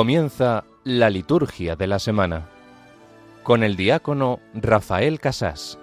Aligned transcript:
Comienza 0.00 0.64
la 0.82 1.10
liturgia 1.10 1.76
de 1.76 1.86
la 1.86 1.98
semana 1.98 2.48
con 3.42 3.62
el 3.62 3.76
diácono 3.76 4.40
Rafael 4.54 5.20
Casás. 5.20 5.78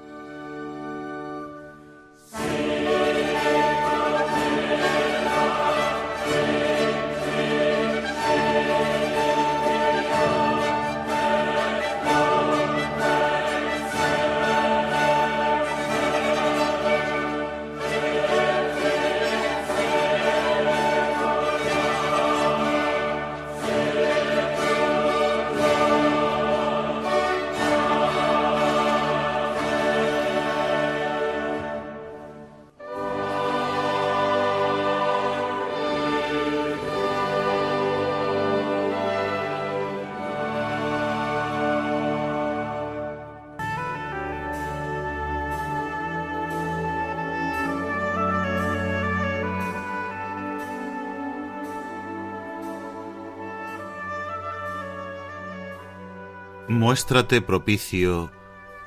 Muéstrate 57.09 57.41
propicio 57.41 58.33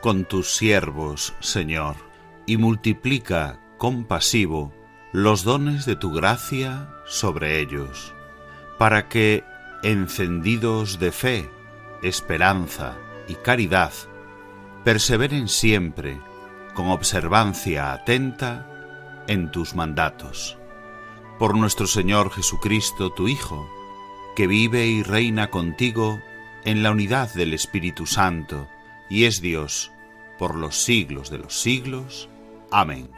con 0.03 0.27
tus 0.27 0.55
siervos, 0.55 1.33
Señor, 1.41 1.97
y 2.45 2.59
multiplica 2.59 3.59
compasivo 3.79 4.75
los 5.15 5.43
dones 5.43 5.87
de 5.87 5.97
tu 5.97 6.13
gracia 6.13 6.91
sobre 7.07 7.61
ellos, 7.61 8.13
para 8.79 9.09
que, 9.09 9.43
encendidos 9.83 10.99
de 10.99 11.13
fe, 11.13 11.51
esperanza 12.03 12.99
y 13.27 13.37
caridad, 13.37 13.95
perseveren 14.85 15.49
siempre 15.49 16.21
con 16.75 16.89
observancia 16.89 17.91
atenta 17.91 19.25
en 19.29 19.51
tus 19.51 19.75
mandatos. 19.75 20.59
Por 21.39 21.57
nuestro 21.57 21.87
Señor 21.87 22.31
Jesucristo, 22.31 23.15
tu 23.15 23.29
Hijo, 23.29 23.67
que 24.37 24.47
vive 24.47 24.89
y 24.89 25.03
reina 25.03 25.49
contigo 25.49 26.21
en 26.65 26.83
la 26.83 26.91
unidad 26.91 27.33
del 27.35 27.55
Espíritu 27.55 28.07
Santo, 28.07 28.69
y 29.09 29.25
es 29.25 29.41
Dios 29.41 29.93
por 30.39 30.55
los 30.55 30.77
siglos 30.77 31.31
de 31.31 31.39
los 31.39 31.61
siglos. 31.61 32.29
Amén. 32.71 33.11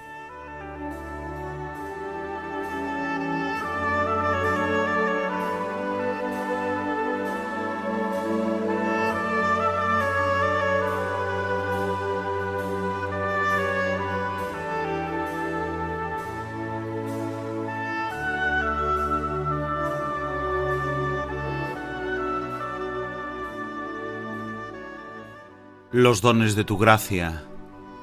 Los 25.92 26.22
dones 26.22 26.56
de 26.56 26.64
tu 26.64 26.78
gracia. 26.78 27.42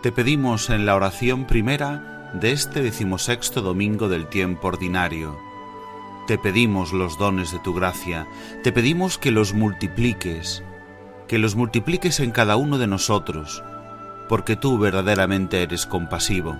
Te 0.03 0.11
pedimos 0.11 0.69
en 0.69 0.85
la 0.85 0.95
oración 0.95 1.47
primera 1.47 2.29
de 2.35 2.51
este 2.51 2.83
decimosexto 2.83 3.63
domingo 3.63 4.07
del 4.07 4.27
tiempo 4.27 4.67
ordinario. 4.67 5.35
Te 6.27 6.37
pedimos 6.37 6.93
los 6.93 7.17
dones 7.17 7.51
de 7.51 7.57
tu 7.57 7.73
gracia, 7.73 8.27
te 8.61 8.71
pedimos 8.71 9.17
que 9.17 9.31
los 9.31 9.55
multipliques, 9.55 10.63
que 11.27 11.39
los 11.39 11.55
multipliques 11.55 12.19
en 12.19 12.29
cada 12.29 12.57
uno 12.57 12.77
de 12.77 12.85
nosotros, 12.85 13.63
porque 14.27 14.55
tú 14.55 14.77
verdaderamente 14.77 15.63
eres 15.63 15.87
compasivo. 15.87 16.59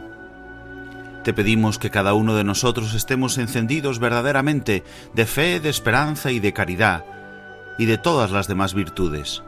Te 1.24 1.32
pedimos 1.32 1.78
que 1.78 1.92
cada 1.92 2.16
uno 2.16 2.34
de 2.34 2.44
nosotros 2.44 2.96
estemos 2.96 3.38
encendidos 3.38 4.00
verdaderamente 4.00 4.84
de 5.14 5.28
fe, 5.28 5.60
de 5.60 5.70
esperanza 5.70 6.32
y 6.32 6.40
de 6.40 6.54
caridad, 6.54 7.06
y 7.78 7.86
de 7.86 8.00
todas 8.00 8.32
las 8.32 8.48
demás 8.48 8.74
virtudes 8.74 9.44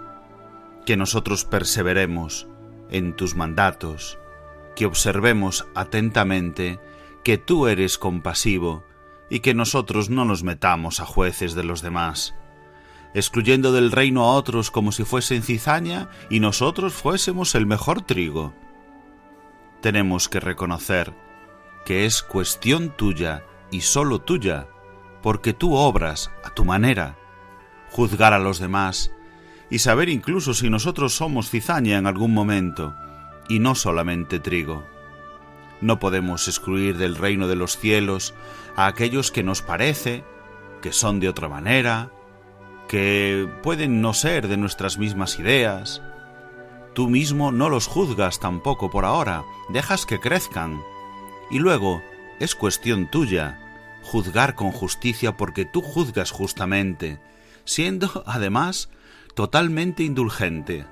que 0.86 0.98
nosotros 0.98 1.46
perseveremos 1.46 2.48
en 2.90 3.16
tus 3.16 3.36
mandatos, 3.36 4.18
que 4.76 4.86
observemos 4.86 5.68
atentamente 5.76 6.80
que 7.24 7.38
tú 7.38 7.68
eres 7.68 7.98
compasivo 7.98 8.84
y 9.30 9.40
que 9.40 9.54
nosotros 9.54 10.10
no 10.10 10.26
nos 10.26 10.44
metamos 10.44 11.00
a 11.00 11.06
jueces 11.06 11.54
de 11.56 11.64
los 11.64 11.82
demás, 11.82 12.36
excluyendo 13.14 13.72
del 13.72 13.92
reino 13.92 14.24
a 14.24 14.34
otros 14.34 14.72
como 14.72 14.92
si 14.92 15.04
fuesen 15.04 15.44
cizaña 15.44 16.10
y 16.30 16.40
nosotros 16.40 16.94
fuésemos 16.94 17.56
el 17.56 17.66
mejor 17.66 18.02
trigo. 18.02 18.54
Tenemos 19.82 20.30
que 20.30 20.40
reconocer 20.40 21.14
que 21.86 22.06
es 22.06 22.22
cuestión 22.22 22.96
tuya 22.96 23.44
y 23.72 23.82
sólo 23.82 24.20
tuya, 24.20 24.68
porque 25.22 25.54
tú 25.54 25.76
obras 25.76 26.32
a 26.44 26.50
tu 26.52 26.66
manera. 26.66 27.18
Juzgar 27.92 28.34
a 28.34 28.40
los 28.40 28.60
demás 28.60 29.12
y 29.72 29.80
saber 29.80 30.10
incluso 30.10 30.54
si 30.54 30.70
nosotros 30.70 31.16
somos 31.16 31.50
cizaña 31.50 31.98
en 31.98 32.06
algún 32.06 32.34
momento, 32.34 32.94
y 33.48 33.60
no 33.60 33.74
solamente 33.74 34.40
trigo. 34.40 34.86
No 35.80 35.98
podemos 35.98 36.48
excluir 36.48 36.98
del 36.98 37.16
reino 37.16 37.48
de 37.48 37.56
los 37.56 37.78
cielos 37.78 38.36
a 38.76 38.86
aquellos 38.86 39.32
que 39.32 39.44
nos 39.44 39.62
parece 39.64 40.24
que 40.82 40.92
son 40.92 41.20
de 41.20 41.30
otra 41.30 41.48
manera, 41.48 42.12
que 42.88 43.48
pueden 43.64 44.02
no 44.02 44.14
ser 44.14 44.48
de 44.48 44.58
nuestras 44.58 44.98
mismas 44.98 45.40
ideas. 45.40 46.02
Tú 46.94 47.08
mismo 47.10 47.52
no 47.52 47.70
los 47.70 47.88
juzgas 47.88 48.40
tampoco 48.40 48.90
por 48.90 49.06
ahora, 49.06 49.44
dejas 49.70 50.06
que 50.06 50.20
crezcan. 50.20 50.82
Y 51.50 51.60
luego 51.60 52.02
es 52.40 52.56
cuestión 52.56 53.10
tuya 53.10 53.58
juzgar 54.04 54.56
con 54.56 54.72
justicia 54.72 55.38
porque 55.38 55.64
tú 55.64 55.82
juzgas 55.82 56.32
justamente, 56.32 57.20
siendo 57.64 58.24
además 58.26 58.90
totalmente 59.34 60.04
indulgente. 60.04 60.86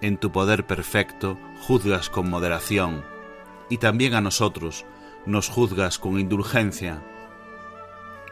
En 0.00 0.18
tu 0.18 0.32
poder 0.32 0.66
perfecto 0.66 1.38
juzgas 1.60 2.10
con 2.10 2.28
moderación, 2.28 3.04
y 3.68 3.78
también 3.78 4.14
a 4.14 4.20
nosotros 4.20 4.84
nos 5.26 5.48
juzgas 5.48 5.98
con 5.98 6.18
indulgencia, 6.18 7.02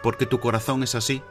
porque 0.03 0.27
tu 0.27 0.41
corazón 0.41 0.83
es 0.83 0.95
así. 0.95 1.23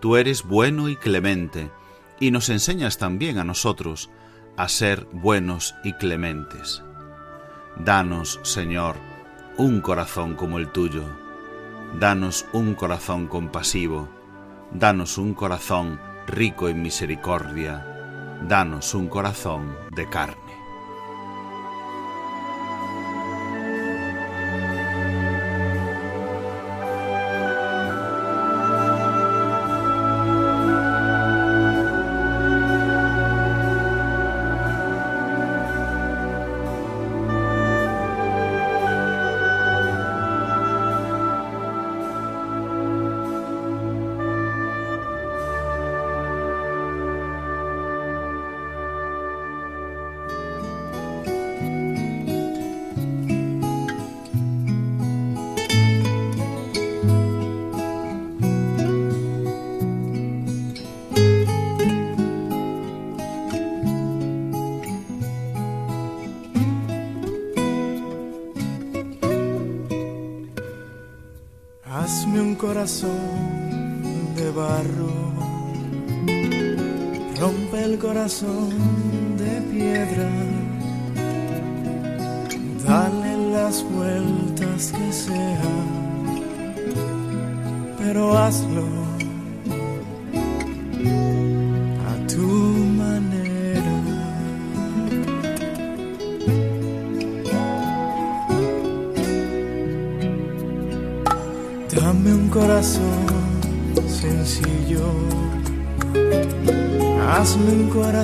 Tú 0.00 0.16
eres 0.16 0.44
bueno 0.44 0.88
y 0.88 0.96
clemente, 0.96 1.70
y 2.18 2.30
nos 2.30 2.48
enseñas 2.48 2.98
también 2.98 3.38
a 3.38 3.44
nosotros 3.44 4.10
a 4.56 4.68
ser 4.68 5.06
buenos 5.12 5.74
y 5.84 5.92
clementes. 5.94 6.82
Danos, 7.78 8.40
Señor, 8.42 8.96
un 9.58 9.80
corazón 9.80 10.34
como 10.34 10.58
el 10.58 10.68
tuyo. 10.68 11.04
Danos 11.98 12.46
un 12.52 12.74
corazón 12.74 13.28
compasivo. 13.28 14.08
Danos 14.72 15.18
un 15.18 15.34
corazón 15.34 16.00
rico 16.26 16.68
en 16.68 16.82
misericordia, 16.82 17.86
danos 18.42 18.94
un 18.94 19.08
corazón 19.08 19.76
de 19.92 20.08
carne. 20.08 20.45
Corazón 72.56 74.02
de 74.34 74.50
barro. 74.50 75.26
Rompe 77.40 77.84
el 77.84 77.98
corazón 77.98 78.70
de 79.36 79.60
piedra, 79.70 80.30
dale 82.86 83.50
las 83.52 83.84
vueltas 83.84 84.92
que 84.92 85.12
sea, 85.12 85.72
pero 87.98 88.38
hazlo 88.38 89.05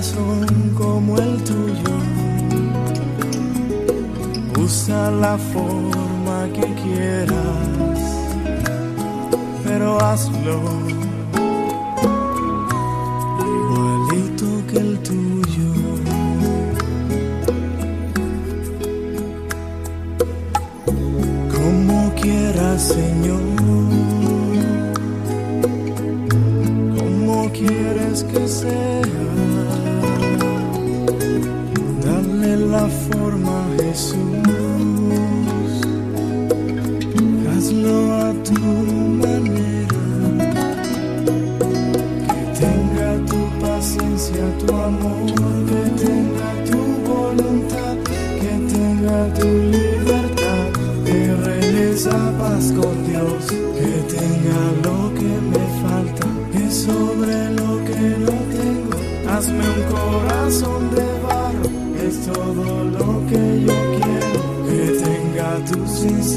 corazón 0.02 0.74
como 0.76 1.16
el 1.16 1.42
tuyo. 1.44 1.96
Usa 4.58 5.10
la 5.10 5.38
forma 5.38 6.48
que 6.52 6.74
quieras, 6.82 7.58
pero 9.64 9.98
hazlo 10.00 10.91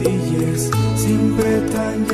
sencillez, 0.05 0.69
siempre 0.95 1.61
tan 1.73 2.05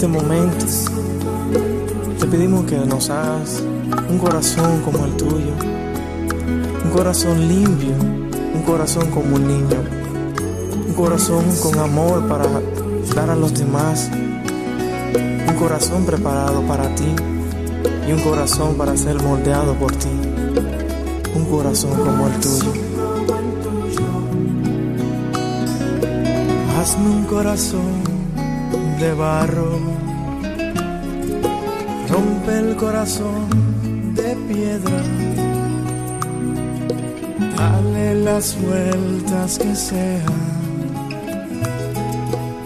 este 0.00 0.08
momento 0.08 0.64
te 2.18 2.26
pedimos 2.26 2.64
que 2.64 2.78
nos 2.78 3.10
hagas 3.10 3.62
un 4.08 4.16
corazón 4.16 4.80
como 4.80 5.04
el 5.04 5.14
tuyo, 5.14 5.52
un 6.82 6.90
corazón 6.90 7.46
limpio, 7.46 7.92
un 8.54 8.62
corazón 8.62 9.10
como 9.10 9.36
un 9.36 9.46
niño, 9.46 9.76
un 10.88 10.94
corazón 10.94 11.44
con 11.62 11.78
amor 11.78 12.26
para 12.28 12.46
dar 13.14 13.28
a 13.28 13.36
los 13.36 13.52
demás, 13.52 14.10
un 15.46 15.54
corazón 15.56 16.06
preparado 16.06 16.62
para 16.62 16.94
ti 16.94 17.14
y 18.08 18.12
un 18.12 18.20
corazón 18.20 18.76
para 18.76 18.96
ser 18.96 19.22
moldeado 19.22 19.74
por 19.74 19.92
ti, 19.92 20.08
un 21.36 21.44
corazón 21.44 21.90
como 21.98 22.26
el 22.26 22.40
tuyo. 22.40 22.72
Hazme 26.78 27.06
un 27.06 27.24
corazón 27.24 28.09
de 29.00 29.14
barro, 29.14 29.78
rompe 32.10 32.58
el 32.58 32.76
corazón 32.76 33.48
de 34.14 34.36
piedra, 34.46 35.02
dale 37.56 38.14
las 38.16 38.60
vueltas 38.60 39.58
que 39.58 39.74
sean, 39.74 40.26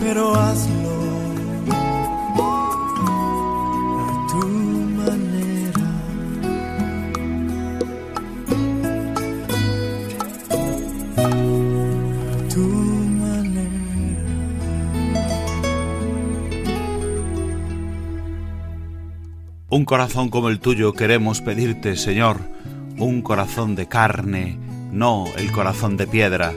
pero 0.01 0.35
hazlo 0.35 0.74
Un 19.75 19.85
corazón 19.85 20.29
como 20.29 20.51
el 20.51 20.61
tuyo 20.61 20.93
queremos 20.93 21.41
pedirte, 21.41 21.97
Señor, 21.97 22.39
un 22.97 23.23
corazón 23.23 23.75
de 23.75 23.89
carne, 23.89 24.57
no 24.93 25.25
el 25.37 25.51
corazón 25.51 25.97
de 25.97 26.07
piedra. 26.07 26.53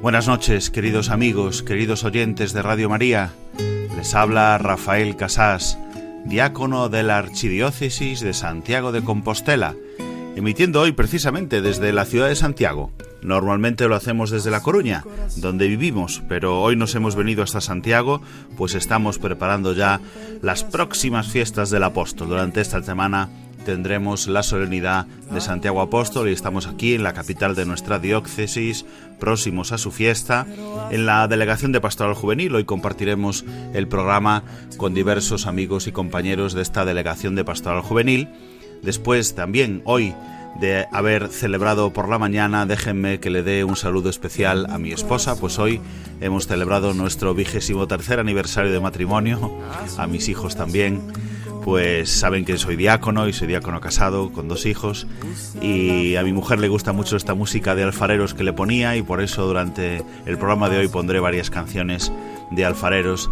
Buenas 0.00 0.28
noches, 0.28 0.70
queridos 0.70 1.10
amigos, 1.10 1.62
queridos 1.62 2.04
oyentes 2.04 2.54
de 2.54 2.62
Radio 2.62 2.88
María. 2.88 3.32
Les 3.98 4.14
habla 4.14 4.56
Rafael 4.56 5.14
Casás, 5.14 5.78
diácono 6.24 6.88
de 6.88 7.02
la 7.02 7.18
Archidiócesis 7.18 8.20
de 8.20 8.32
Santiago 8.32 8.92
de 8.92 9.04
Compostela, 9.04 9.74
emitiendo 10.34 10.80
hoy 10.80 10.92
precisamente 10.92 11.60
desde 11.60 11.92
la 11.92 12.06
ciudad 12.06 12.28
de 12.28 12.36
Santiago. 12.36 12.92
Normalmente 13.22 13.88
lo 13.88 13.96
hacemos 13.96 14.30
desde 14.30 14.50
La 14.50 14.62
Coruña, 14.62 15.04
donde 15.36 15.66
vivimos, 15.66 16.22
pero 16.28 16.62
hoy 16.62 16.76
nos 16.76 16.94
hemos 16.94 17.16
venido 17.16 17.42
hasta 17.42 17.60
Santiago, 17.60 18.22
pues 18.56 18.74
estamos 18.74 19.18
preparando 19.18 19.72
ya 19.72 20.00
las 20.40 20.64
próximas 20.64 21.28
fiestas 21.28 21.70
del 21.70 21.84
apóstol. 21.84 22.28
Durante 22.28 22.60
esta 22.60 22.82
semana 22.82 23.28
tendremos 23.64 24.28
la 24.28 24.42
solemnidad 24.42 25.06
de 25.30 25.40
Santiago 25.40 25.80
Apóstol 25.80 26.28
y 26.28 26.32
estamos 26.32 26.66
aquí 26.66 26.94
en 26.94 27.02
la 27.02 27.12
capital 27.12 27.54
de 27.54 27.66
nuestra 27.66 27.98
diócesis, 27.98 28.86
próximos 29.18 29.72
a 29.72 29.78
su 29.78 29.90
fiesta, 29.90 30.46
en 30.90 31.04
la 31.04 31.26
Delegación 31.28 31.72
de 31.72 31.80
Pastoral 31.80 32.14
Juvenil. 32.14 32.54
Hoy 32.54 32.64
compartiremos 32.64 33.44
el 33.74 33.88
programa 33.88 34.44
con 34.76 34.94
diversos 34.94 35.46
amigos 35.46 35.86
y 35.86 35.92
compañeros 35.92 36.54
de 36.54 36.62
esta 36.62 36.84
Delegación 36.84 37.34
de 37.34 37.44
Pastoral 37.44 37.82
Juvenil. 37.82 38.28
Después 38.82 39.34
también 39.34 39.82
hoy 39.84 40.14
de 40.56 40.86
haber 40.92 41.28
celebrado 41.28 41.92
por 41.92 42.08
la 42.08 42.18
mañana, 42.18 42.66
déjenme 42.66 43.20
que 43.20 43.30
le 43.30 43.42
dé 43.42 43.64
un 43.64 43.76
saludo 43.76 44.10
especial 44.10 44.66
a 44.70 44.78
mi 44.78 44.92
esposa, 44.92 45.38
pues 45.38 45.58
hoy 45.58 45.80
hemos 46.20 46.46
celebrado 46.46 46.94
nuestro 46.94 47.34
vigésimo 47.34 47.86
tercer 47.86 48.18
aniversario 48.18 48.72
de 48.72 48.80
matrimonio, 48.80 49.52
a 49.96 50.06
mis 50.06 50.28
hijos 50.28 50.56
también, 50.56 51.00
pues 51.64 52.10
saben 52.10 52.44
que 52.44 52.56
soy 52.58 52.76
diácono 52.76 53.28
y 53.28 53.32
soy 53.32 53.46
diácono 53.46 53.80
casado 53.80 54.32
con 54.32 54.48
dos 54.48 54.66
hijos 54.66 55.06
y 55.60 56.16
a 56.16 56.22
mi 56.22 56.32
mujer 56.32 56.58
le 56.60 56.68
gusta 56.68 56.92
mucho 56.92 57.16
esta 57.16 57.34
música 57.34 57.74
de 57.74 57.82
alfareros 57.82 58.34
que 58.34 58.42
le 58.42 58.52
ponía 58.52 58.96
y 58.96 59.02
por 59.02 59.20
eso 59.20 59.46
durante 59.46 60.02
el 60.26 60.38
programa 60.38 60.68
de 60.68 60.78
hoy 60.78 60.88
pondré 60.88 61.20
varias 61.20 61.50
canciones 61.50 62.10
de 62.50 62.64
alfareros 62.64 63.30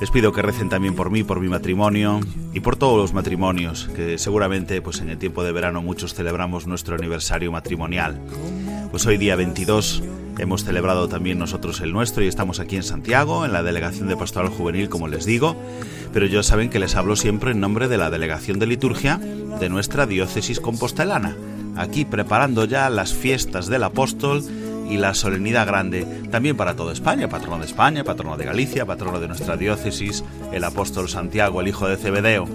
les 0.00 0.10
pido 0.10 0.32
que 0.32 0.40
recen 0.40 0.70
también 0.70 0.94
por 0.94 1.10
mí, 1.10 1.22
por 1.22 1.40
mi 1.40 1.48
matrimonio 1.48 2.20
y 2.54 2.60
por 2.60 2.76
todos 2.76 2.96
los 2.96 3.12
matrimonios, 3.12 3.90
que 3.94 4.16
seguramente 4.16 4.80
pues 4.80 5.00
en 5.00 5.10
el 5.10 5.18
tiempo 5.18 5.44
de 5.44 5.52
verano 5.52 5.82
muchos 5.82 6.14
celebramos 6.14 6.66
nuestro 6.66 6.94
aniversario 6.94 7.52
matrimonial. 7.52 8.18
Pues 8.90 9.04
hoy 9.04 9.18
día 9.18 9.36
22 9.36 10.02
hemos 10.38 10.64
celebrado 10.64 11.06
también 11.08 11.38
nosotros 11.38 11.82
el 11.82 11.92
nuestro 11.92 12.24
y 12.24 12.28
estamos 12.28 12.60
aquí 12.60 12.76
en 12.76 12.82
Santiago, 12.82 13.44
en 13.44 13.52
la 13.52 13.62
Delegación 13.62 14.08
de 14.08 14.16
Pastoral 14.16 14.48
Juvenil, 14.48 14.88
como 14.88 15.06
les 15.06 15.26
digo, 15.26 15.54
pero 16.14 16.24
ya 16.24 16.42
saben 16.42 16.70
que 16.70 16.78
les 16.78 16.96
hablo 16.96 17.14
siempre 17.14 17.50
en 17.50 17.60
nombre 17.60 17.86
de 17.86 17.98
la 17.98 18.08
Delegación 18.08 18.58
de 18.58 18.66
Liturgia 18.66 19.18
de 19.18 19.68
nuestra 19.68 20.06
diócesis 20.06 20.60
compostelana, 20.60 21.36
aquí 21.76 22.06
preparando 22.06 22.64
ya 22.64 22.88
las 22.88 23.12
fiestas 23.12 23.66
del 23.66 23.84
apóstol 23.84 24.42
y 24.90 24.96
la 24.96 25.14
solemnidad 25.14 25.66
grande 25.66 26.04
también 26.30 26.56
para 26.56 26.74
toda 26.74 26.92
España, 26.92 27.28
patrono 27.28 27.60
de 27.60 27.66
España, 27.66 28.04
patrono 28.04 28.36
de 28.36 28.44
Galicia, 28.44 28.84
patrono 28.84 29.20
de 29.20 29.28
nuestra 29.28 29.56
diócesis, 29.56 30.24
el 30.52 30.64
apóstol 30.64 31.08
Santiago, 31.08 31.60
el 31.60 31.68
hijo 31.68 31.88
de 31.88 31.96
Cebedeo. 31.96 32.48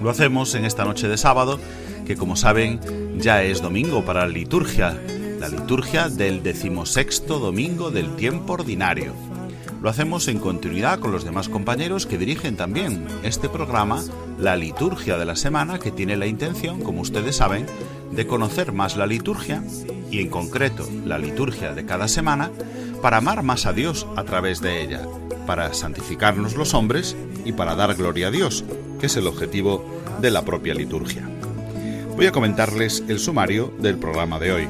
Lo 0.00 0.10
hacemos 0.10 0.54
en 0.54 0.64
esta 0.64 0.84
noche 0.84 1.08
de 1.08 1.16
sábado, 1.16 1.58
que 2.06 2.16
como 2.16 2.36
saben 2.36 2.80
ya 3.18 3.42
es 3.42 3.60
domingo 3.60 4.04
para 4.04 4.20
la 4.20 4.28
liturgia, 4.32 4.96
la 5.40 5.48
liturgia 5.48 6.08
del 6.08 6.42
decimosexto 6.44 7.40
domingo 7.40 7.90
del 7.90 8.14
tiempo 8.14 8.52
ordinario. 8.52 9.12
Lo 9.82 9.90
hacemos 9.90 10.26
en 10.26 10.38
continuidad 10.38 10.98
con 10.98 11.12
los 11.12 11.24
demás 11.24 11.48
compañeros 11.48 12.06
que 12.06 12.18
dirigen 12.18 12.56
también 12.56 13.06
este 13.22 13.48
programa, 13.48 14.02
la 14.38 14.56
liturgia 14.56 15.18
de 15.18 15.24
la 15.24 15.36
semana, 15.36 15.78
que 15.78 15.92
tiene 15.92 16.16
la 16.16 16.26
intención, 16.26 16.80
como 16.80 17.00
ustedes 17.00 17.36
saben, 17.36 17.66
de 18.10 18.26
conocer 18.26 18.72
más 18.72 18.96
la 18.96 19.06
liturgia 19.06 19.62
y 20.10 20.20
en 20.20 20.28
concreto 20.28 20.88
la 21.04 21.18
liturgia 21.18 21.74
de 21.74 21.84
cada 21.84 22.08
semana 22.08 22.50
para 23.02 23.18
amar 23.18 23.42
más 23.42 23.66
a 23.66 23.72
Dios 23.72 24.06
a 24.16 24.24
través 24.24 24.60
de 24.60 24.82
ella, 24.82 25.02
para 25.46 25.72
santificarnos 25.74 26.56
los 26.56 26.74
hombres 26.74 27.16
y 27.44 27.52
para 27.52 27.74
dar 27.74 27.94
gloria 27.94 28.28
a 28.28 28.30
Dios, 28.30 28.64
que 29.00 29.06
es 29.06 29.16
el 29.16 29.26
objetivo 29.26 29.84
de 30.20 30.30
la 30.30 30.44
propia 30.44 30.74
liturgia. 30.74 31.28
Voy 32.16 32.26
a 32.26 32.32
comentarles 32.32 33.04
el 33.08 33.20
sumario 33.20 33.72
del 33.78 33.96
programa 33.96 34.40
de 34.40 34.52
hoy. 34.52 34.68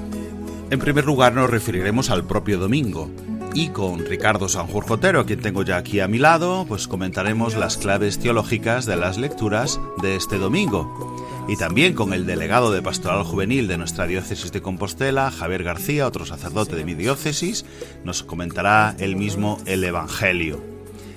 En 0.70 0.78
primer 0.78 1.06
lugar 1.06 1.32
nos 1.32 1.48
referiremos 1.48 2.10
al 2.10 2.24
propio 2.24 2.58
domingo, 2.58 3.10
y 3.54 3.68
con 3.68 4.04
Ricardo 4.04 4.48
Sanjurjotero, 4.48 5.20
a 5.20 5.26
quien 5.26 5.40
tengo 5.40 5.62
ya 5.62 5.76
aquí 5.76 6.00
a 6.00 6.08
mi 6.08 6.18
lado, 6.18 6.64
pues 6.68 6.88
comentaremos 6.88 7.56
las 7.56 7.76
claves 7.76 8.18
teológicas 8.18 8.86
de 8.86 8.96
las 8.96 9.18
lecturas 9.18 9.80
de 10.02 10.16
este 10.16 10.38
domingo. 10.38 11.16
Y 11.48 11.56
también 11.56 11.94
con 11.94 12.12
el 12.12 12.26
delegado 12.26 12.72
de 12.72 12.82
Pastoral 12.82 13.24
Juvenil 13.24 13.68
de 13.68 13.78
nuestra 13.78 14.06
diócesis 14.06 14.52
de 14.52 14.60
Compostela, 14.60 15.30
Javier 15.30 15.64
García, 15.64 16.06
otro 16.06 16.26
sacerdote 16.26 16.76
de 16.76 16.84
mi 16.84 16.94
diócesis, 16.94 17.64
nos 18.04 18.22
comentará 18.22 18.94
él 18.98 19.16
mismo 19.16 19.58
el 19.64 19.82
Evangelio. 19.82 20.62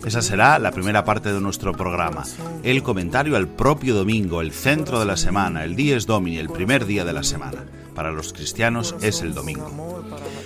Esa 0.05 0.21
será 0.21 0.57
la 0.57 0.71
primera 0.71 1.05
parte 1.05 1.31
de 1.31 1.41
nuestro 1.41 1.73
programa, 1.73 2.23
el 2.63 2.81
comentario 2.81 3.35
al 3.35 3.47
propio 3.47 3.93
domingo, 3.93 4.41
el 4.41 4.51
centro 4.51 4.99
de 4.99 5.05
la 5.05 5.17
semana, 5.17 5.63
el 5.63 5.75
Dies 5.75 6.07
Domini, 6.07 6.37
el 6.37 6.49
primer 6.49 6.85
día 6.85 7.05
de 7.05 7.13
la 7.13 7.23
semana. 7.23 7.65
Para 7.93 8.11
los 8.11 8.33
cristianos 8.33 8.95
es 9.01 9.21
el 9.21 9.33
domingo. 9.33 10.01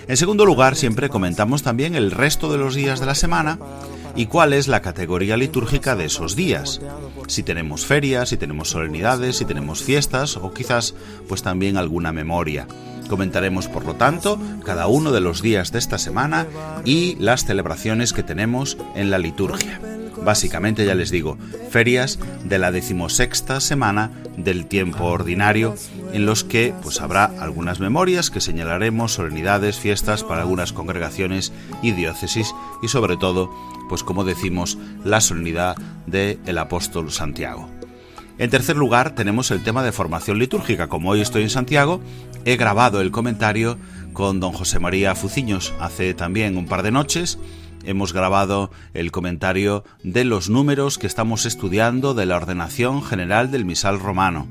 En 0.08 0.18
segundo 0.18 0.46
lugar, 0.46 0.76
siempre 0.76 1.10
comentamos 1.10 1.64
también 1.64 1.96
el 1.96 2.12
resto 2.12 2.52
de 2.52 2.58
los 2.58 2.76
días 2.76 3.00
de 3.00 3.08
la 3.08 3.16
semana 3.16 3.58
y 4.16 4.28
cuál 4.28 4.54
es 4.54 4.68
la 4.68 4.82
categoría 4.82 5.36
litúrgica 5.36 5.96
de 5.96 6.06
esos 6.06 6.36
días. 6.36 6.80
Si 7.28 7.44
tenemos 7.44 7.86
ferias, 7.86 8.30
si 8.30 8.38
tenemos 8.38 8.70
solemnidades, 8.70 9.38
si 9.38 9.46
tenemos 9.46 9.84
fiestas 9.84 10.38
o 10.38 10.54
quizás 10.54 10.94
pues 11.28 11.42
también 11.42 11.78
alguna 11.78 12.12
memoria. 12.12 12.68
Comentaremos, 13.10 13.68
por 13.68 13.86
lo 13.86 13.96
tanto, 13.96 14.40
cada 14.64 14.88
uno 14.88 15.12
de 15.12 15.22
los 15.22 15.42
días 15.42 15.72
de 15.72 15.80
esta 15.80 15.98
semana 15.98 16.48
y 16.86 17.16
las 17.16 17.46
celebraciones 17.46 18.14
que 18.14 18.24
tenemos 18.24 18.78
en 18.96 19.12
la 19.12 19.18
liturgia. 19.18 19.80
Básicamente, 20.26 20.86
ya 20.86 20.96
les 20.96 21.12
digo, 21.12 21.38
ferias 21.70 22.18
de 22.44 22.58
la 22.58 22.72
decimosexta 22.72 23.60
semana 23.60 24.10
del 24.38 24.66
tiempo 24.66 25.06
ordinario, 25.06 25.76
en 26.14 26.26
los 26.26 26.44
que 26.44 26.74
pues 26.82 27.00
habrá 27.00 27.26
algunas 27.26 27.80
memorias 27.80 28.32
que 28.32 28.42
señalaremos, 28.42 29.14
solemnidades, 29.14 29.78
fiestas 29.78 30.24
para 30.24 30.42
algunas 30.42 30.74
congregaciones 30.74 31.54
y 31.84 31.92
diócesis, 31.92 32.56
y 32.82 32.88
sobre 32.88 33.18
todo, 33.18 33.52
pues 33.88 34.02
como 34.04 34.24
decimos, 34.24 34.80
la 35.04 35.22
solemnidad 35.22 35.78
del 36.08 36.40
el 36.48 36.58
apóstol 36.58 37.12
Santiago. 37.12 37.70
En 38.40 38.50
tercer 38.50 38.76
lugar, 38.76 39.14
tenemos 39.14 39.52
el 39.52 39.64
tema 39.64 39.84
de 39.84 39.92
formación 39.92 40.40
litúrgica. 40.40 40.88
Como 40.88 41.12
hoy 41.12 41.22
estoy 41.22 41.44
en 41.44 41.52
Santiago, 41.52 42.02
he 42.46 42.58
grabado 42.58 43.00
el 43.00 43.12
comentario 43.12 43.78
con 44.12 44.40
don 44.40 44.54
José 44.54 44.80
María 44.80 45.14
Fuciños 45.14 45.74
hace 45.80 46.16
también 46.16 46.58
un 46.58 46.66
par 46.66 46.82
de 46.82 46.92
noches 46.92 47.38
hemos 47.86 48.14
grabado 48.14 48.72
el 48.94 49.12
comentario 49.12 49.84
de 50.04 50.26
los 50.26 50.50
números 50.50 50.98
que 50.98 51.08
estamos 51.08 51.46
estudiando 51.46 52.14
de 52.14 52.26
la 52.26 52.38
ordenación 52.38 53.04
general 53.04 53.52
del 53.52 53.66
misal 53.66 54.00
romano. 54.00 54.48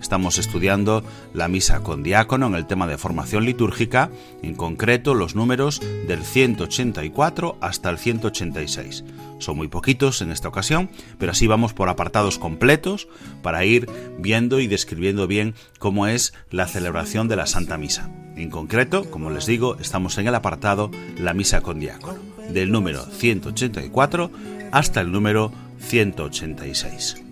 Estamos 0.00 0.38
estudiando 0.38 1.04
la 1.34 1.48
misa 1.48 1.80
con 1.80 2.02
diácono 2.02 2.46
en 2.46 2.54
el 2.54 2.66
tema 2.66 2.86
de 2.86 2.96
formación 2.96 3.44
litúrgica, 3.44 4.10
en 4.42 4.54
concreto 4.54 5.14
los 5.14 5.34
números 5.34 5.80
del 6.08 6.24
184 6.24 7.58
hasta 7.60 7.90
el 7.90 7.98
186. 7.98 9.04
Son 9.38 9.56
muy 9.56 9.68
poquitos 9.68 10.22
en 10.22 10.32
esta 10.32 10.48
ocasión, 10.48 10.90
pero 11.18 11.32
así 11.32 11.46
vamos 11.46 11.74
por 11.74 11.90
apartados 11.90 12.38
completos 12.38 13.08
para 13.42 13.64
ir 13.64 13.88
viendo 14.18 14.58
y 14.58 14.66
describiendo 14.66 15.26
bien 15.26 15.54
cómo 15.78 16.06
es 16.06 16.32
la 16.50 16.66
celebración 16.66 17.28
de 17.28 17.36
la 17.36 17.46
Santa 17.46 17.76
Misa. 17.76 18.10
En 18.40 18.48
concreto, 18.48 19.04
como 19.10 19.28
les 19.28 19.44
digo, 19.44 19.76
estamos 19.80 20.16
en 20.16 20.26
el 20.26 20.34
apartado 20.34 20.90
La 21.18 21.34
Misa 21.34 21.60
con 21.60 21.78
Diácono 21.78 22.18
del 22.48 22.72
número 22.72 23.04
184 23.04 24.30
hasta 24.72 25.02
el 25.02 25.12
número 25.12 25.52
186. 25.78 27.22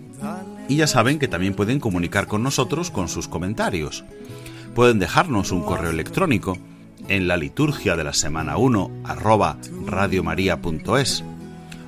Y 0.67 0.75
ya 0.75 0.85
saben 0.85 1.17
que 1.17 1.27
también 1.27 1.55
pueden 1.55 1.79
comunicar 1.79 2.27
con 2.27 2.43
nosotros 2.43 2.91
con 2.91 3.09
sus 3.09 3.27
comentarios. 3.27 4.03
Pueden 4.75 4.99
dejarnos 4.99 5.51
un 5.51 5.63
correo 5.63 5.89
electrónico 5.89 6.59
en 7.07 7.27
la 7.27 7.37
liturgia 7.37 7.95
de 7.95 8.03
la 8.03 8.13
semana 8.13 8.57
1 8.57 8.91
arroba 9.03 9.57
radiomaria.es 9.87 11.23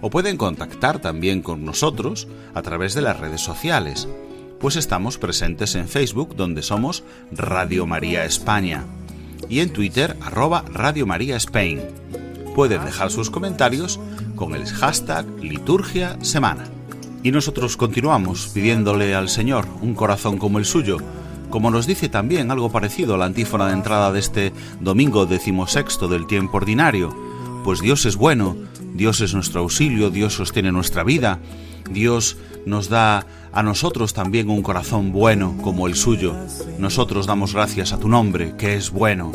o 0.01 0.09
pueden 0.09 0.35
contactar 0.35 0.97
también 0.97 1.43
con 1.43 1.63
nosotros 1.63 2.27
a 2.55 2.63
través 2.63 2.95
de 2.95 3.03
las 3.03 3.19
redes 3.19 3.41
sociales, 3.41 4.07
pues 4.59 4.77
estamos 4.77 5.19
presentes 5.19 5.75
en 5.75 5.87
Facebook 5.87 6.35
donde 6.35 6.63
somos 6.63 7.03
Radio 7.31 7.85
María 7.85 8.25
España 8.25 8.83
y 9.49 9.59
en 9.59 9.71
Twitter 9.71 10.17
arroba 10.21 10.63
Radio 10.73 11.05
María 11.05 11.35
Spain 11.37 11.81
pueden 12.55 12.83
dejar 12.85 13.11
sus 13.11 13.29
comentarios 13.29 13.99
con 14.35 14.55
el 14.55 14.65
hashtag 14.65 15.25
liturgia 15.41 16.17
semana. 16.21 16.65
Y 17.23 17.31
nosotros 17.31 17.77
continuamos 17.77 18.47
pidiéndole 18.53 19.13
al 19.13 19.29
Señor 19.29 19.67
un 19.81 19.93
corazón 19.93 20.37
como 20.37 20.59
el 20.59 20.65
suyo, 20.65 20.97
como 21.49 21.69
nos 21.69 21.85
dice 21.85 22.09
también 22.09 22.49
algo 22.49 22.71
parecido 22.71 23.15
a 23.15 23.17
la 23.17 23.25
antífona 23.25 23.67
de 23.67 23.73
entrada 23.73 24.11
de 24.11 24.19
este 24.19 24.53
domingo 24.79 25.25
decimosexto 25.25 26.07
del 26.07 26.25
tiempo 26.27 26.57
ordinario, 26.57 27.15
pues 27.63 27.81
Dios 27.81 28.05
es 28.05 28.15
bueno, 28.15 28.55
Dios 28.95 29.21
es 29.21 29.33
nuestro 29.33 29.61
auxilio, 29.61 30.09
Dios 30.09 30.33
sostiene 30.33 30.71
nuestra 30.71 31.03
vida, 31.03 31.39
Dios 31.91 32.37
nos 32.65 32.89
da 32.89 33.25
a 33.51 33.63
nosotros 33.63 34.13
también 34.13 34.49
un 34.49 34.61
corazón 34.61 35.11
bueno 35.11 35.57
como 35.61 35.87
el 35.87 35.95
suyo. 35.95 36.35
Nosotros 36.79 37.27
damos 37.27 37.53
gracias 37.53 37.93
a 37.93 37.99
tu 37.99 38.07
nombre, 38.07 38.55
que 38.57 38.75
es 38.75 38.91
bueno. 38.91 39.31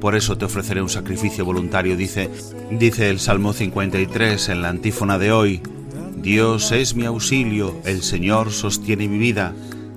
Por 0.00 0.16
eso 0.16 0.38
te 0.38 0.46
ofreceré 0.46 0.80
un 0.80 0.88
sacrificio 0.88 1.44
voluntario, 1.44 1.96
dice, 1.96 2.30
dice 2.70 3.10
el 3.10 3.20
Salmo 3.20 3.52
53 3.52 4.48
en 4.48 4.62
la 4.62 4.70
antífona 4.70 5.18
de 5.18 5.30
hoy. 5.30 5.60
Dios 6.16 6.72
es 6.72 6.94
mi 6.94 7.04
auxilio, 7.04 7.76
el 7.84 8.02
Señor 8.02 8.50
sostiene 8.50 9.08
mi 9.08 9.18
vida. 9.18 9.54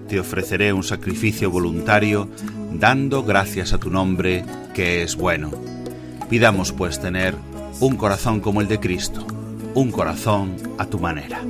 Te 0.08 0.20
ofreceré 0.20 0.74
un 0.74 0.84
sacrificio 0.84 1.50
voluntario, 1.50 2.30
dando 2.74 3.24
gracias 3.24 3.74
a 3.74 3.78
tu 3.78 3.90
nombre, 3.90 4.44
que 4.74 5.04
es 5.04 5.16
bueno. 5.16 5.52
Pidamos 6.30 6.74
pues 6.74 7.00
tener 7.00 7.36
un 7.80 7.96
corazón 7.96 8.40
como 8.40 8.62
el 8.62 8.68
de 8.68 8.80
Cristo, 8.80 9.26
un 9.74 9.92
corazón 9.92 10.56
a 10.78 10.86
tu 10.86 11.00
manera. 11.00 11.42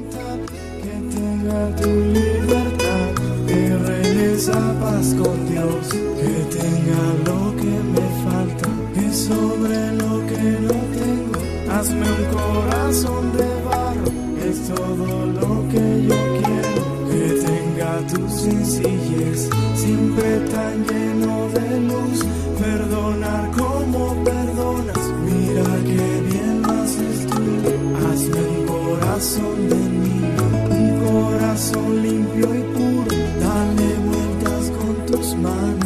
Paz 4.80 5.16
con 5.16 5.50
Dios, 5.50 5.88
que 5.90 6.58
tenga 6.58 7.04
lo 7.26 7.56
que 7.56 7.76
me 7.94 8.06
falta, 8.26 8.70
que 8.94 9.14
sobre 9.14 9.92
lo 9.94 10.26
que 10.28 10.44
no 10.68 10.78
tengo, 11.00 11.40
hazme 11.72 12.06
un 12.20 12.26
corazón 12.40 13.24
de 13.38 13.50
barro, 13.70 14.10
es 14.48 14.58
todo 14.68 15.26
lo 15.26 15.70
que 15.70 15.86
yo 16.08 16.20
quiero, 16.40 16.82
que 17.10 17.24
tenga 17.48 18.08
tu 18.08 18.30
sencillez, 18.30 19.50
siempre 19.76 20.40
tan 20.52 20.86
lleno 20.86 21.50
de 21.50 21.80
luz, 21.82 22.20
perdonar 22.60 23.52
como 23.52 24.24
perdonas, 24.24 25.06
mira 25.26 25.70
que 25.90 26.22
bien 26.30 26.62
haces 26.66 27.28
tú, 27.28 27.44
hazme 28.08 28.42
un 28.42 28.66
corazón 28.66 29.70
de 29.70 29.83
corazón 31.54 32.02
limpio 32.02 32.56
y 32.56 32.62
puro, 32.74 33.16
dale 33.40 33.96
vueltas 34.08 34.72
con 34.72 35.06
tus 35.06 35.36
manos. 35.36 35.83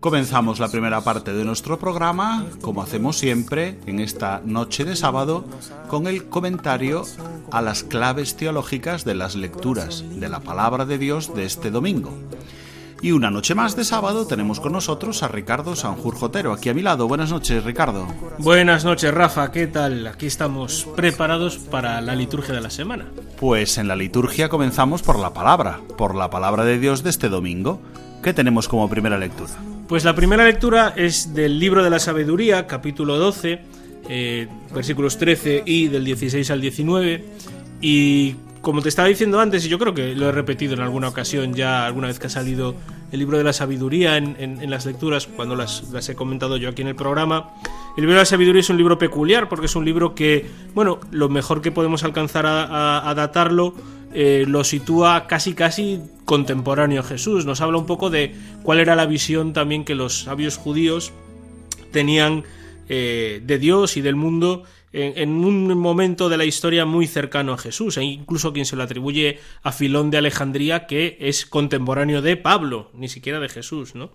Comenzamos 0.00 0.60
la 0.60 0.70
primera 0.70 1.02
parte 1.02 1.34
de 1.34 1.44
nuestro 1.44 1.78
programa, 1.78 2.46
como 2.62 2.80
hacemos 2.80 3.18
siempre, 3.18 3.78
en 3.84 4.00
esta 4.00 4.40
noche 4.42 4.86
de 4.86 4.96
sábado, 4.96 5.44
con 5.88 6.06
el 6.06 6.24
comentario 6.24 7.04
a 7.52 7.60
las 7.60 7.84
claves 7.84 8.34
teológicas 8.34 9.04
de 9.04 9.14
las 9.14 9.36
lecturas 9.36 10.02
de 10.08 10.30
la 10.30 10.40
palabra 10.40 10.86
de 10.86 10.96
Dios 10.96 11.34
de 11.34 11.44
este 11.44 11.70
domingo. 11.70 12.14
Y 13.02 13.12
una 13.12 13.30
noche 13.30 13.54
más 13.54 13.76
de 13.76 13.84
sábado 13.84 14.26
tenemos 14.26 14.58
con 14.58 14.72
nosotros 14.72 15.22
a 15.22 15.28
Ricardo 15.28 15.76
Sanjurjotero, 15.76 16.54
aquí 16.54 16.70
a 16.70 16.74
mi 16.74 16.80
lado. 16.80 17.06
Buenas 17.06 17.30
noches, 17.30 17.62
Ricardo. 17.62 18.06
Buenas 18.38 18.86
noches, 18.86 19.12
Rafa. 19.12 19.52
¿Qué 19.52 19.66
tal? 19.66 20.06
Aquí 20.06 20.24
estamos 20.24 20.88
preparados 20.96 21.58
para 21.58 22.00
la 22.00 22.14
liturgia 22.14 22.54
de 22.54 22.62
la 22.62 22.70
semana. 22.70 23.04
Pues 23.38 23.76
en 23.76 23.86
la 23.86 23.96
liturgia 23.96 24.48
comenzamos 24.48 25.02
por 25.02 25.18
la 25.18 25.34
palabra, 25.34 25.80
por 25.98 26.14
la 26.14 26.30
palabra 26.30 26.64
de 26.64 26.78
Dios 26.78 27.02
de 27.02 27.10
este 27.10 27.28
domingo. 27.28 27.82
¿Qué 28.22 28.32
tenemos 28.32 28.66
como 28.66 28.88
primera 28.88 29.18
lectura? 29.18 29.69
Pues 29.90 30.04
la 30.04 30.14
primera 30.14 30.44
lectura 30.44 30.94
es 30.94 31.34
del 31.34 31.58
libro 31.58 31.82
de 31.82 31.90
la 31.90 31.98
sabiduría, 31.98 32.68
capítulo 32.68 33.18
12, 33.18 33.60
eh, 34.08 34.46
versículos 34.72 35.18
13 35.18 35.64
y 35.66 35.88
del 35.88 36.04
16 36.04 36.48
al 36.52 36.60
19. 36.60 37.24
Y 37.80 38.36
como 38.60 38.82
te 38.82 38.88
estaba 38.88 39.08
diciendo 39.08 39.40
antes, 39.40 39.66
y 39.66 39.68
yo 39.68 39.80
creo 39.80 39.92
que 39.92 40.14
lo 40.14 40.28
he 40.28 40.32
repetido 40.32 40.74
en 40.74 40.80
alguna 40.82 41.08
ocasión 41.08 41.54
ya, 41.54 41.86
alguna 41.86 42.06
vez 42.06 42.20
que 42.20 42.28
ha 42.28 42.30
salido 42.30 42.76
el 43.12 43.18
libro 43.18 43.38
de 43.38 43.44
la 43.44 43.52
sabiduría 43.52 44.16
en, 44.16 44.70
las 44.70 44.86
lecturas, 44.86 45.26
cuando 45.26 45.56
las, 45.56 46.08
he 46.08 46.14
comentado 46.14 46.56
yo 46.56 46.68
aquí 46.68 46.82
en 46.82 46.88
el 46.88 46.94
programa, 46.94 47.50
el 47.96 48.02
libro 48.02 48.14
de 48.14 48.20
la 48.20 48.24
sabiduría 48.24 48.60
es 48.60 48.70
un 48.70 48.76
libro 48.76 48.98
peculiar 48.98 49.48
porque 49.48 49.66
es 49.66 49.76
un 49.76 49.84
libro 49.84 50.14
que, 50.14 50.46
bueno, 50.74 51.00
lo 51.10 51.28
mejor 51.28 51.60
que 51.60 51.72
podemos 51.72 52.04
alcanzar 52.04 52.46
a, 52.46 53.12
datarlo 53.14 53.74
eh, 54.12 54.44
lo 54.46 54.64
sitúa 54.64 55.28
casi 55.28 55.54
casi 55.54 56.00
contemporáneo 56.24 57.00
a 57.00 57.04
Jesús. 57.04 57.46
Nos 57.46 57.60
habla 57.60 57.78
un 57.78 57.86
poco 57.86 58.10
de 58.10 58.34
cuál 58.62 58.80
era 58.80 58.96
la 58.96 59.06
visión 59.06 59.52
también 59.52 59.84
que 59.84 59.94
los 59.94 60.22
sabios 60.22 60.56
judíos 60.56 61.12
tenían 61.92 62.44
eh, 62.88 63.40
de 63.44 63.58
Dios 63.58 63.96
y 63.96 64.00
del 64.00 64.16
mundo 64.16 64.64
en, 64.92 65.44
un 65.44 65.78
momento 65.78 66.28
de 66.28 66.36
la 66.36 66.44
historia 66.44 66.84
muy 66.84 67.06
cercano 67.06 67.52
a 67.52 67.58
Jesús, 67.58 67.96
e 67.96 68.02
incluso 68.02 68.52
quien 68.52 68.66
se 68.66 68.76
lo 68.76 68.82
atribuye 68.82 69.38
a 69.62 69.72
Filón 69.72 70.10
de 70.10 70.18
Alejandría, 70.18 70.86
que 70.86 71.16
es 71.20 71.46
contemporáneo 71.46 72.22
de 72.22 72.36
Pablo, 72.36 72.90
ni 72.94 73.08
siquiera 73.08 73.38
de 73.38 73.48
Jesús, 73.48 73.94
¿no? 73.94 74.10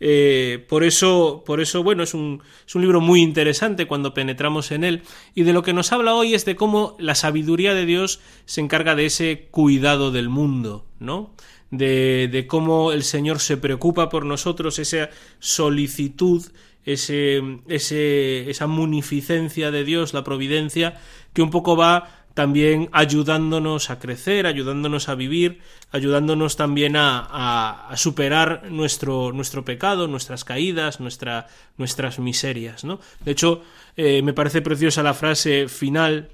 Eh, 0.00 0.64
por 0.68 0.84
eso, 0.84 1.42
por 1.44 1.60
eso, 1.60 1.82
bueno, 1.82 2.02
es 2.02 2.14
un, 2.14 2.42
es 2.66 2.74
un 2.74 2.82
libro 2.82 3.00
muy 3.00 3.20
interesante 3.20 3.86
cuando 3.86 4.14
penetramos 4.14 4.70
en 4.70 4.84
él. 4.84 5.02
Y 5.34 5.42
de 5.42 5.52
lo 5.52 5.62
que 5.62 5.72
nos 5.72 5.92
habla 5.92 6.14
hoy 6.14 6.34
es 6.34 6.44
de 6.44 6.56
cómo 6.56 6.96
la 6.98 7.14
sabiduría 7.14 7.74
de 7.74 7.86
Dios 7.86 8.20
se 8.44 8.60
encarga 8.60 8.94
de 8.94 9.06
ese 9.06 9.48
cuidado 9.50 10.12
del 10.12 10.28
mundo, 10.28 10.84
¿no? 11.00 11.34
De, 11.70 12.28
de 12.30 12.46
cómo 12.46 12.92
el 12.92 13.02
Señor 13.02 13.40
se 13.40 13.56
preocupa 13.56 14.08
por 14.08 14.24
nosotros, 14.24 14.78
esa 14.78 15.10
solicitud 15.38 16.44
ese, 16.84 17.42
ese, 17.68 18.48
esa 18.50 18.66
munificencia 18.66 19.70
de 19.70 19.84
Dios, 19.84 20.14
la 20.14 20.24
providencia, 20.24 20.98
que 21.32 21.42
un 21.42 21.50
poco 21.50 21.76
va 21.76 22.18
también 22.38 22.88
ayudándonos 22.92 23.90
a 23.90 23.98
crecer, 23.98 24.46
ayudándonos 24.46 25.08
a 25.08 25.16
vivir, 25.16 25.58
ayudándonos 25.90 26.56
también 26.56 26.94
a, 26.96 27.90
superar 27.96 28.70
nuestro, 28.70 29.32
nuestro 29.32 29.64
pecado, 29.64 30.06
nuestras 30.06 30.44
caídas, 30.44 31.00
nuestra, 31.00 31.48
nuestras 31.78 32.20
miserias. 32.20 32.84
¿no? 32.84 33.00
De 33.24 33.32
hecho, 33.32 33.62
eh, 33.96 34.22
me 34.22 34.34
parece 34.34 34.62
preciosa 34.62 35.02
la 35.02 35.14
frase 35.14 35.66
final 35.66 36.30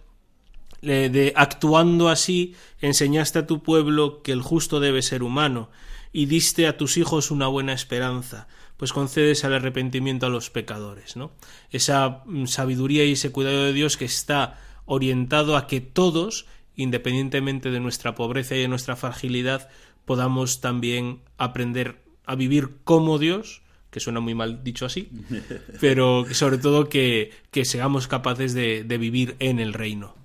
eh, 0.83 1.09
de 1.11 1.33
actuando 1.35 2.11
así, 2.11 2.55
enseñaste 2.83 3.39
a 3.39 3.47
tu 3.47 3.63
pueblo 3.63 4.21
que 4.21 4.33
el 4.33 4.43
justo 4.43 4.81
debe 4.81 5.01
ser 5.01 5.23
humano, 5.23 5.71
y 6.13 6.27
diste 6.27 6.67
a 6.67 6.77
tus 6.77 6.99
hijos 6.99 7.31
una 7.31 7.47
buena 7.47 7.73
esperanza 7.73 8.47
pues 8.77 8.93
concedes 8.93 9.45
al 9.45 9.55
arrepentimiento 9.55 10.27
a 10.27 10.31
los 10.31 10.51
pecadores, 10.51 11.17
¿no? 11.17 11.33
Esa 11.71 12.23
mm, 12.27 12.47
sabiduría 12.47 13.05
y 13.05 13.13
ese 13.13 13.33
cuidado 13.33 13.65
de 13.65 13.73
Dios 13.73 13.97
que 13.97 14.05
está 14.05 14.59
orientado 14.85 15.57
a 15.57 15.67
que 15.67 15.81
todos, 15.81 16.47
independientemente 16.77 17.71
de 17.71 17.81
nuestra 17.81 18.15
pobreza 18.15 18.57
y 18.57 18.61
de 18.61 18.69
nuestra 18.69 18.97
fragilidad, 18.97 19.69
podamos 20.05 20.61
también 20.61 21.21
aprender 21.39 22.03
a 22.27 22.35
vivir 22.35 22.77
como 22.85 23.19
Dios, 23.19 23.63
que 23.91 24.01
suena 24.01 24.21
muy 24.21 24.35
mal 24.35 24.65
dicho 24.65 24.87
así, 24.87 25.11
pero 25.81 26.27
sobre 26.33 26.59
todo 26.59 26.89
que, 26.89 27.33
que 27.51 27.65
seamos 27.65 28.09
capaces 28.09 28.55
de 28.55 28.99
vivir 28.99 29.37
en 29.39 29.61
el 29.61 29.73
reino. 29.73 30.24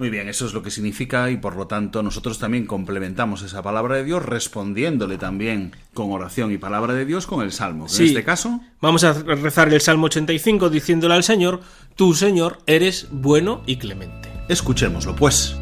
Muy 0.00 0.08
bien, 0.08 0.30
eso 0.30 0.46
es 0.46 0.54
lo 0.54 0.62
que 0.62 0.70
significa 0.70 1.30
y 1.30 1.36
por 1.36 1.56
lo 1.56 1.66
tanto 1.66 2.02
nosotros 2.02 2.38
también 2.38 2.64
complementamos 2.64 3.42
esa 3.42 3.62
palabra 3.62 3.96
de 3.96 4.04
Dios 4.04 4.24
respondiéndole 4.24 5.18
también 5.18 5.76
con 5.92 6.10
oración 6.10 6.50
y 6.52 6.56
palabra 6.56 6.94
de 6.94 7.04
Dios 7.04 7.26
con 7.26 7.42
el 7.42 7.52
Salmo. 7.52 7.86
En 7.86 8.06
este 8.06 8.24
caso... 8.24 8.62
Vamos 8.80 9.04
a 9.04 9.12
rezar 9.12 9.70
el 9.70 9.82
Salmo 9.82 10.06
85 10.06 10.70
diciéndole 10.70 11.12
al 11.12 11.22
Señor, 11.22 11.60
tú 11.96 12.14
Señor 12.14 12.60
eres 12.66 13.08
bueno 13.10 13.62
y 13.66 13.76
clemente. 13.76 14.30
Escuchémoslo 14.48 15.14
pues. 15.14 15.59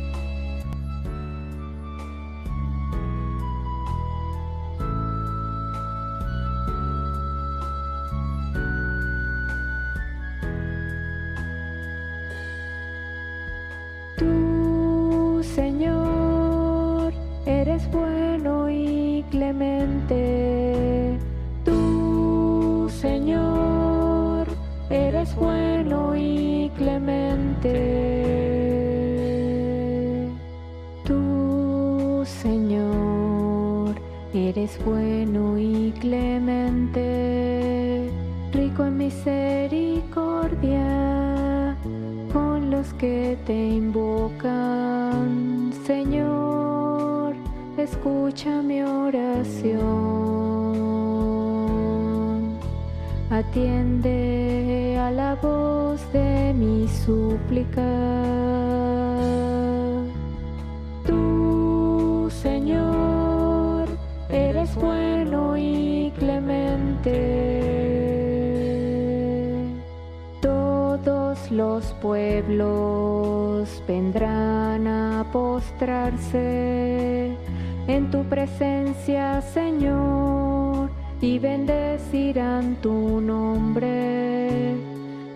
Señor, 79.54 80.90
y 81.20 81.38
bendecirán 81.38 82.76
tu 82.76 83.20
nombre. 83.20 84.74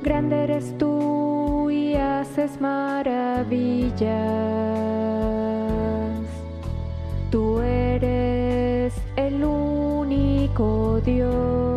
Grande 0.02 0.44
eres 0.44 0.76
tú 0.78 1.70
y 1.70 1.94
haces 1.94 2.60
maravillas. 2.60 4.00
Tú 7.30 7.60
eres 7.60 8.94
el 9.16 9.44
único 9.44 11.00
Dios. 11.04 11.71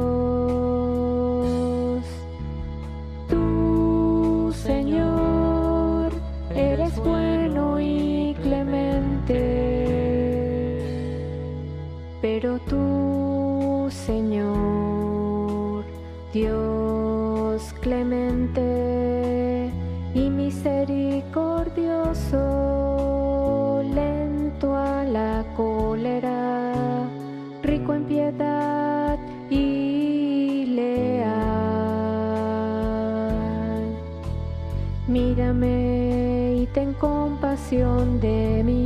Compasión 36.99 38.19
de 38.19 38.63
mí. 38.63 38.84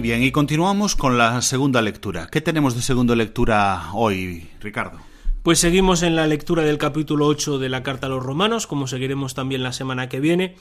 Bien, 0.00 0.22
y 0.22 0.32
continuamos 0.32 0.96
con 0.96 1.18
la 1.18 1.42
segunda 1.42 1.82
lectura. 1.82 2.28
¿Qué 2.32 2.40
tenemos 2.40 2.74
de 2.74 2.80
segunda 2.80 3.14
lectura 3.14 3.90
hoy, 3.92 4.48
Ricardo? 4.60 4.98
Pues 5.42 5.58
seguimos 5.58 6.02
en 6.02 6.16
la 6.16 6.26
lectura 6.26 6.62
del 6.62 6.78
capítulo 6.78 7.26
8 7.26 7.58
de 7.58 7.68
la 7.68 7.82
Carta 7.82 8.06
a 8.06 8.10
los 8.10 8.22
Romanos, 8.22 8.66
como 8.66 8.86
seguiremos 8.86 9.34
también 9.34 9.62
la 9.62 9.74
semana 9.74 10.08
que 10.08 10.18
viene. 10.18 10.56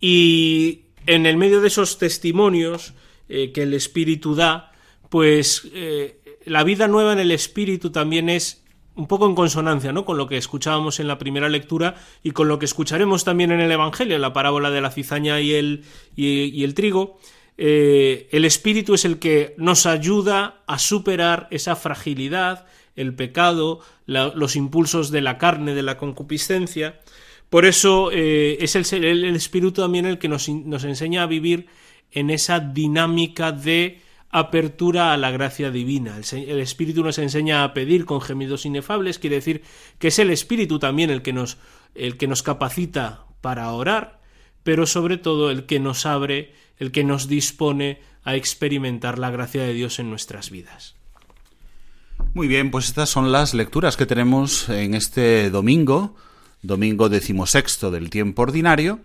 Y 0.00 0.82
en 1.06 1.26
el 1.26 1.36
medio 1.36 1.60
de 1.60 1.66
esos 1.66 1.98
testimonios 1.98 2.94
eh, 3.28 3.50
que 3.50 3.64
el 3.64 3.74
Espíritu 3.74 4.36
da, 4.36 4.70
pues 5.08 5.68
eh, 5.74 6.20
la 6.44 6.62
vida 6.62 6.86
nueva 6.86 7.12
en 7.12 7.18
el 7.18 7.32
Espíritu 7.32 7.90
también 7.90 8.28
es 8.28 8.62
un 8.96 9.06
poco 9.06 9.26
en 9.26 9.34
consonancia 9.34 9.92
¿no? 9.92 10.04
con 10.04 10.16
lo 10.16 10.26
que 10.26 10.38
escuchábamos 10.38 11.00
en 11.00 11.06
la 11.06 11.18
primera 11.18 11.48
lectura 11.48 11.96
y 12.22 12.30
con 12.30 12.48
lo 12.48 12.58
que 12.58 12.64
escucharemos 12.64 13.24
también 13.24 13.52
en 13.52 13.60
el 13.60 13.70
Evangelio, 13.70 14.18
la 14.18 14.32
parábola 14.32 14.70
de 14.70 14.80
la 14.80 14.90
cizaña 14.90 15.40
y 15.40 15.52
el, 15.52 15.84
y, 16.16 16.64
el 16.64 16.74
trigo. 16.74 17.18
Eh, 17.58 18.28
el 18.32 18.44
Espíritu 18.44 18.94
es 18.94 19.04
el 19.04 19.18
que 19.18 19.54
nos 19.56 19.86
ayuda 19.86 20.62
a 20.66 20.78
superar 20.78 21.48
esa 21.50 21.76
fragilidad, 21.76 22.66
el 22.96 23.14
pecado, 23.14 23.80
los 24.06 24.56
impulsos 24.56 25.10
de 25.10 25.20
la 25.20 25.38
carne, 25.38 25.74
de 25.74 25.82
la 25.82 25.98
concupiscencia. 25.98 27.00
Por 27.50 27.64
eso 27.64 28.10
eh, 28.12 28.58
es 28.60 28.74
el, 28.76 29.04
el, 29.04 29.36
Espíritu 29.36 29.82
también 29.82 30.06
el 30.06 30.18
que 30.18 30.28
nos, 30.28 30.48
nos 30.48 30.84
enseña 30.84 31.22
a 31.22 31.26
vivir 31.26 31.66
en 32.10 32.30
esa 32.30 32.60
dinámica 32.60 33.52
de 33.52 34.00
apertura 34.30 35.12
a 35.12 35.16
la 35.16 35.30
gracia 35.30 35.70
divina. 35.70 36.16
El, 36.32 36.60
Espíritu 36.60 37.02
nos 37.02 37.18
enseña 37.18 37.64
a 37.64 37.72
pedir 37.72 38.04
con 38.04 38.20
gemidos 38.20 38.66
inefables, 38.66 39.18
quiere 39.18 39.36
decir 39.36 39.62
que 39.98 40.08
es 40.08 40.18
el 40.18 40.30
Espíritu 40.30 40.78
también 40.78 41.10
el 41.10 41.22
que 41.22 41.32
nos, 41.32 41.58
el 41.94 42.16
que 42.16 42.26
nos 42.26 42.42
capacita 42.42 43.24
para 43.40 43.70
orar, 43.72 44.15
pero 44.66 44.84
sobre 44.84 45.16
todo 45.16 45.52
el 45.52 45.64
que 45.64 45.78
nos 45.78 46.06
abre, 46.06 46.52
el 46.78 46.90
que 46.90 47.04
nos 47.04 47.28
dispone 47.28 48.00
a 48.24 48.34
experimentar 48.34 49.16
la 49.16 49.30
gracia 49.30 49.62
de 49.62 49.72
Dios 49.72 50.00
en 50.00 50.10
nuestras 50.10 50.50
vidas. 50.50 50.96
Muy 52.34 52.48
bien, 52.48 52.72
pues 52.72 52.86
estas 52.86 53.08
son 53.08 53.30
las 53.30 53.54
lecturas 53.54 53.96
que 53.96 54.06
tenemos 54.06 54.68
en 54.68 54.94
este 54.94 55.50
domingo, 55.50 56.16
domingo 56.62 57.08
decimosexto 57.08 57.92
del 57.92 58.10
tiempo 58.10 58.42
ordinario, 58.42 58.98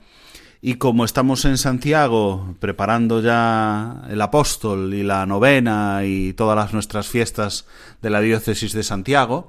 y 0.63 0.75
como 0.75 1.05
estamos 1.05 1.45
en 1.45 1.59
Santiago 1.59 2.55
preparando 2.59 3.21
ya 3.21 4.01
el 4.09 4.19
apóstol 4.19 4.95
y 4.95 5.03
la 5.03 5.27
novena 5.27 6.01
y 6.05 6.33
todas 6.33 6.55
las 6.55 6.73
nuestras 6.73 7.07
fiestas 7.07 7.67
de 8.01 8.09
la 8.09 8.19
diócesis 8.19 8.73
de 8.73 8.81
Santiago, 8.81 9.47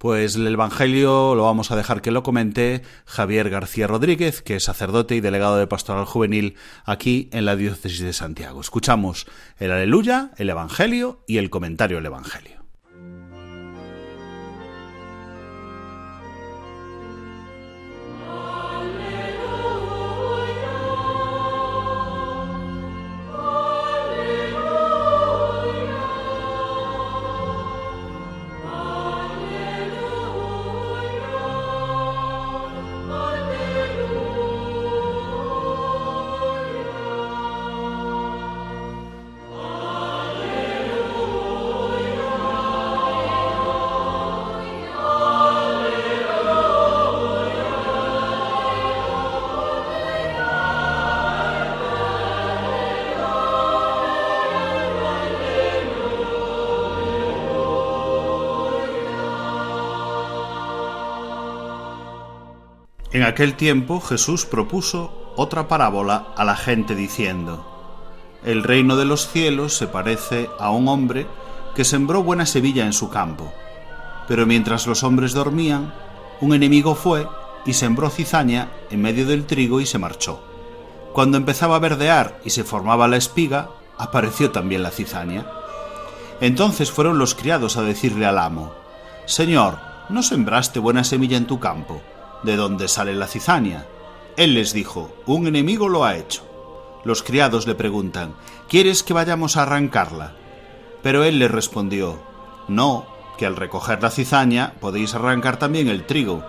pues 0.00 0.34
el 0.34 0.46
Evangelio 0.46 1.34
lo 1.34 1.44
vamos 1.44 1.70
a 1.70 1.76
dejar 1.76 2.00
que 2.00 2.10
lo 2.10 2.22
comente 2.22 2.80
Javier 3.04 3.50
García 3.50 3.86
Rodríguez, 3.86 4.40
que 4.40 4.56
es 4.56 4.64
sacerdote 4.64 5.14
y 5.14 5.20
delegado 5.20 5.58
de 5.58 5.66
Pastoral 5.66 6.06
Juvenil 6.06 6.56
aquí 6.86 7.28
en 7.32 7.44
la 7.44 7.54
diócesis 7.54 8.00
de 8.00 8.14
Santiago. 8.14 8.62
Escuchamos 8.62 9.26
el 9.58 9.70
aleluya, 9.70 10.30
el 10.38 10.48
Evangelio 10.48 11.22
y 11.26 11.36
el 11.36 11.50
comentario 11.50 11.98
del 11.98 12.06
Evangelio. 12.06 12.59
En 63.12 63.24
aquel 63.24 63.56
tiempo 63.56 64.00
Jesús 64.00 64.46
propuso 64.46 65.32
otra 65.34 65.66
parábola 65.66 66.28
a 66.36 66.44
la 66.44 66.54
gente 66.54 66.94
diciendo, 66.94 67.66
El 68.44 68.62
reino 68.62 68.94
de 68.96 69.04
los 69.04 69.28
cielos 69.28 69.76
se 69.76 69.88
parece 69.88 70.48
a 70.60 70.70
un 70.70 70.86
hombre 70.86 71.26
que 71.74 71.84
sembró 71.84 72.22
buena 72.22 72.46
semilla 72.46 72.86
en 72.86 72.92
su 72.92 73.10
campo, 73.10 73.52
pero 74.28 74.46
mientras 74.46 74.86
los 74.86 75.02
hombres 75.02 75.32
dormían, 75.32 75.92
un 76.40 76.54
enemigo 76.54 76.94
fue 76.94 77.26
y 77.66 77.72
sembró 77.72 78.10
cizaña 78.10 78.70
en 78.90 79.02
medio 79.02 79.26
del 79.26 79.44
trigo 79.44 79.80
y 79.80 79.86
se 79.86 79.98
marchó. 79.98 80.40
Cuando 81.12 81.36
empezaba 81.36 81.76
a 81.76 81.80
verdear 81.80 82.38
y 82.44 82.50
se 82.50 82.62
formaba 82.62 83.08
la 83.08 83.16
espiga, 83.16 83.70
apareció 83.98 84.52
también 84.52 84.84
la 84.84 84.92
cizaña. 84.92 85.46
Entonces 86.40 86.92
fueron 86.92 87.18
los 87.18 87.34
criados 87.34 87.76
a 87.76 87.82
decirle 87.82 88.26
al 88.26 88.38
amo, 88.38 88.72
Señor, 89.26 89.78
¿no 90.08 90.22
sembraste 90.22 90.78
buena 90.78 91.02
semilla 91.02 91.36
en 91.36 91.48
tu 91.48 91.58
campo? 91.58 92.00
¿De 92.42 92.56
dónde 92.56 92.88
sale 92.88 93.14
la 93.14 93.26
cizaña? 93.26 93.86
Él 94.36 94.54
les 94.54 94.72
dijo, 94.72 95.12
un 95.26 95.46
enemigo 95.46 95.88
lo 95.88 96.04
ha 96.04 96.16
hecho. 96.16 96.42
Los 97.04 97.22
criados 97.22 97.66
le 97.66 97.74
preguntan, 97.74 98.34
¿quieres 98.68 99.02
que 99.02 99.12
vayamos 99.12 99.56
a 99.56 99.62
arrancarla? 99.62 100.32
Pero 101.02 101.24
él 101.24 101.38
les 101.38 101.50
respondió, 101.50 102.20
no, 102.68 103.06
que 103.38 103.46
al 103.46 103.56
recoger 103.56 104.02
la 104.02 104.10
cizaña 104.10 104.74
podéis 104.80 105.14
arrancar 105.14 105.58
también 105.58 105.88
el 105.88 106.04
trigo. 106.04 106.44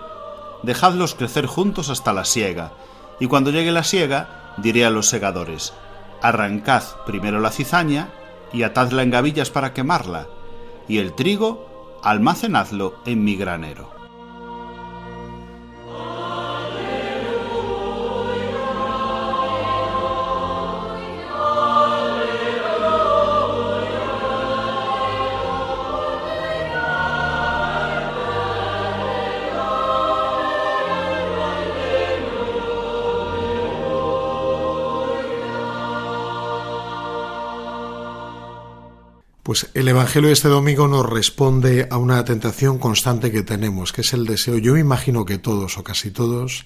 Dejadlos 0.62 1.14
crecer 1.14 1.46
juntos 1.46 1.88
hasta 1.88 2.12
la 2.12 2.24
siega, 2.24 2.72
y 3.18 3.26
cuando 3.26 3.50
llegue 3.50 3.72
la 3.72 3.84
siega, 3.84 4.54
diré 4.58 4.84
a 4.84 4.90
los 4.90 5.08
segadores, 5.08 5.72
arrancad 6.20 6.82
primero 7.06 7.40
la 7.40 7.50
cizaña 7.50 8.10
y 8.52 8.62
atadla 8.62 9.02
en 9.02 9.10
gavillas 9.10 9.50
para 9.50 9.72
quemarla, 9.72 10.28
y 10.88 10.98
el 10.98 11.14
trigo 11.14 12.00
almacenadlo 12.02 12.94
en 13.06 13.24
mi 13.24 13.36
granero. 13.36 14.01
Pues 39.52 39.68
el 39.74 39.86
Evangelio 39.86 40.28
de 40.28 40.32
este 40.32 40.48
domingo 40.48 40.88
nos 40.88 41.04
responde 41.04 41.86
a 41.90 41.98
una 41.98 42.24
tentación 42.24 42.78
constante 42.78 43.30
que 43.30 43.42
tenemos, 43.42 43.92
que 43.92 44.00
es 44.00 44.14
el 44.14 44.24
deseo, 44.24 44.56
yo 44.56 44.78
imagino 44.78 45.26
que 45.26 45.36
todos 45.36 45.76
o 45.76 45.84
casi 45.84 46.10
todos, 46.10 46.64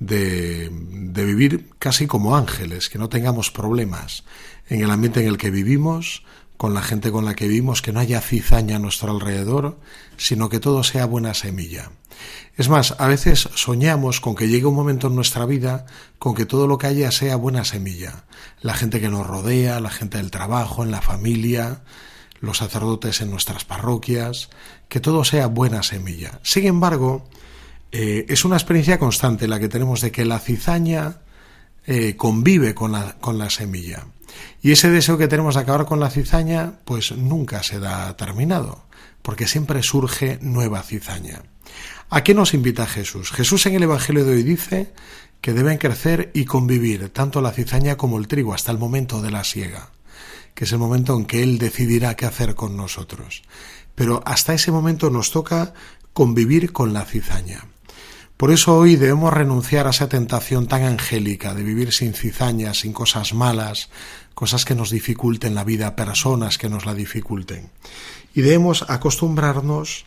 de, 0.00 0.68
de, 0.70 1.24
vivir 1.24 1.70
casi 1.78 2.06
como 2.06 2.36
ángeles, 2.36 2.90
que 2.90 2.98
no 2.98 3.08
tengamos 3.08 3.50
problemas 3.50 4.24
en 4.68 4.82
el 4.82 4.90
ambiente 4.90 5.20
en 5.20 5.28
el 5.28 5.38
que 5.38 5.50
vivimos, 5.50 6.22
con 6.58 6.74
la 6.74 6.82
gente 6.82 7.10
con 7.10 7.24
la 7.24 7.34
que 7.34 7.48
vivimos, 7.48 7.80
que 7.80 7.90
no 7.90 8.00
haya 8.00 8.20
cizaña 8.20 8.76
a 8.76 8.80
nuestro 8.80 9.12
alrededor, 9.12 9.80
sino 10.18 10.50
que 10.50 10.60
todo 10.60 10.84
sea 10.84 11.06
buena 11.06 11.32
semilla. 11.32 11.90
Es 12.54 12.68
más, 12.68 12.96
a 12.98 13.06
veces 13.06 13.48
soñamos 13.54 14.20
con 14.20 14.34
que 14.34 14.48
llegue 14.48 14.66
un 14.66 14.74
momento 14.74 15.06
en 15.06 15.14
nuestra 15.14 15.46
vida 15.46 15.86
con 16.18 16.34
que 16.34 16.44
todo 16.44 16.66
lo 16.66 16.76
que 16.76 16.88
haya 16.88 17.12
sea 17.12 17.36
buena 17.36 17.64
semilla. 17.64 18.26
La 18.60 18.74
gente 18.74 19.00
que 19.00 19.08
nos 19.08 19.26
rodea, 19.26 19.80
la 19.80 19.88
gente 19.88 20.18
del 20.18 20.30
trabajo, 20.30 20.84
en 20.84 20.90
la 20.90 21.00
familia, 21.00 21.80
los 22.40 22.58
sacerdotes 22.58 23.20
en 23.20 23.30
nuestras 23.30 23.64
parroquias, 23.64 24.48
que 24.88 25.00
todo 25.00 25.24
sea 25.24 25.46
buena 25.46 25.82
semilla. 25.82 26.40
Sin 26.42 26.66
embargo, 26.66 27.28
eh, 27.92 28.26
es 28.28 28.44
una 28.44 28.56
experiencia 28.56 28.98
constante 28.98 29.48
la 29.48 29.60
que 29.60 29.68
tenemos 29.68 30.00
de 30.00 30.10
que 30.10 30.24
la 30.24 30.38
cizaña 30.38 31.18
eh, 31.86 32.16
convive 32.16 32.74
con 32.74 32.92
la, 32.92 33.16
con 33.20 33.38
la 33.38 33.50
semilla. 33.50 34.06
Y 34.62 34.72
ese 34.72 34.90
deseo 34.90 35.18
que 35.18 35.28
tenemos 35.28 35.54
de 35.54 35.60
acabar 35.60 35.86
con 35.86 36.00
la 36.00 36.10
cizaña, 36.10 36.74
pues 36.84 37.12
nunca 37.12 37.62
se 37.62 37.78
da 37.78 38.16
terminado, 38.16 38.84
porque 39.22 39.46
siempre 39.46 39.82
surge 39.82 40.38
nueva 40.40 40.82
cizaña. 40.82 41.42
¿A 42.08 42.24
qué 42.24 42.34
nos 42.34 42.54
invita 42.54 42.86
Jesús? 42.86 43.30
Jesús 43.30 43.66
en 43.66 43.74
el 43.74 43.82
Evangelio 43.84 44.24
de 44.24 44.32
hoy 44.32 44.42
dice 44.42 44.92
que 45.40 45.52
deben 45.52 45.78
crecer 45.78 46.30
y 46.34 46.44
convivir 46.44 47.08
tanto 47.10 47.40
la 47.40 47.52
cizaña 47.52 47.96
como 47.96 48.18
el 48.18 48.28
trigo 48.28 48.54
hasta 48.54 48.72
el 48.72 48.78
momento 48.78 49.22
de 49.22 49.30
la 49.30 49.44
siega 49.44 49.90
que 50.60 50.66
es 50.66 50.72
el 50.72 50.78
momento 50.78 51.16
en 51.16 51.24
que 51.24 51.42
Él 51.42 51.56
decidirá 51.56 52.16
qué 52.16 52.26
hacer 52.26 52.54
con 52.54 52.76
nosotros. 52.76 53.44
Pero 53.94 54.22
hasta 54.26 54.52
ese 54.52 54.70
momento 54.70 55.08
nos 55.08 55.30
toca 55.30 55.72
convivir 56.12 56.70
con 56.70 56.92
la 56.92 57.06
cizaña. 57.06 57.64
Por 58.36 58.50
eso 58.50 58.76
hoy 58.76 58.96
debemos 58.96 59.32
renunciar 59.32 59.86
a 59.86 59.90
esa 59.90 60.10
tentación 60.10 60.66
tan 60.66 60.82
angélica 60.82 61.54
de 61.54 61.62
vivir 61.62 61.94
sin 61.94 62.12
cizañas, 62.12 62.80
sin 62.80 62.92
cosas 62.92 63.32
malas, 63.32 63.88
cosas 64.34 64.66
que 64.66 64.74
nos 64.74 64.90
dificulten 64.90 65.54
la 65.54 65.64
vida, 65.64 65.96
personas 65.96 66.58
que 66.58 66.68
nos 66.68 66.84
la 66.84 66.92
dificulten. 66.92 67.70
Y 68.34 68.42
debemos 68.42 68.84
acostumbrarnos 68.86 70.04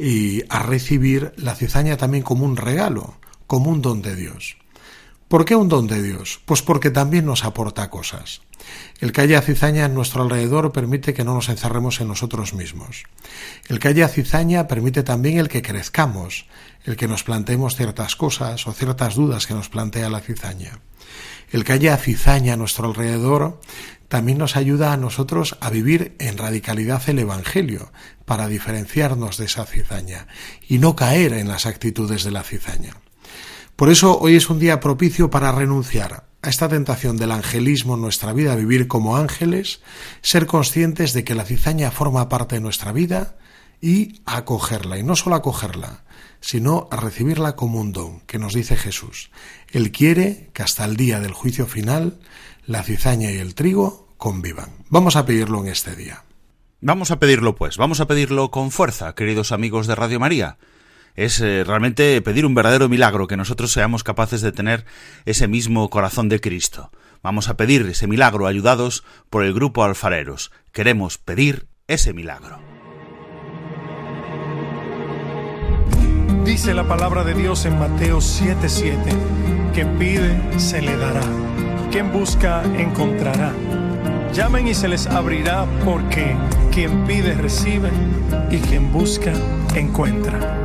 y 0.00 0.42
a 0.48 0.64
recibir 0.64 1.32
la 1.36 1.54
cizaña 1.54 1.96
también 1.96 2.24
como 2.24 2.44
un 2.44 2.56
regalo, 2.56 3.18
como 3.46 3.70
un 3.70 3.82
don 3.82 4.02
de 4.02 4.16
Dios. 4.16 4.56
¿Por 5.32 5.46
qué 5.46 5.56
un 5.56 5.70
don 5.70 5.86
de 5.86 6.02
Dios? 6.02 6.42
Pues 6.44 6.60
porque 6.60 6.90
también 6.90 7.24
nos 7.24 7.46
aporta 7.46 7.88
cosas. 7.88 8.42
El 9.00 9.12
que 9.12 9.22
haya 9.22 9.40
cizaña 9.40 9.86
en 9.86 9.94
nuestro 9.94 10.22
alrededor 10.22 10.72
permite 10.72 11.14
que 11.14 11.24
no 11.24 11.32
nos 11.32 11.48
encerremos 11.48 12.02
en 12.02 12.08
nosotros 12.08 12.52
mismos. 12.52 13.04
El 13.66 13.78
que 13.78 13.88
haya 13.88 14.08
cizaña 14.08 14.68
permite 14.68 15.02
también 15.02 15.38
el 15.38 15.48
que 15.48 15.62
crezcamos, 15.62 16.44
el 16.84 16.96
que 16.96 17.08
nos 17.08 17.24
planteemos 17.24 17.76
ciertas 17.76 18.14
cosas 18.14 18.66
o 18.66 18.74
ciertas 18.74 19.14
dudas 19.14 19.46
que 19.46 19.54
nos 19.54 19.70
plantea 19.70 20.10
la 20.10 20.20
cizaña. 20.20 20.80
El 21.50 21.64
que 21.64 21.72
haya 21.72 21.96
cizaña 21.96 22.52
a 22.52 22.58
nuestro 22.58 22.88
alrededor 22.88 23.58
también 24.08 24.36
nos 24.36 24.54
ayuda 24.54 24.92
a 24.92 24.98
nosotros 24.98 25.56
a 25.62 25.70
vivir 25.70 26.14
en 26.18 26.36
radicalidad 26.36 27.08
el 27.08 27.20
Evangelio, 27.20 27.90
para 28.26 28.48
diferenciarnos 28.48 29.38
de 29.38 29.46
esa 29.46 29.64
cizaña 29.64 30.26
y 30.68 30.76
no 30.76 30.94
caer 30.94 31.32
en 31.32 31.48
las 31.48 31.64
actitudes 31.64 32.22
de 32.22 32.32
la 32.32 32.42
cizaña. 32.42 32.96
Por 33.76 33.90
eso 33.90 34.18
hoy 34.18 34.36
es 34.36 34.50
un 34.50 34.58
día 34.58 34.80
propicio 34.80 35.30
para 35.30 35.52
renunciar 35.52 36.26
a 36.42 36.48
esta 36.48 36.68
tentación 36.68 37.16
del 37.16 37.32
angelismo 37.32 37.94
en 37.94 38.00
nuestra 38.00 38.32
vida, 38.32 38.54
vivir 38.56 38.88
como 38.88 39.16
ángeles, 39.16 39.80
ser 40.20 40.46
conscientes 40.46 41.12
de 41.12 41.24
que 41.24 41.34
la 41.34 41.44
cizaña 41.44 41.90
forma 41.90 42.28
parte 42.28 42.56
de 42.56 42.60
nuestra 42.60 42.92
vida 42.92 43.36
y 43.80 44.20
acogerla, 44.26 44.98
y 44.98 45.02
no 45.02 45.16
solo 45.16 45.36
acogerla, 45.36 46.04
sino 46.40 46.88
a 46.90 46.96
recibirla 46.96 47.56
como 47.56 47.80
un 47.80 47.92
don, 47.92 48.20
que 48.20 48.38
nos 48.38 48.54
dice 48.54 48.76
Jesús. 48.76 49.30
Él 49.70 49.90
quiere 49.92 50.50
que 50.52 50.62
hasta 50.62 50.84
el 50.84 50.96
día 50.96 51.20
del 51.20 51.32
juicio 51.32 51.66
final 51.66 52.18
la 52.66 52.82
cizaña 52.82 53.30
y 53.30 53.38
el 53.38 53.54
trigo 53.54 54.08
convivan. 54.18 54.70
Vamos 54.88 55.16
a 55.16 55.24
pedirlo 55.24 55.60
en 55.60 55.68
este 55.68 55.96
día. 55.96 56.24
Vamos 56.80 57.12
a 57.12 57.20
pedirlo 57.20 57.54
pues, 57.54 57.76
vamos 57.76 58.00
a 58.00 58.06
pedirlo 58.06 58.50
con 58.50 58.72
fuerza, 58.72 59.14
queridos 59.14 59.52
amigos 59.52 59.86
de 59.86 59.94
Radio 59.94 60.18
María. 60.18 60.58
Es 61.14 61.40
eh, 61.40 61.64
realmente 61.64 62.20
pedir 62.22 62.46
un 62.46 62.54
verdadero 62.54 62.88
milagro, 62.88 63.26
que 63.26 63.36
nosotros 63.36 63.72
seamos 63.72 64.04
capaces 64.04 64.40
de 64.40 64.52
tener 64.52 64.84
ese 65.24 65.48
mismo 65.48 65.88
corazón 65.90 66.28
de 66.28 66.40
Cristo. 66.40 66.90
Vamos 67.22 67.48
a 67.48 67.56
pedir 67.56 67.82
ese 67.82 68.06
milagro 68.06 68.46
ayudados 68.46 69.04
por 69.30 69.44
el 69.44 69.54
grupo 69.54 69.84
alfareros. 69.84 70.50
Queremos 70.72 71.18
pedir 71.18 71.66
ese 71.86 72.12
milagro. 72.12 72.58
Dice 76.44 76.74
la 76.74 76.88
palabra 76.88 77.22
de 77.22 77.34
Dios 77.34 77.64
en 77.66 77.78
Mateo 77.78 78.20
7:7, 78.20 79.16
que 79.72 79.86
pide 79.86 80.58
se 80.58 80.82
le 80.82 80.96
dará, 80.96 81.22
quien 81.90 82.10
busca 82.12 82.64
encontrará. 82.76 83.52
Llamen 84.32 84.66
y 84.66 84.74
se 84.74 84.88
les 84.88 85.06
abrirá 85.06 85.66
porque 85.84 86.36
quien 86.72 87.04
pide 87.04 87.34
recibe 87.34 87.90
y 88.50 88.58
quien 88.58 88.90
busca 88.90 89.32
encuentra. 89.74 90.58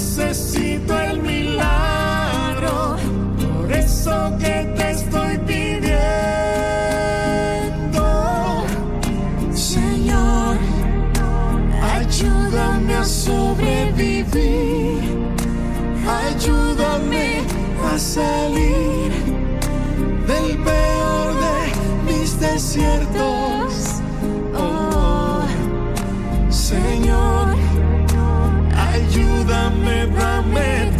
Necesito 0.00 0.98
el 0.98 1.20
milagro, 1.20 2.96
por 3.54 3.70
eso 3.70 4.32
que 4.38 4.72
te 4.74 4.90
estoy 4.92 5.36
pidiendo, 5.46 6.00
Señor, 9.52 10.56
ayúdame 11.96 12.94
a 12.94 13.04
sobrevivir, 13.04 15.02
ayúdame 16.24 17.42
a 17.92 17.98
salir 17.98 19.12
del 20.26 20.56
peor 20.64 21.34
de 21.44 21.58
mis 22.10 22.40
desiertos. 22.40 24.00
Oh, 24.56 25.42
Señor, 26.48 27.54
ayúdame, 28.74 29.29
dame 30.18 30.90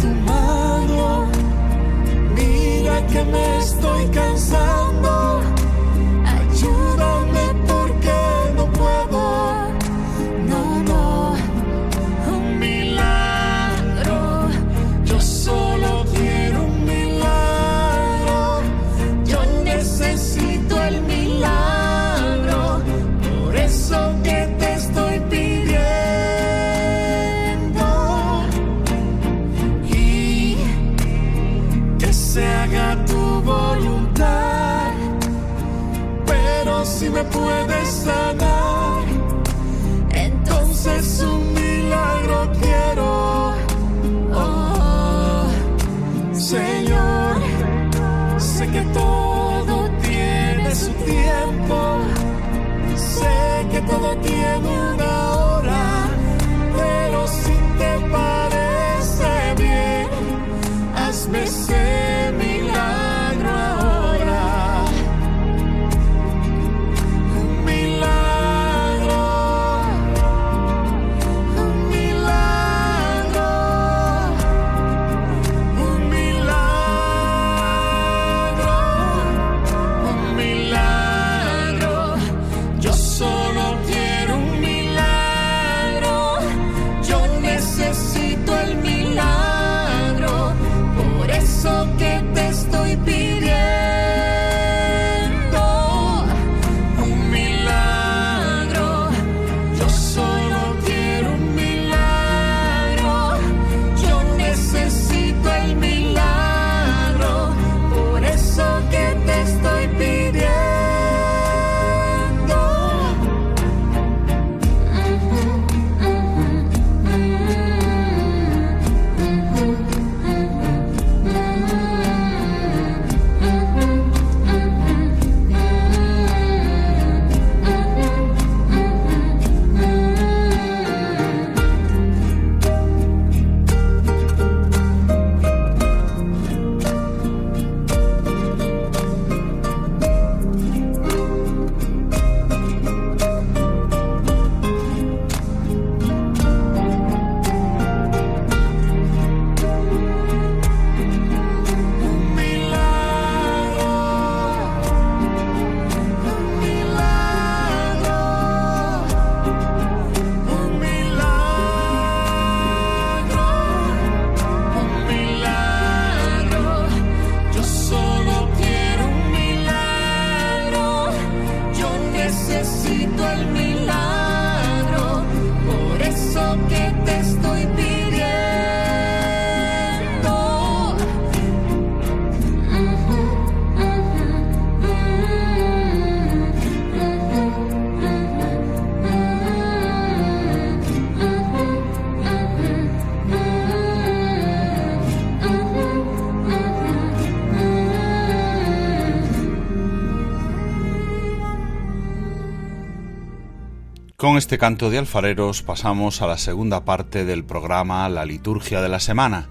este 204.41 204.57
canto 204.57 204.89
de 204.89 204.97
alfareros 204.97 205.61
pasamos 205.61 206.23
a 206.23 206.27
la 206.27 206.39
segunda 206.39 206.83
parte 206.83 207.25
del 207.25 207.45
programa 207.45 208.09
La 208.09 208.25
liturgia 208.25 208.81
de 208.81 208.89
la 208.89 208.99
semana. 208.99 209.49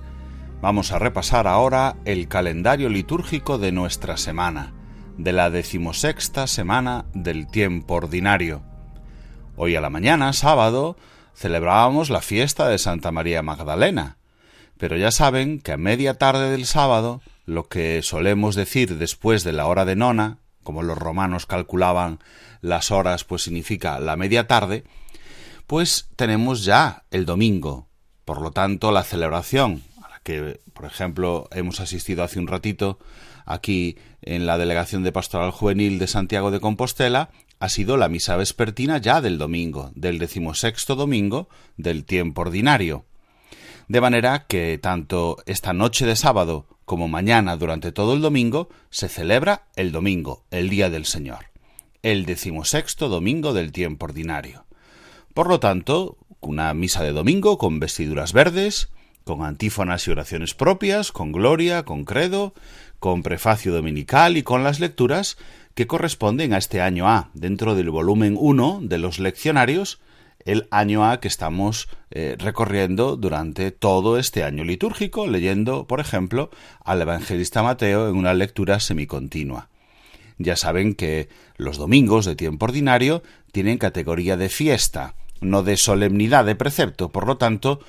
Vamos 0.61 0.90
a 0.90 0.98
repasar 0.98 1.46
ahora 1.46 1.94
el 2.05 2.26
calendario 2.26 2.88
litúrgico 2.88 3.57
de 3.57 3.70
nuestra 3.70 4.16
semana, 4.16 4.74
de 5.16 5.33
la 5.33 5.48
decimosexta 5.48 6.48
semana 6.48 7.05
del 7.14 7.46
tiempo 7.46 7.94
ordinario. 7.94 8.62
Hoy 9.55 9.76
a 9.76 9.81
la 9.81 9.90
mañana, 9.90 10.33
sábado, 10.33 10.96
celebrábamos 11.37 12.11
la 12.11 12.20
fiesta 12.20 12.68
de 12.68 12.79
Santa 12.79 13.12
María 13.12 13.42
Magdalena, 13.42 14.16
pero 14.76 14.96
ya 14.96 15.12
saben 15.12 15.61
que 15.61 15.70
a 15.70 15.76
media 15.76 16.14
tarde 16.14 16.50
del 16.50 16.66
sábado, 16.66 17.20
lo 17.46 17.68
que 17.68 18.03
solemos 18.03 18.57
decir 18.57 18.98
después 18.98 19.44
de 19.44 19.53
la 19.53 19.66
hora 19.66 19.85
de 19.85 19.94
nona, 19.94 20.38
como 20.70 20.85
los 20.85 20.96
romanos 20.96 21.46
calculaban 21.46 22.20
las 22.61 22.92
horas 22.92 23.24
pues 23.24 23.42
significa 23.42 23.98
la 23.98 24.14
media 24.14 24.46
tarde, 24.46 24.85
pues 25.66 26.09
tenemos 26.14 26.64
ya 26.64 27.02
el 27.11 27.26
domingo. 27.26 27.88
Por 28.24 28.40
lo 28.40 28.52
tanto, 28.52 28.92
la 28.92 29.02
celebración 29.02 29.83
a 30.00 30.09
la 30.11 30.20
que, 30.20 30.61
por 30.72 30.85
ejemplo, 30.85 31.48
hemos 31.50 31.80
asistido 31.80 32.22
hace 32.22 32.38
un 32.38 32.46
ratito 32.46 33.00
aquí 33.46 33.98
en 34.22 34.46
la 34.46 34.59
Delegación 34.59 35.02
de 35.02 35.11
Pastoral 35.11 35.50
Juvenil 35.50 35.98
de 35.98 36.06
Santiago 36.06 36.52
de 36.52 36.61
Compostela, 36.61 37.30
ha 37.59 37.68
sido 37.68 37.96
la 37.96 38.09
misa 38.09 38.37
vespertina 38.37 38.98
ya 38.98 39.20
del 39.20 39.38
domingo, 39.38 39.90
del 39.96 40.20
decimosexto 40.20 40.94
domingo 40.94 41.48
del 41.78 42.04
tiempo 42.04 42.42
ordinario. 42.42 43.06
De 43.88 44.00
manera 44.00 44.46
que 44.46 44.78
tanto 44.78 45.38
esta 45.46 45.72
noche 45.72 46.06
de 46.06 46.14
sábado 46.14 46.66
como 46.90 47.07
mañana 47.07 47.57
durante 47.57 47.92
todo 47.92 48.14
el 48.14 48.20
domingo 48.20 48.68
se 48.90 49.09
celebra 49.09 49.68
el 49.76 49.92
domingo, 49.92 50.42
el 50.50 50.68
día 50.68 50.90
del 50.90 51.07
Señor 51.07 51.46
el 52.03 52.26
decimosexto 52.26 53.09
domingo 53.09 53.53
del 53.53 53.70
tiempo 53.70 54.07
ordinario. 54.07 54.64
Por 55.33 55.48
lo 55.48 55.61
tanto, 55.61 56.16
una 56.40 56.74
misa 56.74 57.05
de 57.05 57.12
domingo 57.12 57.59
con 57.59 57.79
vestiduras 57.79 58.33
verdes, 58.33 58.88
con 59.22 59.44
antífonas 59.44 60.09
y 60.09 60.11
oraciones 60.11 60.55
propias, 60.55 61.12
con 61.12 61.31
gloria, 61.31 61.85
con 61.85 62.05
credo, 62.05 62.55
con 62.98 63.22
prefacio 63.22 63.72
dominical 63.72 64.37
y 64.37 64.42
con 64.42 64.64
las 64.64 64.81
lecturas 64.81 65.38
que 65.76 65.87
corresponden 65.87 66.55
a 66.55 66.59
este 66.59 66.81
año 66.81 67.09
A, 67.09 67.31
dentro 67.35 67.76
del 67.76 67.90
volumen 67.90 68.35
1 68.37 68.81
de 68.83 68.98
los 68.98 69.20
leccionarios, 69.20 70.00
el 70.44 70.66
año 70.70 71.09
A 71.09 71.20
que 71.20 71.29
estamos 71.29 71.88
eh, 72.11 72.37
recorriendo 72.38 73.16
durante 73.16 73.70
todo 73.70 74.18
este 74.18 74.44
año 74.44 74.64
litúrgico, 74.64 75.26
leyendo, 75.26 75.87
por 75.87 76.00
ejemplo, 76.00 76.50
al 76.85 77.03
evangelista 77.03 77.62
Mateo 77.62 78.09
en 78.09 78.16
una 78.16 78.35
lectura 78.35 78.81
semicontinua. 78.81 79.68
Ya 80.38 80.57
saben 80.57 80.94
que 80.94 81.29
los 81.57 81.76
domingos 81.76 82.24
de 82.24 82.37
tiempo 82.37 82.64
ordinario 82.64 83.22
tienen 83.53 83.79
categoría 83.79 84.37
de 84.37 84.48
fiesta, 84.48 85.14
no 85.40 85.62
de 85.62 85.76
solemnidad 85.76 86.44
de 86.44 86.55
precepto. 86.55 87.11
Por 87.11 87.26
lo 87.26 87.37
tanto, 87.37 87.81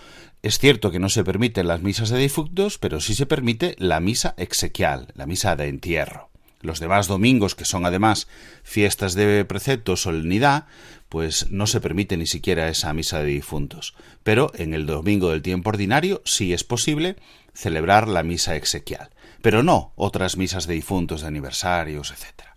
es 0.43 0.59
cierto 0.59 0.91
que 0.91 0.99
no 0.99 1.09
se 1.09 1.23
permiten 1.23 1.67
las 1.67 1.81
misas 1.81 2.09
de 2.09 2.17
difuntos, 2.17 2.77
pero 2.77 2.99
sí 2.99 3.15
se 3.15 3.25
permite 3.25 3.75
la 3.77 3.99
misa 3.99 4.33
exequial, 4.37 5.07
la 5.15 5.25
misa 5.25 5.55
de 5.55 5.67
entierro. 5.67 6.29
Los 6.61 6.79
demás 6.79 7.07
domingos, 7.07 7.55
que 7.55 7.65
son 7.65 7.85
además 7.85 8.27
fiestas 8.63 9.13
de 9.13 9.45
precepto 9.45 9.93
o 9.93 9.97
solemnidad, 9.97 10.65
pues 11.11 11.51
no 11.51 11.67
se 11.67 11.79
permite 11.79 12.17
ni 12.17 12.25
siquiera 12.25 12.69
esa 12.69 12.91
misa 12.93 13.19
de 13.19 13.25
difuntos. 13.25 13.93
Pero 14.23 14.51
en 14.55 14.73
el 14.73 14.87
domingo 14.87 15.29
del 15.29 15.43
tiempo 15.43 15.69
ordinario 15.69 16.23
sí 16.25 16.53
es 16.53 16.63
posible 16.63 17.17
celebrar 17.53 18.07
la 18.07 18.23
misa 18.23 18.55
exequial 18.55 19.11
pero 19.41 19.63
no 19.63 19.91
otras 19.95 20.37
misas 20.37 20.67
de 20.67 20.75
difuntos, 20.75 21.21
de 21.21 21.27
aniversarios, 21.27 22.11
etc. 22.11 22.47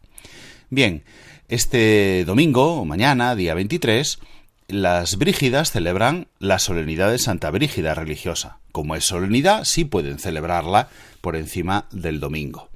Bien, 0.70 1.04
este 1.48 2.24
domingo 2.24 2.84
mañana, 2.84 3.34
día 3.34 3.54
23, 3.54 4.18
las 4.68 5.16
brígidas 5.16 5.70
celebran 5.72 6.28
la 6.38 6.58
solemnidad 6.58 7.10
de 7.10 7.18
Santa 7.18 7.50
Brígida 7.50 7.94
religiosa. 7.94 8.58
Como 8.72 8.94
es 8.96 9.04
solemnidad, 9.04 9.64
sí 9.64 9.84
pueden 9.84 10.18
celebrarla 10.18 10.88
por 11.20 11.36
encima 11.36 11.86
del 11.90 12.20
domingo. 12.20 12.70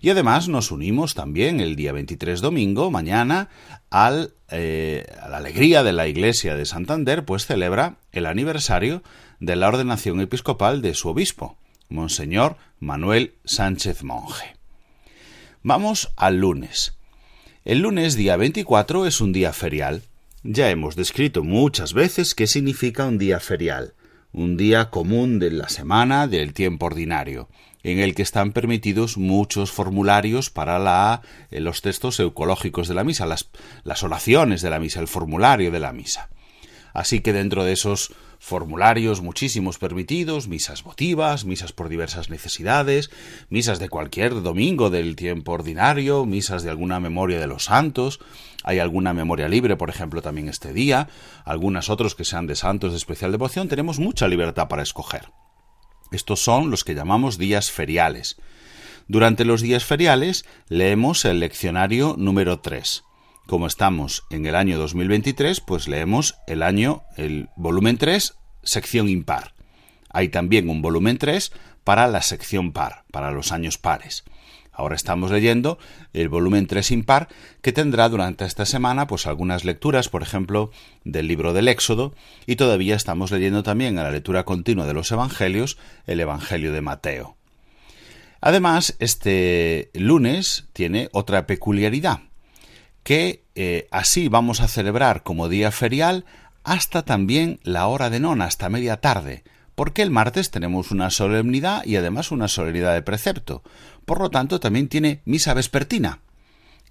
Y 0.00 0.10
además 0.10 0.48
nos 0.48 0.70
unimos 0.70 1.14
también 1.14 1.60
el 1.60 1.74
día 1.74 1.92
23 1.92 2.40
domingo, 2.40 2.90
mañana, 2.90 3.48
al, 3.96 4.34
eh, 4.50 5.06
a 5.22 5.28
la 5.30 5.38
alegría 5.38 5.82
de 5.82 5.94
la 5.94 6.06
Iglesia 6.06 6.54
de 6.54 6.66
Santander, 6.66 7.24
pues 7.24 7.46
celebra 7.46 7.96
el 8.12 8.26
aniversario 8.26 9.02
de 9.40 9.56
la 9.56 9.68
ordenación 9.68 10.20
episcopal 10.20 10.82
de 10.82 10.92
su 10.92 11.08
obispo. 11.08 11.56
Monseñor 11.88 12.58
Manuel 12.78 13.36
Sánchez 13.46 14.02
Monje. 14.02 14.54
Vamos 15.62 16.12
al 16.16 16.36
lunes. 16.36 16.92
El 17.64 17.80
lunes 17.80 18.16
día 18.16 18.36
24 18.36 19.06
es 19.06 19.22
un 19.22 19.32
día 19.32 19.54
ferial. 19.54 20.02
Ya 20.42 20.68
hemos 20.68 20.94
descrito 20.94 21.42
muchas 21.42 21.94
veces 21.94 22.34
qué 22.34 22.46
significa 22.46 23.06
un 23.06 23.16
día 23.16 23.40
ferial, 23.40 23.94
un 24.30 24.58
día 24.58 24.90
común 24.90 25.38
de 25.38 25.52
la 25.52 25.70
semana 25.70 26.26
del 26.26 26.52
tiempo 26.52 26.84
ordinario, 26.84 27.48
en 27.86 28.00
el 28.00 28.16
que 28.16 28.22
están 28.22 28.50
permitidos 28.50 29.16
muchos 29.16 29.70
formularios 29.70 30.50
para 30.50 30.80
la, 30.80 31.22
eh, 31.52 31.60
los 31.60 31.82
textos 31.82 32.18
eucológicos 32.18 32.88
de 32.88 32.94
la 32.94 33.04
misa, 33.04 33.26
las, 33.26 34.02
oraciones 34.02 34.60
de 34.60 34.70
la 34.70 34.80
misa, 34.80 34.98
el 34.98 35.06
formulario 35.06 35.70
de 35.70 35.78
la 35.78 35.92
misa. 35.92 36.28
Así 36.92 37.20
que 37.20 37.32
dentro 37.32 37.62
de 37.62 37.72
esos 37.72 38.12
formularios 38.40 39.20
muchísimos 39.20 39.78
permitidos, 39.78 40.48
misas 40.48 40.82
votivas, 40.82 41.44
misas 41.44 41.72
por 41.72 41.88
diversas 41.88 42.28
necesidades, 42.28 43.10
misas 43.50 43.78
de 43.78 43.88
cualquier 43.88 44.42
domingo 44.42 44.90
del 44.90 45.14
tiempo 45.14 45.52
ordinario, 45.52 46.26
misas 46.26 46.64
de 46.64 46.70
alguna 46.70 46.98
memoria 46.98 47.38
de 47.38 47.46
los 47.46 47.66
santos, 47.66 48.18
hay 48.64 48.80
alguna 48.80 49.14
memoria 49.14 49.46
libre, 49.46 49.76
por 49.76 49.90
ejemplo, 49.90 50.22
también 50.22 50.48
este 50.48 50.72
día, 50.72 51.08
algunas 51.44 51.88
otros 51.88 52.16
que 52.16 52.24
sean 52.24 52.48
de 52.48 52.56
santos 52.56 52.90
de 52.90 52.96
especial 52.96 53.30
devoción, 53.30 53.68
tenemos 53.68 54.00
mucha 54.00 54.26
libertad 54.26 54.66
para 54.66 54.82
escoger. 54.82 55.28
Estos 56.12 56.40
son 56.40 56.70
los 56.70 56.84
que 56.84 56.94
llamamos 56.94 57.38
días 57.38 57.70
feriales. 57.70 58.36
Durante 59.08 59.44
los 59.44 59.60
días 59.60 59.84
feriales 59.84 60.44
leemos 60.68 61.24
el 61.24 61.40
leccionario 61.40 62.16
número 62.18 62.60
3. 62.60 63.04
Como 63.46 63.66
estamos 63.68 64.24
en 64.30 64.46
el 64.46 64.56
año 64.56 64.78
2023, 64.78 65.60
pues 65.60 65.86
leemos 65.86 66.34
el 66.48 66.62
año, 66.62 67.02
el 67.16 67.48
volumen 67.54 67.98
3, 67.98 68.34
sección 68.64 69.08
impar. 69.08 69.54
Hay 70.10 70.28
también 70.28 70.68
un 70.68 70.82
volumen 70.82 71.18
3 71.18 71.52
para 71.84 72.08
la 72.08 72.22
sección 72.22 72.72
par, 72.72 73.04
para 73.12 73.30
los 73.30 73.52
años 73.52 73.78
pares. 73.78 74.24
Ahora 74.76 74.94
estamos 74.94 75.30
leyendo 75.30 75.78
el 76.12 76.28
volumen 76.28 76.66
3 76.66 76.90
impar 76.90 77.28
que 77.62 77.72
tendrá 77.72 78.10
durante 78.10 78.44
esta 78.44 78.66
semana 78.66 79.06
pues 79.06 79.26
algunas 79.26 79.64
lecturas, 79.64 80.10
por 80.10 80.22
ejemplo, 80.22 80.70
del 81.02 81.28
libro 81.28 81.54
del 81.54 81.68
Éxodo 81.68 82.14
y 82.44 82.56
todavía 82.56 82.94
estamos 82.94 83.30
leyendo 83.30 83.62
también 83.62 83.98
a 83.98 84.02
la 84.02 84.10
lectura 84.10 84.44
continua 84.44 84.86
de 84.86 84.92
los 84.92 85.10
evangelios 85.10 85.78
el 86.06 86.20
evangelio 86.20 86.72
de 86.72 86.82
Mateo. 86.82 87.36
Además, 88.42 88.96
este 88.98 89.90
lunes 89.94 90.66
tiene 90.74 91.08
otra 91.12 91.46
peculiaridad 91.46 92.20
que 93.02 93.44
eh, 93.54 93.88
así 93.90 94.28
vamos 94.28 94.60
a 94.60 94.68
celebrar 94.68 95.22
como 95.22 95.48
día 95.48 95.72
ferial 95.72 96.26
hasta 96.64 97.02
también 97.02 97.60
la 97.62 97.86
hora 97.86 98.10
de 98.10 98.20
nona, 98.20 98.44
hasta 98.44 98.68
media 98.68 99.00
tarde, 99.00 99.42
porque 99.76 100.02
el 100.02 100.10
martes 100.10 100.50
tenemos 100.50 100.90
una 100.90 101.10
solemnidad 101.10 101.84
y 101.84 101.94
además 101.94 102.32
una 102.32 102.48
solemnidad 102.48 102.94
de 102.94 103.02
precepto. 103.02 103.62
Por 104.04 104.18
lo 104.18 104.30
tanto, 104.30 104.58
también 104.58 104.88
tiene 104.88 105.20
misa 105.26 105.54
vespertina. 105.54 106.20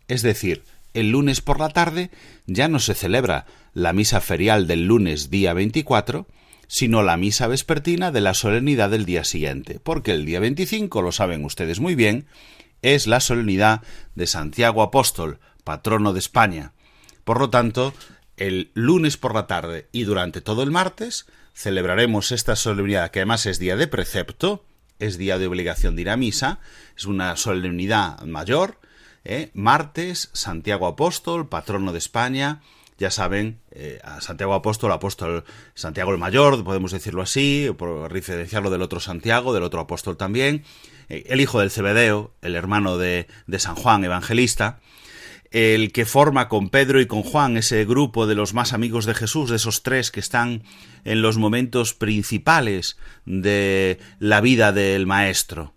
Es 0.07 0.21
decir, 0.21 0.63
el 0.93 1.09
lunes 1.09 1.41
por 1.41 1.59
la 1.59 1.69
tarde 1.69 2.11
ya 2.45 2.69
no 2.69 2.79
se 2.79 2.93
celebra 2.93 3.47
la 3.73 3.91
misa 3.91 4.21
ferial 4.21 4.67
del 4.67 4.85
lunes 4.85 5.29
día 5.29 5.53
24, 5.53 6.27
sino 6.67 7.01
la 7.01 7.17
misa 7.17 7.47
vespertina 7.47 8.11
de 8.11 8.21
la 8.21 8.35
solemnidad 8.35 8.91
del 8.91 9.05
día 9.05 9.23
siguiente, 9.23 9.79
porque 9.81 10.11
el 10.11 10.25
día 10.25 10.39
25, 10.39 11.01
lo 11.01 11.11
saben 11.11 11.43
ustedes 11.43 11.79
muy 11.79 11.95
bien, 11.95 12.27
es 12.83 13.07
la 13.07 13.19
solemnidad 13.19 13.81
de 14.13 14.27
Santiago 14.27 14.83
Apóstol, 14.83 15.39
patrono 15.63 16.13
de 16.13 16.19
España. 16.19 16.73
Por 17.23 17.39
lo 17.39 17.49
tanto, 17.49 17.93
el 18.37 18.69
lunes 18.75 19.17
por 19.17 19.33
la 19.33 19.47
tarde 19.47 19.87
y 19.91 20.03
durante 20.03 20.41
todo 20.41 20.61
el 20.61 20.69
martes 20.69 21.25
celebraremos 21.55 22.31
esta 22.31 22.55
solemnidad, 22.55 23.09
que 23.09 23.19
además 23.19 23.45
es 23.45 23.57
día 23.57 23.77
de 23.77 23.87
precepto, 23.87 24.65
es 24.99 25.17
día 25.17 25.39
de 25.39 25.47
obligación 25.47 25.95
de 25.95 26.03
ir 26.03 26.09
a 26.09 26.17
misa, 26.17 26.59
es 26.95 27.05
una 27.05 27.35
solemnidad 27.37 28.21
mayor. 28.23 28.77
¿eh? 29.23 29.49
Martes, 29.53 30.29
Santiago 30.33 30.85
Apóstol, 30.85 31.47
patrono 31.47 31.93
de 31.93 31.97
España. 31.97 32.61
Ya 32.97 33.11
saben, 33.11 33.59
eh, 33.71 33.99
a 34.03 34.21
Santiago 34.21 34.53
Apóstol, 34.53 34.91
apóstol 34.91 35.43
Santiago 35.73 36.11
el 36.11 36.17
Mayor, 36.17 36.63
podemos 36.63 36.93
decirlo 36.93 37.21
así, 37.21 37.69
por 37.77 38.13
diferenciarlo 38.13 38.69
del 38.69 38.81
otro 38.81 39.01
Santiago, 39.01 39.53
del 39.53 39.63
otro 39.63 39.81
apóstol 39.81 40.15
también. 40.15 40.63
Eh, 41.09 41.25
el 41.27 41.41
hijo 41.41 41.59
del 41.59 41.71
Cebedeo, 41.71 42.31
el 42.41 42.55
hermano 42.55 42.97
de, 42.97 43.27
de 43.47 43.59
San 43.59 43.75
Juan 43.75 44.03
Evangelista 44.05 44.79
el 45.55 45.93
que 45.93 46.03
forma 46.03 46.49
con 46.49 46.67
Pedro 46.67 46.99
y 46.99 47.05
con 47.05 47.23
Juan 47.23 47.55
ese 47.55 47.85
grupo 47.85 48.27
de 48.27 48.35
los 48.35 48.53
más 48.53 48.73
amigos 48.73 49.05
de 49.05 49.13
Jesús, 49.13 49.49
de 49.49 49.55
esos 49.55 49.83
tres 49.83 50.11
que 50.11 50.19
están 50.19 50.63
en 51.05 51.21
los 51.21 51.37
momentos 51.37 51.93
principales 51.93 52.97
de 53.25 53.97
la 54.19 54.41
vida 54.41 54.73
del 54.73 55.07
Maestro. 55.07 55.73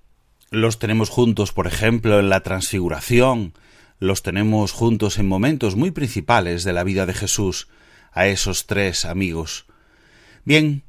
Los 0.50 0.80
tenemos 0.80 1.10
juntos, 1.10 1.52
por 1.52 1.68
ejemplo, 1.68 2.18
en 2.18 2.28
la 2.28 2.40
transfiguración, 2.40 3.54
los 4.00 4.24
tenemos 4.24 4.72
juntos 4.72 5.16
en 5.16 5.28
momentos 5.28 5.76
muy 5.76 5.92
principales 5.92 6.64
de 6.64 6.72
la 6.72 6.82
vida 6.82 7.06
de 7.06 7.14
Jesús, 7.14 7.68
a 8.10 8.26
esos 8.26 8.66
tres 8.66 9.04
amigos. 9.04 9.66
Bien, 10.44 10.82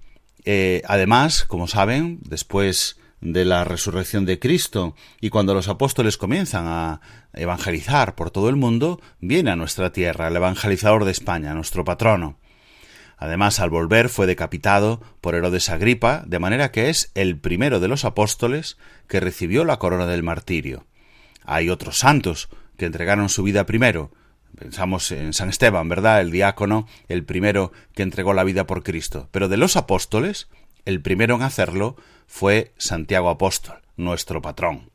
eh, 0.46 0.82
además, 0.88 1.44
como 1.44 1.68
saben, 1.68 2.22
después 2.24 2.98
de 3.22 3.46
la 3.46 3.64
resurrección 3.64 4.26
de 4.26 4.40
Cristo 4.40 4.96
y 5.22 5.30
cuando 5.30 5.54
los 5.54 5.68
apóstoles 5.68 6.18
comienzan 6.18 6.66
a 6.68 7.02
evangelizar 7.34 8.16
por 8.16 8.32
todo 8.32 8.50
el 8.50 8.56
mundo, 8.56 9.02
viene 9.20 9.52
a 9.52 9.56
nuestra 9.56 9.92
tierra 9.92 10.28
el 10.28 10.36
evangelizador 10.36 11.06
de 11.06 11.12
España, 11.12 11.54
nuestro 11.54 11.84
patrono. 11.84 12.38
Además, 13.18 13.60
al 13.60 13.70
volver 13.70 14.08
fue 14.08 14.28
decapitado 14.28 15.02
por 15.20 15.36
Herodes 15.36 15.70
Agripa, 15.70 16.24
de 16.26 16.40
manera 16.40 16.72
que 16.72 16.90
es 16.90 17.12
el 17.16 17.38
primero 17.38 17.82
de 17.82 17.90
los 17.90 18.06
apóstoles 18.06 18.78
que 19.08 19.20
recibió 19.20 19.66
la 19.66 19.78
corona 19.78 20.08
del 20.08 20.24
martirio. 20.24 20.86
Hay 21.44 21.70
otros 21.70 21.98
santos 21.98 22.50
que 22.78 22.86
entregaron 22.86 23.28
su 23.28 23.44
vida 23.44 23.66
primero. 23.66 24.12
Pensamos 24.58 25.12
en 25.12 25.34
San 25.34 25.50
Esteban, 25.50 25.90
¿verdad? 25.90 26.22
El 26.22 26.32
diácono, 26.32 26.88
el 27.10 27.26
primero 27.26 27.74
que 27.94 28.04
entregó 28.04 28.34
la 28.34 28.46
vida 28.46 28.66
por 28.66 28.84
Cristo. 28.84 29.28
Pero 29.32 29.50
de 29.50 29.58
los 29.58 29.76
apóstoles, 29.76 30.48
el 30.86 31.02
primero 31.02 31.36
en 31.36 31.42
hacerlo 31.42 31.98
fue 32.26 32.74
Santiago 32.78 33.30
Apóstol, 33.30 33.82
nuestro 33.98 34.42
patrón. 34.42 34.92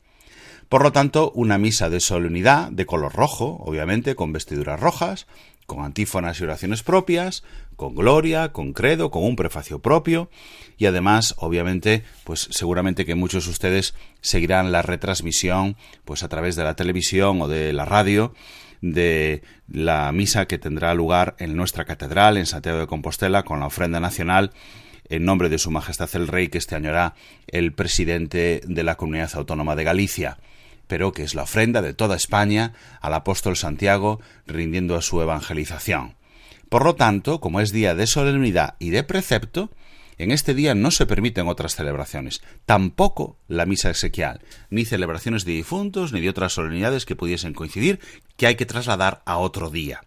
Por 0.69 0.83
lo 0.83 0.91
tanto, 0.91 1.31
una 1.31 1.57
misa 1.57 1.89
de 1.89 1.99
solemnidad, 1.99 2.71
de 2.71 2.85
color 2.85 3.13
rojo, 3.13 3.57
obviamente, 3.61 4.15
con 4.15 4.33
vestiduras 4.33 4.79
rojas, 4.79 5.27
con 5.65 5.83
antífonas 5.83 6.39
y 6.39 6.43
oraciones 6.43 6.83
propias, 6.83 7.43
con 7.75 7.95
gloria, 7.95 8.51
con 8.51 8.73
credo, 8.73 9.11
con 9.11 9.23
un 9.23 9.35
prefacio 9.35 9.79
propio 9.79 10.29
y 10.77 10.85
además, 10.85 11.35
obviamente, 11.37 12.03
pues 12.23 12.47
seguramente 12.51 13.05
que 13.05 13.15
muchos 13.15 13.45
de 13.45 13.51
ustedes 13.51 13.95
seguirán 14.21 14.71
la 14.71 14.81
retransmisión 14.81 15.75
pues 16.03 16.23
a 16.23 16.29
través 16.29 16.55
de 16.55 16.63
la 16.63 16.75
televisión 16.75 17.41
o 17.41 17.47
de 17.47 17.73
la 17.73 17.85
radio 17.85 18.33
de 18.81 19.41
la 19.67 20.11
misa 20.11 20.45
que 20.45 20.59
tendrá 20.59 20.93
lugar 20.93 21.35
en 21.39 21.55
nuestra 21.55 21.85
catedral 21.85 22.37
en 22.37 22.45
Santiago 22.45 22.79
de 22.79 22.87
Compostela 22.87 23.43
con 23.43 23.59
la 23.59 23.67
ofrenda 23.67 23.99
nacional 23.99 24.51
en 25.09 25.25
nombre 25.25 25.49
de 25.49 25.57
Su 25.57 25.71
Majestad 25.71 26.09
el 26.13 26.27
Rey, 26.27 26.49
que 26.49 26.57
este 26.57 26.75
año 26.75 26.89
hará 26.89 27.15
el 27.47 27.73
presidente 27.73 28.61
de 28.65 28.83
la 28.83 28.95
Comunidad 28.95 29.31
Autónoma 29.35 29.75
de 29.75 29.83
Galicia 29.83 30.37
pero 30.87 31.11
que 31.11 31.23
es 31.23 31.35
la 31.35 31.43
ofrenda 31.43 31.81
de 31.81 31.93
toda 31.93 32.15
España 32.15 32.73
al 33.01 33.13
apóstol 33.13 33.57
Santiago 33.57 34.19
rindiendo 34.45 34.95
a 34.95 35.01
su 35.01 35.21
evangelización. 35.21 36.15
Por 36.69 36.83
lo 36.83 36.95
tanto, 36.95 37.39
como 37.39 37.61
es 37.61 37.71
día 37.71 37.95
de 37.95 38.07
solemnidad 38.07 38.75
y 38.79 38.89
de 38.89 39.03
precepto, 39.03 39.71
en 40.17 40.31
este 40.31 40.53
día 40.53 40.75
no 40.75 40.91
se 40.91 41.05
permiten 41.05 41.47
otras 41.47 41.75
celebraciones, 41.75 42.41
tampoco 42.65 43.37
la 43.47 43.65
misa 43.65 43.89
exequial, 43.89 44.41
ni 44.69 44.85
celebraciones 44.85 45.43
de 45.43 45.51
difuntos, 45.51 46.13
ni 46.13 46.21
de 46.21 46.29
otras 46.29 46.53
solemnidades 46.53 47.05
que 47.05 47.15
pudiesen 47.15 47.53
coincidir, 47.53 47.99
que 48.37 48.47
hay 48.47 48.55
que 48.55 48.65
trasladar 48.65 49.21
a 49.25 49.37
otro 49.37 49.69
día. 49.69 50.03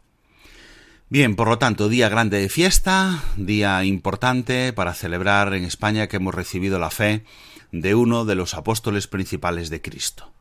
Bien, 1.10 1.36
por 1.36 1.48
lo 1.48 1.58
tanto, 1.58 1.88
día 1.88 2.08
grande 2.08 2.38
de 2.38 2.48
fiesta, 2.48 3.22
día 3.36 3.82
importante 3.84 4.72
para 4.72 4.94
celebrar 4.94 5.54
en 5.54 5.64
España 5.64 6.06
que 6.06 6.16
hemos 6.16 6.34
recibido 6.34 6.78
la 6.78 6.90
fe 6.90 7.24
de 7.72 7.94
uno 7.94 8.24
de 8.24 8.34
los 8.34 8.54
apóstoles 8.54 9.06
principales 9.06 9.70
de 9.70 9.80
Cristo. 9.80 10.32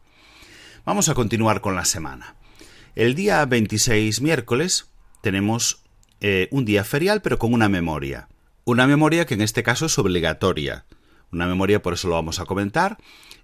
Vamos 0.87 1.09
a 1.09 1.15
continuar 1.15 1.59
con 1.59 1.75
la 1.75 1.83
semana. 1.83 2.37
El 2.95 3.13
día 3.13 3.43
26, 3.43 4.21
miércoles, 4.21 4.89
tenemos 5.21 5.83
eh, 6.21 6.47
un 6.49 6.63
día 6.63 6.85
ferial, 6.85 7.21
pero 7.21 7.37
con 7.37 7.53
una 7.53 7.67
memoria. 7.67 8.29
Una 8.63 8.87
memoria 8.87 9.25
que 9.25 9.33
en 9.33 9.41
este 9.41 9.63
caso 9.63 9.87
es 9.87 9.99
obligatoria. 9.99 10.85
Una 11.29 11.45
memoria, 11.45 11.81
por 11.81 11.91
eso 11.91 12.07
lo 12.07 12.13
vamos 12.13 12.39
a 12.39 12.45
comentar. 12.45 12.99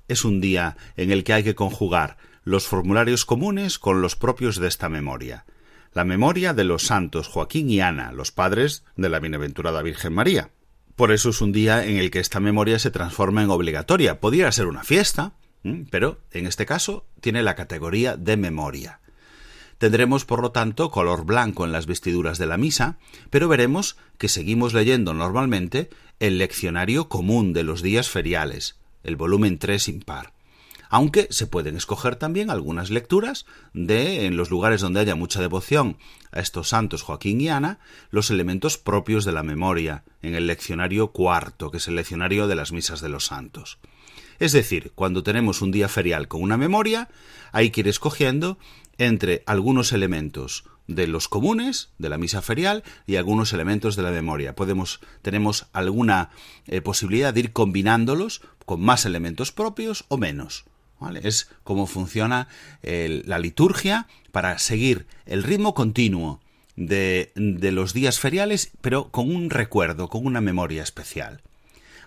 Es 0.08 0.24
un 0.24 0.39
día 0.39 0.78
en 0.96 1.12
el 1.12 1.26
que 1.26 1.34
hay 1.34 1.44
que 1.44 1.54
conjugar 1.54 2.16
los 2.46 2.66
formularios 2.66 3.26
comunes 3.26 3.78
con 3.78 4.02
los 4.02 4.16
propios 4.16 4.58
de 4.58 4.70
esta 4.70 4.88
memoria. 4.88 5.46
La 5.91 6.06
memoria 6.06 6.54
de 6.54 6.64
los 6.64 6.84
santos 6.84 7.28
Joaquín 7.28 7.70
y 7.70 7.82
Ana, 7.82 8.14
los 8.14 8.32
padres 8.32 8.86
de 8.96 9.10
la 9.10 9.20
bienaventurada 9.20 9.82
Virgen 9.82 10.14
María. 10.14 10.52
Por 10.96 11.12
eso 11.12 11.32
es 11.32 11.41
un 11.41 11.52
día 11.52 11.86
en 11.86 11.98
el 11.98 12.10
que 12.10 12.22
esta 12.22 12.39
memoria 12.39 12.80
se 12.80 12.89
transforma 12.89 13.44
en 13.44 13.50
obligatoria. 13.50 14.22
Podría 14.22 14.50
ser 14.54 14.68
una 14.68 14.86
fiesta, 14.86 15.34
pero 15.89 16.20
en 16.32 16.45
este 16.47 16.66
caso 16.66 17.05
tiene 17.22 17.43
la 17.43 17.55
categoría 17.55 18.18
de 18.18 18.38
memoria. 18.38 18.99
Tendremos, 19.78 20.24
por 20.26 20.41
lo 20.41 20.51
tanto, 20.51 20.91
color 20.91 21.26
blanco 21.26 21.66
en 21.66 21.72
las 21.72 21.88
vestiduras 21.88 22.38
de 22.38 22.45
la 22.45 22.57
misa, 22.57 22.97
pero 23.30 23.47
veremos 23.47 23.97
que 24.18 24.30
seguimos 24.30 24.74
leyendo 24.74 25.14
normalmente 25.14 25.89
el 26.20 26.38
leccionario 26.38 27.09
común 27.09 27.53
de 27.53 27.64
los 27.64 27.82
días 27.82 28.09
feriales, 28.09 28.78
el 29.03 29.16
volumen 29.16 29.57
3 29.57 29.89
impar. 29.89 30.34
Aunque 30.89 31.28
se 31.32 31.47
pueden 31.47 31.76
escoger 31.76 32.18
también 32.18 32.51
algunas 32.51 32.91
lecturas 32.91 33.45
de, 33.74 34.28
en 34.28 34.38
los 34.38 34.51
lugares 34.51 34.80
donde 34.80 34.99
haya 34.99 35.16
mucha 35.16 35.41
devoción 35.41 35.97
a 36.32 36.39
estos 36.39 36.70
santos 36.70 37.01
Joaquín 37.01 37.41
y 37.41 37.49
Ana, 37.49 37.80
los 38.11 38.30
elementos 38.30 38.78
propios 38.78 39.26
de 39.26 39.32
la 39.32 39.41
memoria, 39.41 40.03
en 40.22 40.36
el 40.36 40.45
leccionario 40.45 41.11
cuarto, 41.11 41.72
que 41.72 41.78
es 41.78 41.88
el 41.88 41.95
leccionario 41.95 42.47
de 42.47 42.55
las 42.55 42.72
misas 42.72 43.01
de 43.01 43.09
los 43.09 43.26
santos. 43.26 43.80
Es 44.40 44.52
decir, 44.52 44.92
cuando 44.96 45.24
tenemos 45.24 45.62
un 45.62 45.72
día 45.72 45.88
ferial 45.88 46.28
con 46.28 46.42
una 46.42 46.58
memoria, 46.58 47.10
hay 47.52 47.70
que 47.70 47.82
ir 47.82 47.88
escogiendo 47.88 48.58
entre 48.98 49.44
algunos 49.46 49.92
elementos 49.92 50.66
de 50.88 51.08
los 51.08 51.28
comunes 51.28 51.90
de 51.98 52.10
la 52.10 52.18
misa 52.18 52.42
ferial 52.42 52.84
y 53.08 53.16
algunos 53.16 53.54
elementos 53.54 53.96
de 53.96 54.04
la 54.04 54.12
memoria. 54.12 54.56
Podemos 54.56 55.00
tenemos 55.22 55.68
alguna 55.72 56.30
eh, 56.68 56.82
posibilidad 56.82 57.34
de 57.34 57.40
ir 57.42 57.54
combinándolos 57.54 58.42
con 58.66 58.82
más 58.82 59.06
elementos 59.06 59.52
propios 59.52 60.06
o 60.10 60.18
menos. 60.18 60.66
Es 61.22 61.50
como 61.64 61.86
funciona 61.86 62.48
la 62.82 63.40
liturgia 63.40 64.08
para 64.32 64.58
seguir 64.60 65.06
el 65.26 65.44
ritmo 65.44 65.74
continuo 65.74 66.40
de, 66.76 67.32
de 67.36 67.72
los 67.72 67.94
días 67.94 68.20
feriales, 68.20 68.72
pero 68.82 69.10
con 69.12 69.34
un 69.36 69.50
recuerdo, 69.50 70.08
con 70.08 70.26
una 70.26 70.42
memoria 70.42 70.82
especial. 70.82 71.42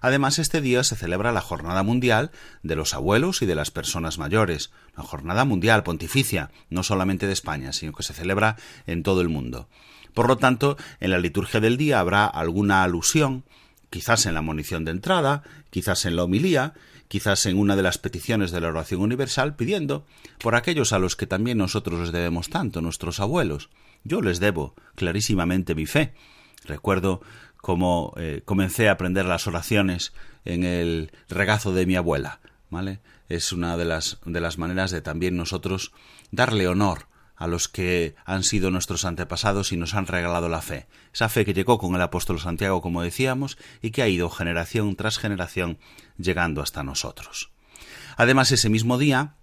Además, 0.00 0.38
este 0.38 0.60
día 0.60 0.84
se 0.84 0.96
celebra 0.96 1.32
la 1.32 1.40
Jornada 1.40 1.82
Mundial 1.82 2.30
de 2.62 2.76
los 2.76 2.94
Abuelos 2.94 3.42
y 3.42 3.46
de 3.46 3.54
las 3.54 3.70
Personas 3.70 4.18
Mayores, 4.18 4.70
la 4.96 5.02
Jornada 5.02 5.44
Mundial 5.44 5.82
Pontificia, 5.82 6.50
no 6.70 6.82
solamente 6.82 7.26
de 7.26 7.32
España, 7.32 7.72
sino 7.72 7.92
que 7.92 8.02
se 8.02 8.14
celebra 8.14 8.56
en 8.86 9.02
todo 9.02 9.20
el 9.20 9.28
mundo. 9.28 9.68
Por 10.14 10.28
lo 10.28 10.38
tanto, 10.38 10.76
en 11.00 11.10
la 11.10 11.18
liturgia 11.18 11.60
del 11.60 11.76
día 11.76 12.00
habrá 12.00 12.24
alguna 12.24 12.82
alusión, 12.82 13.44
quizás 13.90 14.26
en 14.26 14.34
la 14.34 14.42
munición 14.42 14.84
de 14.84 14.92
entrada, 14.92 15.42
quizás 15.70 16.06
en 16.06 16.16
la 16.16 16.24
homilía, 16.24 16.72
quizás 17.08 17.46
en 17.46 17.58
una 17.58 17.76
de 17.76 17.82
las 17.82 17.98
peticiones 17.98 18.50
de 18.50 18.60
la 18.60 18.68
oración 18.68 19.00
universal, 19.00 19.56
pidiendo 19.56 20.06
por 20.38 20.54
aquellos 20.54 20.92
a 20.92 20.98
los 20.98 21.16
que 21.16 21.26
también 21.26 21.58
nosotros 21.58 22.00
les 22.00 22.12
debemos 22.12 22.48
tanto, 22.48 22.80
nuestros 22.80 23.20
abuelos. 23.20 23.68
Yo 24.04 24.22
les 24.22 24.40
debo 24.40 24.74
clarísimamente 24.94 25.74
mi 25.74 25.86
fe. 25.86 26.14
Recuerdo 26.64 27.20
como 27.66 28.14
eh, 28.16 28.42
comencé 28.44 28.88
a 28.88 28.92
aprender 28.92 29.24
las 29.24 29.48
oraciones 29.48 30.12
en 30.44 30.62
el 30.62 31.10
regazo 31.28 31.72
de 31.72 31.84
mi 31.84 31.96
abuela, 31.96 32.38
¿vale? 32.70 33.00
Es 33.28 33.50
una 33.50 33.76
de 33.76 33.84
las, 33.84 34.20
de 34.24 34.40
las 34.40 34.56
maneras 34.56 34.92
de 34.92 35.00
también 35.00 35.36
nosotros 35.36 35.90
darle 36.30 36.68
honor 36.68 37.08
a 37.34 37.48
los 37.48 37.66
que 37.66 38.14
han 38.24 38.44
sido 38.44 38.70
nuestros 38.70 39.04
antepasados 39.04 39.72
y 39.72 39.76
nos 39.76 39.94
han 39.94 40.06
regalado 40.06 40.48
la 40.48 40.62
fe. 40.62 40.86
Esa 41.12 41.28
fe 41.28 41.44
que 41.44 41.54
llegó 41.54 41.76
con 41.78 41.96
el 41.96 42.02
apóstol 42.02 42.38
Santiago, 42.38 42.80
como 42.80 43.02
decíamos, 43.02 43.58
y 43.82 43.90
que 43.90 44.02
ha 44.02 44.08
ido 44.08 44.30
generación 44.30 44.94
tras 44.94 45.18
generación 45.18 45.80
llegando 46.18 46.62
hasta 46.62 46.84
nosotros. 46.84 47.50
Además, 48.16 48.52
ese 48.52 48.68
mismo 48.68 48.96
día, 48.96 49.34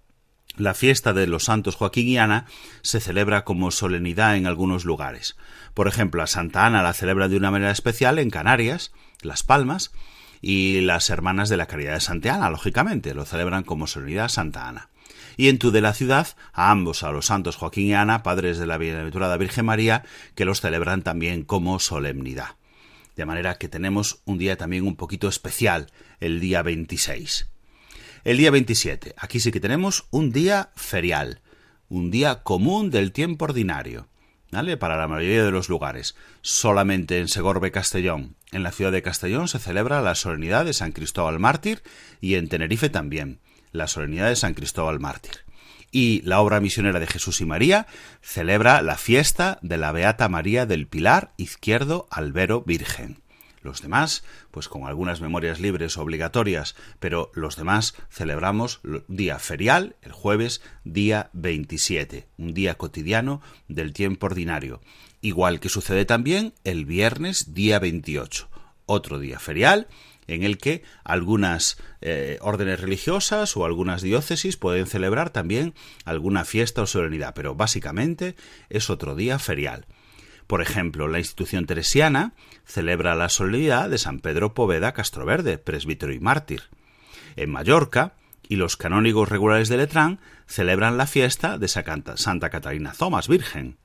la 0.56 0.74
fiesta 0.74 1.12
de 1.12 1.26
los 1.26 1.44
santos 1.44 1.76
Joaquín 1.76 2.08
y 2.08 2.18
Ana 2.18 2.46
se 2.82 3.00
celebra 3.00 3.44
como 3.44 3.70
solemnidad 3.70 4.36
en 4.36 4.46
algunos 4.46 4.84
lugares. 4.84 5.36
Por 5.74 5.88
ejemplo, 5.88 6.22
a 6.22 6.26
Santa 6.26 6.66
Ana 6.66 6.82
la 6.82 6.92
celebra 6.92 7.28
de 7.28 7.36
una 7.36 7.50
manera 7.50 7.72
especial 7.72 8.18
en 8.18 8.30
Canarias, 8.30 8.92
Las 9.22 9.42
Palmas, 9.42 9.92
y 10.40 10.82
las 10.82 11.08
hermanas 11.08 11.48
de 11.48 11.56
la 11.56 11.66
Caridad 11.66 11.94
de 11.94 12.00
Santa 12.00 12.34
Ana, 12.34 12.50
lógicamente, 12.50 13.14
lo 13.14 13.24
celebran 13.24 13.64
como 13.64 13.86
solemnidad 13.86 14.28
Santa 14.28 14.68
Ana. 14.68 14.90
Y 15.36 15.48
en 15.48 15.58
de 15.58 15.80
la 15.80 15.94
ciudad, 15.94 16.28
a 16.52 16.70
ambos, 16.70 17.02
a 17.02 17.10
los 17.10 17.26
santos 17.26 17.56
Joaquín 17.56 17.86
y 17.86 17.94
Ana, 17.94 18.22
padres 18.22 18.58
de 18.58 18.66
la 18.66 18.78
Bienaventurada 18.78 19.36
Virgen 19.36 19.64
María, 19.64 20.04
que 20.34 20.44
los 20.44 20.60
celebran 20.60 21.02
también 21.02 21.44
como 21.44 21.80
solemnidad. 21.80 22.56
De 23.16 23.24
manera 23.24 23.56
que 23.56 23.68
tenemos 23.68 24.20
un 24.26 24.38
día 24.38 24.56
también 24.56 24.86
un 24.86 24.96
poquito 24.96 25.28
especial, 25.28 25.90
el 26.20 26.40
día 26.40 26.62
26. 26.62 27.48
El 28.24 28.38
día 28.38 28.50
27, 28.50 29.14
aquí 29.18 29.38
sí 29.38 29.52
que 29.52 29.60
tenemos 29.60 30.06
un 30.10 30.32
día 30.32 30.70
ferial, 30.76 31.42
un 31.90 32.10
día 32.10 32.42
común 32.42 32.90
del 32.90 33.12
tiempo 33.12 33.44
ordinario. 33.44 34.08
Para 34.78 34.96
la 34.96 35.08
mayoría 35.08 35.44
de 35.44 35.50
los 35.50 35.68
lugares. 35.68 36.14
Solamente 36.40 37.18
en 37.18 37.26
Segorbe, 37.26 37.72
Castellón. 37.72 38.36
En 38.52 38.62
la 38.62 38.70
ciudad 38.70 38.92
de 38.92 39.02
Castellón 39.02 39.48
se 39.48 39.58
celebra 39.58 40.00
la 40.00 40.14
solemnidad 40.14 40.64
de 40.64 40.72
San 40.72 40.92
Cristóbal 40.92 41.40
Mártir 41.40 41.82
y 42.20 42.36
en 42.36 42.48
Tenerife 42.48 42.88
también, 42.88 43.40
la 43.72 43.88
solemnidad 43.88 44.28
de 44.28 44.36
San 44.36 44.54
Cristóbal 44.54 45.00
Mártir. 45.00 45.40
Y 45.90 46.22
la 46.22 46.40
obra 46.40 46.60
misionera 46.60 47.00
de 47.00 47.08
Jesús 47.08 47.40
y 47.40 47.44
María 47.44 47.88
celebra 48.22 48.80
la 48.80 48.96
fiesta 48.96 49.58
de 49.60 49.76
la 49.76 49.90
Beata 49.90 50.28
María 50.28 50.66
del 50.66 50.86
Pilar 50.86 51.32
Izquierdo 51.36 52.06
Albero 52.10 52.62
Virgen. 52.62 53.23
Los 53.64 53.80
demás, 53.80 54.24
pues 54.50 54.68
con 54.68 54.86
algunas 54.86 55.22
memorias 55.22 55.58
libres 55.58 55.96
obligatorias, 55.96 56.76
pero 57.00 57.32
los 57.34 57.56
demás 57.56 57.94
celebramos 58.10 58.80
día 59.08 59.38
ferial, 59.38 59.96
el 60.02 60.12
jueves, 60.12 60.60
día 60.84 61.30
27, 61.32 62.28
un 62.36 62.52
día 62.52 62.74
cotidiano 62.74 63.40
del 63.66 63.94
tiempo 63.94 64.26
ordinario. 64.26 64.82
igual 65.22 65.60
que 65.60 65.70
sucede 65.70 66.04
también 66.04 66.52
el 66.64 66.84
viernes 66.84 67.54
día 67.54 67.78
28, 67.78 68.50
otro 68.84 69.18
día 69.18 69.38
ferial 69.38 69.88
en 70.26 70.42
el 70.42 70.58
que 70.58 70.82
algunas 71.02 71.78
eh, 72.02 72.36
órdenes 72.42 72.80
religiosas 72.80 73.56
o 73.56 73.64
algunas 73.64 74.02
diócesis 74.02 74.58
pueden 74.58 74.86
celebrar 74.86 75.30
también 75.30 75.72
alguna 76.04 76.44
fiesta 76.44 76.82
o 76.82 76.86
solemnidad, 76.86 77.32
pero 77.34 77.54
básicamente 77.54 78.36
es 78.68 78.90
otro 78.90 79.14
día 79.14 79.38
ferial. 79.38 79.86
Por 80.46 80.60
ejemplo, 80.60 81.08
la 81.08 81.18
institución 81.18 81.66
teresiana 81.66 82.34
celebra 82.64 83.14
la 83.14 83.28
solemnidad 83.28 83.88
de 83.88 83.98
San 83.98 84.20
Pedro 84.20 84.54
Poveda 84.54 84.92
Castroverde, 84.92 85.58
presbítero 85.58 86.12
y 86.12 86.20
mártir. 86.20 86.64
En 87.36 87.50
Mallorca, 87.50 88.14
y 88.48 88.56
los 88.56 88.76
canónigos 88.76 89.28
regulares 89.28 89.68
de 89.68 89.76
Letrán 89.76 90.20
celebran 90.46 90.96
la 90.96 91.06
fiesta 91.06 91.58
de 91.58 91.68
Santa 91.68 92.50
Catalina 92.50 92.92
Thomas 92.96 93.28
Virgen. 93.28 93.78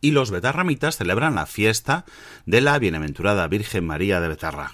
Y 0.00 0.12
los 0.12 0.30
betarramitas 0.30 0.96
celebran 0.96 1.34
la 1.34 1.46
fiesta 1.46 2.04
de 2.46 2.60
la 2.60 2.78
Bienaventurada 2.78 3.46
Virgen 3.48 3.86
María 3.86 4.20
de 4.20 4.28
Betarra. 4.28 4.72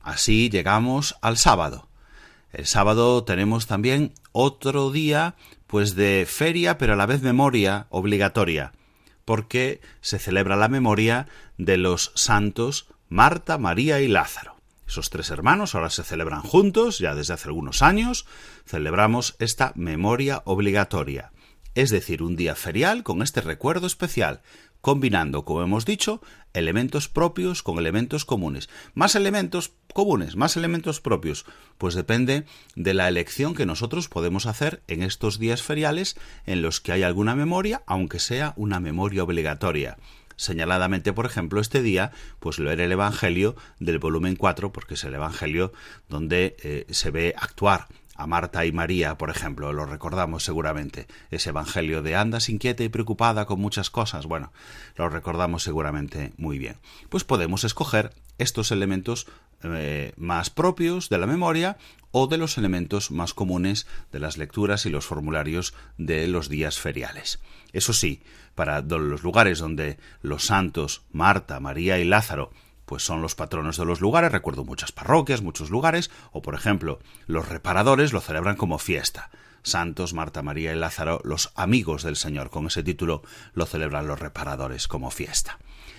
Así 0.00 0.48
llegamos 0.48 1.16
al 1.22 1.36
sábado. 1.36 1.88
El 2.52 2.66
sábado 2.66 3.24
tenemos 3.24 3.66
también 3.66 4.14
otro 4.32 4.90
día 4.90 5.34
pues 5.66 5.94
de 5.96 6.24
feria, 6.26 6.78
pero 6.78 6.94
a 6.94 6.96
la 6.96 7.06
vez 7.06 7.20
memoria 7.20 7.86
obligatoria, 7.90 8.72
porque 9.28 9.82
se 10.00 10.18
celebra 10.18 10.56
la 10.56 10.68
memoria 10.68 11.28
de 11.58 11.76
los 11.76 12.12
santos 12.14 12.88
Marta, 13.10 13.58
María 13.58 14.00
y 14.00 14.08
Lázaro. 14.08 14.56
Esos 14.86 15.10
tres 15.10 15.28
hermanos 15.28 15.74
ahora 15.74 15.90
se 15.90 16.02
celebran 16.02 16.40
juntos, 16.40 16.98
ya 16.98 17.14
desde 17.14 17.34
hace 17.34 17.48
algunos 17.48 17.82
años, 17.82 18.24
celebramos 18.64 19.36
esta 19.38 19.72
memoria 19.74 20.40
obligatoria, 20.46 21.30
es 21.74 21.90
decir, 21.90 22.22
un 22.22 22.36
día 22.36 22.54
ferial 22.54 23.02
con 23.02 23.20
este 23.20 23.42
recuerdo 23.42 23.86
especial, 23.86 24.40
combinando, 24.80 25.44
como 25.44 25.62
hemos 25.62 25.84
dicho, 25.84 26.22
elementos 26.54 27.08
propios 27.08 27.62
con 27.62 27.78
elementos 27.78 28.24
comunes. 28.24 28.68
Más 28.94 29.14
elementos 29.14 29.72
comunes, 29.92 30.36
más 30.36 30.56
elementos 30.56 31.00
propios, 31.00 31.44
pues 31.78 31.94
depende 31.94 32.44
de 32.74 32.94
la 32.94 33.08
elección 33.08 33.54
que 33.54 33.66
nosotros 33.66 34.08
podemos 34.08 34.46
hacer 34.46 34.82
en 34.88 35.02
estos 35.02 35.38
días 35.38 35.62
feriales 35.62 36.16
en 36.46 36.62
los 36.62 36.80
que 36.80 36.92
hay 36.92 37.02
alguna 37.02 37.34
memoria, 37.34 37.82
aunque 37.86 38.18
sea 38.18 38.54
una 38.56 38.80
memoria 38.80 39.22
obligatoria. 39.22 39.96
Señaladamente, 40.36 41.12
por 41.12 41.26
ejemplo, 41.26 41.60
este 41.60 41.82
día, 41.82 42.12
pues 42.38 42.60
lo 42.60 42.70
era 42.70 42.84
el 42.84 42.92
Evangelio 42.92 43.56
del 43.80 43.98
volumen 43.98 44.36
4, 44.36 44.72
porque 44.72 44.94
es 44.94 45.02
el 45.02 45.14
Evangelio 45.14 45.72
donde 46.08 46.56
eh, 46.62 46.86
se 46.90 47.10
ve 47.10 47.34
actuar 47.36 47.88
a 48.18 48.26
Marta 48.26 48.66
y 48.66 48.72
María, 48.72 49.16
por 49.16 49.30
ejemplo, 49.30 49.72
lo 49.72 49.86
recordamos 49.86 50.44
seguramente, 50.44 51.06
ese 51.30 51.50
Evangelio 51.50 52.02
de 52.02 52.16
andas 52.16 52.48
inquieta 52.48 52.82
y 52.82 52.88
preocupada 52.88 53.46
con 53.46 53.60
muchas 53.60 53.90
cosas, 53.90 54.26
bueno, 54.26 54.52
lo 54.96 55.08
recordamos 55.08 55.62
seguramente 55.62 56.32
muy 56.36 56.58
bien. 56.58 56.76
Pues 57.08 57.22
podemos 57.22 57.62
escoger 57.62 58.12
estos 58.36 58.72
elementos 58.72 59.28
eh, 59.62 60.12
más 60.16 60.50
propios 60.50 61.08
de 61.08 61.18
la 61.18 61.26
memoria 61.26 61.78
o 62.10 62.26
de 62.26 62.38
los 62.38 62.58
elementos 62.58 63.12
más 63.12 63.34
comunes 63.34 63.86
de 64.10 64.18
las 64.18 64.36
lecturas 64.36 64.84
y 64.84 64.90
los 64.90 65.06
formularios 65.06 65.72
de 65.96 66.26
los 66.26 66.48
días 66.48 66.78
feriales. 66.78 67.40
Eso 67.72 67.92
sí, 67.92 68.22
para 68.56 68.80
los 68.80 69.22
lugares 69.22 69.60
donde 69.60 69.96
los 70.22 70.44
santos 70.44 71.02
Marta, 71.12 71.60
María 71.60 72.00
y 72.00 72.04
Lázaro 72.04 72.50
pues 72.88 73.04
son 73.04 73.20
los 73.20 73.34
patronos 73.34 73.76
de 73.76 73.84
los 73.84 74.00
lugares, 74.00 74.32
recuerdo 74.32 74.64
muchas 74.64 74.92
parroquias, 74.92 75.42
muchos 75.42 75.68
lugares, 75.68 76.10
o 76.32 76.40
por 76.40 76.54
ejemplo, 76.54 77.00
los 77.26 77.46
reparadores 77.46 78.14
lo 78.14 78.22
celebran 78.22 78.56
como 78.56 78.78
fiesta. 78.78 79.28
Santos, 79.62 80.14
Marta, 80.14 80.40
María 80.40 80.72
y 80.72 80.76
Lázaro, 80.76 81.20
los 81.22 81.52
amigos 81.54 82.02
del 82.02 82.16
Señor, 82.16 82.48
con 82.48 82.66
ese 82.66 82.82
título 82.82 83.22
lo 83.52 83.66
celebran 83.66 84.06
los 84.06 84.18
reparadores 84.18 84.88
como 84.88 85.10
fiesta. 85.10 85.58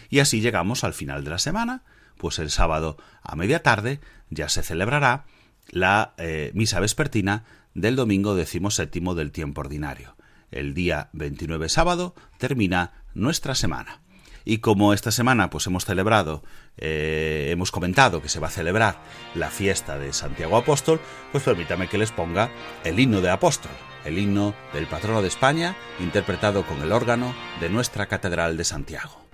Y 0.09 0.17
así 0.17 0.41
llegamos 0.41 0.83
al 0.83 0.95
final 0.95 1.23
de 1.23 1.29
la 1.29 1.37
semana, 1.37 1.83
pues 2.17 2.39
el 2.39 2.49
sábado 2.49 2.97
a 3.21 3.35
media 3.35 3.61
tarde 3.61 3.99
ya 4.31 4.49
se 4.49 4.63
celebrará 4.63 5.25
la 5.69 6.15
eh, 6.17 6.49
misa 6.55 6.79
vespertina 6.79 7.43
del 7.75 7.95
domingo 7.95 8.33
decimoséptimo 8.33 9.13
del 9.13 9.31
tiempo 9.31 9.61
ordinario. 9.61 10.15
El 10.49 10.73
día 10.73 11.09
29 11.13 11.69
sábado 11.69 12.15
termina 12.39 13.03
nuestra 13.13 13.53
semana. 13.53 14.01
Y 14.49 14.57
como 14.57 14.95
esta 14.95 15.11
semana 15.11 15.51
pues 15.51 15.67
hemos 15.67 15.85
celebrado, 15.85 16.41
eh, 16.75 17.49
hemos 17.51 17.69
comentado 17.69 18.19
que 18.19 18.29
se 18.29 18.39
va 18.39 18.47
a 18.47 18.49
celebrar 18.49 18.99
la 19.35 19.51
fiesta 19.51 19.99
de 19.99 20.11
Santiago 20.11 20.57
Apóstol, 20.57 20.99
pues 21.31 21.43
permítame 21.43 21.87
que 21.87 21.99
les 21.99 22.11
ponga 22.11 22.49
el 22.83 22.99
himno 22.99 23.21
de 23.21 23.29
Apóstol, 23.29 23.71
el 24.05 24.17
himno 24.17 24.55
del 24.73 24.87
patrono 24.87 25.21
de 25.21 25.27
España, 25.27 25.75
interpretado 25.99 26.65
con 26.65 26.81
el 26.81 26.91
órgano 26.91 27.35
de 27.61 27.69
nuestra 27.69 28.07
Catedral 28.07 28.57
de 28.57 28.63
Santiago. 28.63 29.28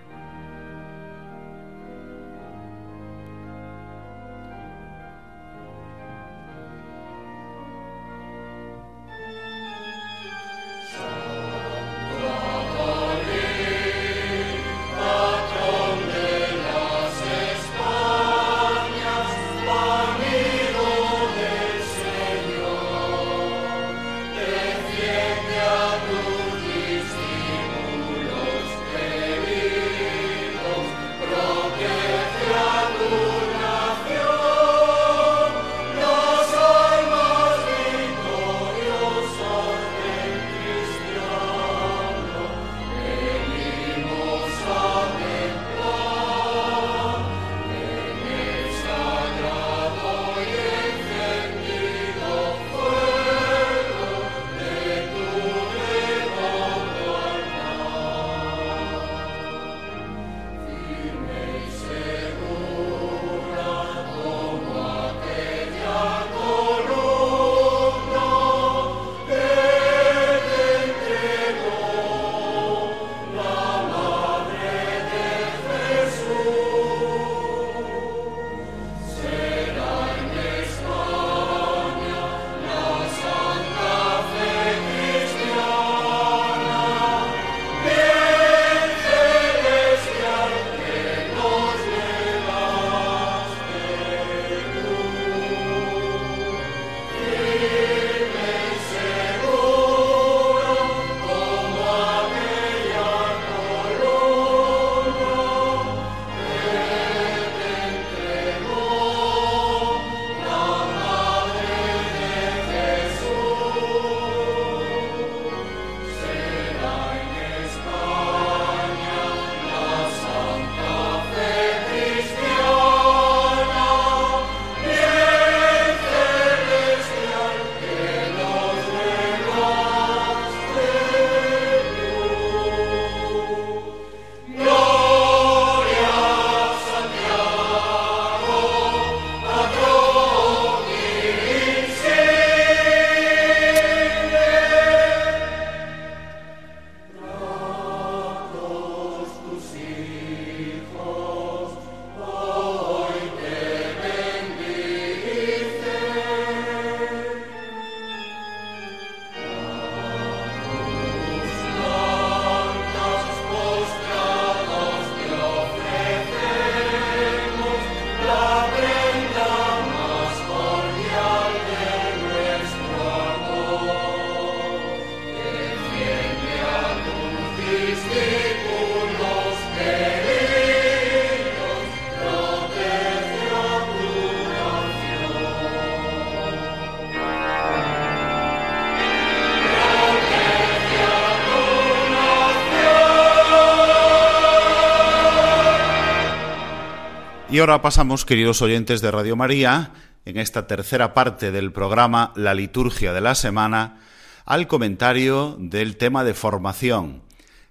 Y 197.56 197.58
ahora 197.58 197.80
pasamos, 197.80 198.26
queridos 198.26 198.60
oyentes 198.60 199.00
de 199.00 199.10
Radio 199.10 199.34
María, 199.34 199.92
en 200.26 200.36
esta 200.36 200.66
tercera 200.66 201.14
parte 201.14 201.52
del 201.52 201.72
programa 201.72 202.34
La 202.36 202.52
liturgia 202.52 203.14
de 203.14 203.22
la 203.22 203.34
semana, 203.34 203.96
al 204.44 204.66
comentario 204.66 205.56
del 205.58 205.96
tema 205.96 206.22
de 206.22 206.34
formación. 206.34 207.22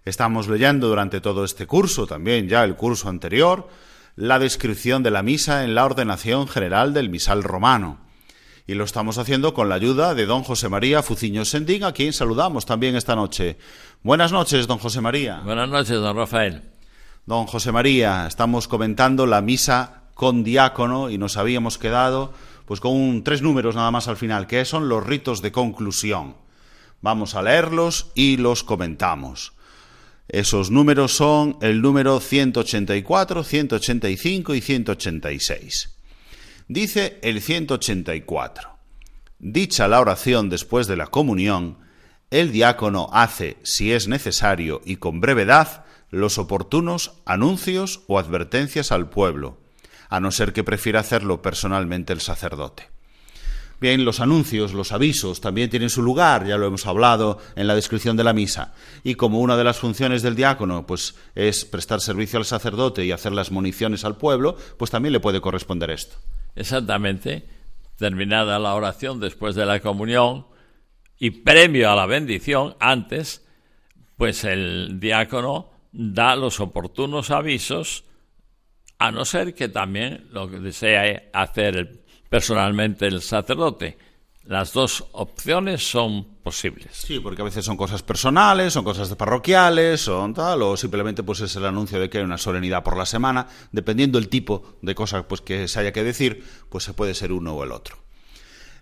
Estamos 0.03 0.47
leyendo 0.47 0.88
durante 0.88 1.21
todo 1.21 1.45
este 1.45 1.67
curso, 1.67 2.07
también 2.07 2.49
ya 2.49 2.63
el 2.63 2.75
curso 2.75 3.09
anterior, 3.09 3.69
la 4.15 4.39
descripción 4.39 5.03
de 5.03 5.11
la 5.11 5.21
misa 5.21 5.63
en 5.63 5.75
la 5.75 5.86
ordenación 5.86 6.47
general 6.47 6.95
del 6.95 7.11
misal 7.11 7.43
romano. 7.43 7.99
Y 8.65 8.73
lo 8.73 8.86
estamos 8.86 9.19
haciendo 9.19 9.53
con 9.53 9.69
la 9.69 9.75
ayuda 9.75 10.15
de 10.15 10.25
don 10.25 10.41
José 10.41 10.67
María 10.67 11.03
Fuciño 11.03 11.45
Sendín, 11.45 11.83
a 11.83 11.91
quien 11.91 12.11
saludamos 12.11 12.65
también 12.65 12.95
esta 12.95 13.15
noche. 13.15 13.59
Buenas 14.01 14.31
noches, 14.31 14.65
don 14.65 14.79
José 14.79 14.99
María. 14.99 15.41
Buenas 15.45 15.69
noches, 15.69 15.99
don 15.99 16.17
Rafael. 16.17 16.74
Don 17.26 17.47
José 17.47 17.71
María, 17.71 18.26
estamos 18.28 18.67
comentando 18.67 19.26
la 19.26 19.41
misa 19.41 20.03
con 20.13 20.43
diácono 20.43 21.09
y 21.09 21.17
nos 21.17 21.38
habíamos 21.38 21.78
quedado 21.78 22.34
pues 22.65 22.80
con 22.80 22.93
un- 22.93 23.23
tres 23.23 23.41
números 23.41 23.76
nada 23.76 23.91
más 23.91 24.07
al 24.07 24.17
final, 24.17 24.47
que 24.47 24.65
son 24.65 24.89
los 24.89 25.05
ritos 25.05 25.41
de 25.41 25.51
conclusión. 25.51 26.36
Vamos 27.01 27.36
a 27.36 27.41
leerlos 27.43 28.11
y 28.15 28.38
los 28.38 28.63
comentamos. 28.63 29.53
Esos 30.28 30.71
números 30.71 31.15
son 31.15 31.57
el 31.61 31.82
número 31.82 32.19
184, 32.19 33.43
185 33.43 34.55
y 34.55 34.61
186. 34.61 35.95
Dice 36.67 37.19
el 37.21 37.41
184. 37.41 38.69
Dicha 39.38 39.88
la 39.88 39.99
oración 39.99 40.49
después 40.49 40.88
de 40.88 40.95
la 40.97 41.07
comunión, 41.07 41.78
el 42.32 42.51
diácono 42.51 43.09
hace, 43.11 43.57
si 43.63 43.91
es 43.91 44.07
necesario 44.07 44.82
y 44.84 44.95
con 44.95 45.21
brevedad, 45.21 45.86
los 46.16 46.38
oportunos 46.38 47.13
anuncios 47.26 48.01
o 48.07 48.18
advertencias 48.18 48.91
al 48.91 49.09
pueblo, 49.09 49.57
a 50.09 50.20
no 50.20 50.32
ser 50.32 50.53
que 50.53 50.63
prefiera 50.63 51.01
hacerlo 51.01 51.41
personalmente 51.41 52.13
el 52.13 52.22
sacerdote. 52.22 52.89
Bien, 53.82 54.05
los 54.05 54.22
anuncios, 54.22 54.74
los 54.74 54.93
avisos 54.93 55.41
también 55.41 55.70
tienen 55.70 55.89
su 55.89 56.01
lugar, 56.01 56.47
ya 56.47 56.57
lo 56.57 56.66
hemos 56.66 56.86
hablado 56.86 57.39
en 57.57 57.68
la 57.68 57.76
descripción 57.76 58.16
de 58.16 58.24
la 58.24 58.32
misa. 58.32 58.74
Y 59.03 59.16
como 59.16 59.41
una 59.41 59.57
de 59.57 59.66
las 59.66 59.78
funciones 59.78 60.22
del 60.22 60.38
diácono 60.38 60.88
pues 60.88 61.16
es 61.36 61.66
prestar 61.66 61.99
servicio 61.99 62.39
al 62.39 62.45
sacerdote 62.45 63.03
y 63.03 63.11
hacer 63.11 63.34
las 63.34 63.51
municiones 63.51 64.05
al 64.05 64.16
pueblo, 64.16 64.55
pues 64.78 64.91
también 64.91 65.11
le 65.11 65.20
puede 65.20 65.41
corresponder 65.41 65.91
esto. 65.91 66.16
Exactamente. 66.55 67.49
Terminada 67.97 68.57
la 68.59 68.74
oración 68.74 69.20
después 69.20 69.55
de 69.55 69.66
la 69.66 69.82
comunión 69.82 70.47
y 71.20 71.32
premio 71.32 71.91
a 71.91 71.95
la 71.95 72.05
bendición 72.05 72.78
antes, 72.80 73.45
pues 74.16 74.45
el 74.45 75.01
diácono 75.01 75.74
da 75.96 76.36
los 76.36 76.60
oportunos 76.60 77.32
avisos, 77.32 78.04
a 79.00 79.12
no 79.12 79.26
ser 79.26 79.54
que 79.56 79.70
también 79.70 80.28
lo 80.32 80.50
que 80.50 80.60
desea 80.60 81.24
hacer 81.34 82.04
personalmente 82.30 83.08
el 83.08 83.22
sacerdote. 83.22 83.98
Las 84.43 84.74
dos 84.74 85.06
opciones 85.14 85.89
son 85.89 86.36
posibles. 86.43 86.89
Sí, 86.91 87.20
porque 87.20 87.41
a 87.41 87.46
veces 87.46 87.66
son 87.66 87.78
cosas 87.78 88.04
personales, 88.04 88.74
son 88.74 88.84
cosas 88.84 89.14
parroquiales, 89.16 90.02
son 90.02 90.34
tal, 90.36 90.62
o 90.62 90.78
simplemente 90.78 91.24
pues 91.24 91.39
es 91.41 91.56
el 91.56 91.66
anuncio 91.66 92.00
de 92.00 92.10
que 92.10 92.20
hay 92.20 92.24
una 92.24 92.38
solemnidad 92.38 92.84
por 92.84 92.96
la 92.96 93.08
semana, 93.08 93.48
dependiendo 93.72 94.20
el 94.20 94.30
tipo 94.30 94.78
de 94.82 94.93
cosa 94.93 95.28
pues 95.28 95.41
que 95.41 95.68
se 95.68 95.80
haya 95.80 95.93
que 95.93 96.04
decir, 96.04 96.43
pues 96.70 96.84
se 96.84 96.93
puede 96.93 97.16
ser 97.16 97.32
uno 97.32 97.56
o 97.56 97.64
el 97.64 97.72
otro. 97.72 97.98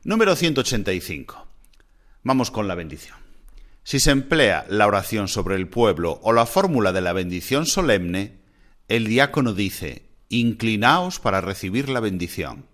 Número 0.03 0.35
185. 0.35 1.47
Vamos 2.23 2.51
con 2.51 2.67
la 2.67 2.75
bendición. 2.75 3.22
Si 3.83 3.99
se 3.99 4.11
emplea 4.11 4.65
la 4.69 4.87
oración 4.87 5.27
sobre 5.27 5.55
el 5.55 5.67
pueblo 5.67 6.19
o 6.23 6.31
la 6.31 6.45
fórmula 6.45 6.93
de 6.93 7.01
la 7.01 7.13
bendición 7.13 7.65
solemne, 7.65 8.39
el 8.87 9.07
diácono 9.07 9.53
dice, 9.53 10.09
inclinaos 10.29 11.19
para 11.19 11.41
recibir 11.41 11.89
la 11.89 11.99
bendición. 11.99 12.65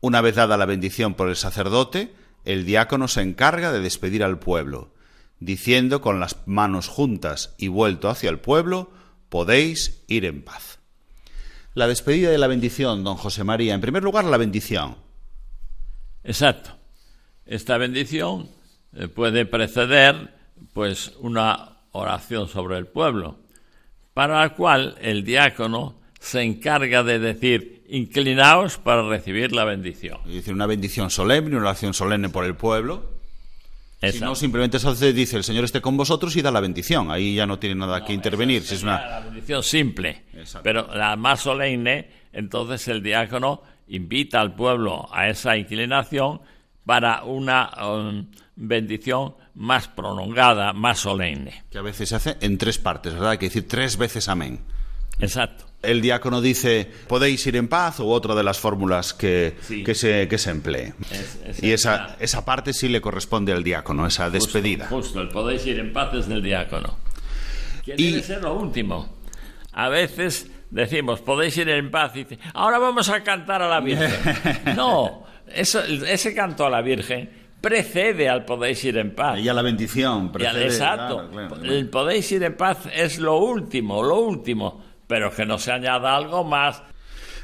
Una 0.00 0.20
vez 0.20 0.36
dada 0.36 0.56
la 0.56 0.66
bendición 0.66 1.14
por 1.14 1.28
el 1.28 1.36
sacerdote, 1.36 2.14
el 2.44 2.64
diácono 2.64 3.08
se 3.08 3.22
encarga 3.22 3.72
de 3.72 3.80
despedir 3.80 4.22
al 4.22 4.38
pueblo, 4.38 4.94
diciendo 5.40 6.00
con 6.00 6.20
las 6.20 6.46
manos 6.46 6.88
juntas 6.88 7.54
y 7.58 7.68
vuelto 7.68 8.08
hacia 8.08 8.30
el 8.30 8.38
pueblo, 8.38 8.92
podéis 9.28 10.04
ir 10.06 10.26
en 10.26 10.42
paz. 10.42 10.78
La 11.74 11.88
despedida 11.88 12.30
de 12.30 12.38
la 12.38 12.46
bendición, 12.46 13.02
don 13.02 13.16
José 13.16 13.42
María. 13.42 13.74
En 13.74 13.80
primer 13.80 14.04
lugar, 14.04 14.24
la 14.26 14.36
bendición. 14.36 14.96
Exacto. 16.22 16.70
Esta 17.46 17.78
bendición 17.78 18.48
eh, 18.96 19.08
puede 19.08 19.46
preceder 19.46 20.34
pues 20.72 21.12
una 21.20 21.78
oración 21.92 22.48
sobre 22.48 22.78
el 22.78 22.86
pueblo, 22.86 23.38
para 24.12 24.40
la 24.40 24.50
cual 24.50 24.96
el 25.00 25.24
diácono 25.24 25.94
se 26.20 26.42
encarga 26.42 27.02
de 27.02 27.18
decir 27.18 27.84
inclinaos 27.88 28.78
para 28.78 29.02
recibir 29.08 29.52
la 29.52 29.64
bendición. 29.64 30.18
Es 30.26 30.34
decir, 30.34 30.54
una 30.54 30.66
bendición 30.66 31.10
solemne, 31.10 31.56
una 31.56 31.66
oración 31.66 31.94
solemne 31.94 32.28
por 32.28 32.44
el 32.44 32.54
pueblo. 32.54 33.14
Si 34.00 34.20
no, 34.20 34.34
simplemente 34.34 34.78
se 34.78 34.88
hace, 34.88 35.12
dice 35.12 35.36
el 35.36 35.44
Señor 35.44 35.64
esté 35.64 35.80
con 35.80 35.96
vosotros 35.96 36.36
y 36.36 36.42
da 36.42 36.50
la 36.50 36.60
bendición. 36.60 37.10
Ahí 37.10 37.34
ya 37.34 37.46
no 37.46 37.58
tiene 37.58 37.74
nada 37.74 38.04
que 38.04 38.12
intervenir. 38.12 38.62
Si 38.62 38.74
es 38.74 38.82
una... 38.82 39.06
la 39.06 39.20
bendición 39.20 39.62
simple, 39.62 40.24
Exacto. 40.34 40.62
pero 40.62 40.94
la 40.94 41.16
más 41.16 41.40
solemne, 41.40 42.08
entonces 42.32 42.86
el 42.88 43.02
diácono 43.02 43.62
invita 43.88 44.40
al 44.40 44.54
pueblo 44.54 45.08
a 45.12 45.28
esa 45.28 45.56
inclinación 45.56 46.40
para 46.84 47.24
una 47.24 47.70
um, 47.88 48.26
bendición 48.56 49.34
más 49.54 49.88
prolongada, 49.88 50.72
más 50.72 50.98
solemne. 51.00 51.64
que 51.70 51.78
a 51.78 51.82
veces 51.82 52.08
se 52.08 52.16
hace 52.16 52.36
en 52.40 52.58
tres 52.58 52.78
partes, 52.78 53.12
¿verdad? 53.14 53.30
Hay 53.30 53.38
que 53.38 53.46
decir 53.46 53.68
tres 53.68 53.96
veces 53.96 54.28
amén. 54.28 54.60
Exacto. 55.20 55.64
El 55.82 56.00
diácono 56.00 56.40
dice, 56.40 56.90
podéis 57.08 57.46
ir 57.46 57.56
en 57.56 57.68
paz, 57.68 58.00
u 58.00 58.08
otra 58.10 58.34
de 58.34 58.42
las 58.42 58.58
fórmulas 58.58 59.12
que, 59.14 59.56
Sí. 59.60 59.84
que, 59.84 59.94
se, 59.94 60.26
que 60.28 60.38
se 60.38 60.50
emplee. 60.50 60.94
Es- 61.10 61.38
es- 61.44 61.62
y 61.62 61.72
esa, 61.72 62.16
esa 62.20 62.44
parte 62.44 62.72
sí 62.72 62.88
le 62.88 63.00
corresponde 63.00 63.52
al 63.52 63.62
diácono, 63.62 64.06
esa 64.06 64.30
despedida. 64.30 64.86
Justo, 64.88 64.96
justo, 64.96 65.20
el 65.20 65.28
podéis 65.28 65.64
ir 65.66 65.78
en 65.78 65.92
paz 65.92 66.14
es 66.14 66.26
del 66.26 66.42
diácono. 66.42 66.96
Que 67.84 67.94
Y- 67.98 68.10
debe 68.12 68.22
ser 68.22 68.42
lo 68.42 68.54
último. 68.54 69.14
A 69.72 69.88
veces 69.88 70.50
decimos, 70.70 71.20
podéis 71.20 71.56
ir 71.58 71.68
en 71.68 71.90
paz, 71.90 72.12
y 72.16 72.24
dice, 72.24 72.38
ahora 72.54 72.78
vamos 72.78 73.08
a 73.10 73.22
cantar 73.22 73.60
a 73.62 73.68
la 73.68 73.80
Virgen. 73.80 74.10
no, 74.76 75.22
eso, 75.52 75.82
ese 75.82 76.34
canto 76.34 76.64
a 76.66 76.70
la 76.70 76.80
Virgen 76.82 77.30
precede 77.60 78.28
al 78.28 78.44
podéis 78.44 78.84
ir 78.84 78.98
en 78.98 79.14
paz. 79.14 79.38
Y 79.40 79.48
a 79.48 79.54
la 79.54 79.62
bendición. 79.62 80.30
Precede, 80.32 80.64
exacto. 80.66 81.28
claro, 81.30 81.48
claro. 81.48 81.64
El 81.72 81.88
podéis 81.88 82.30
ir 82.32 82.42
en 82.42 82.56
paz 82.56 82.78
es 82.94 83.18
lo 83.18 83.38
último, 83.38 84.02
lo 84.02 84.20
último, 84.20 84.84
pero 85.06 85.30
que 85.34 85.46
no 85.46 85.58
se 85.58 85.72
añada 85.72 86.14
algo 86.14 86.44
más. 86.44 86.82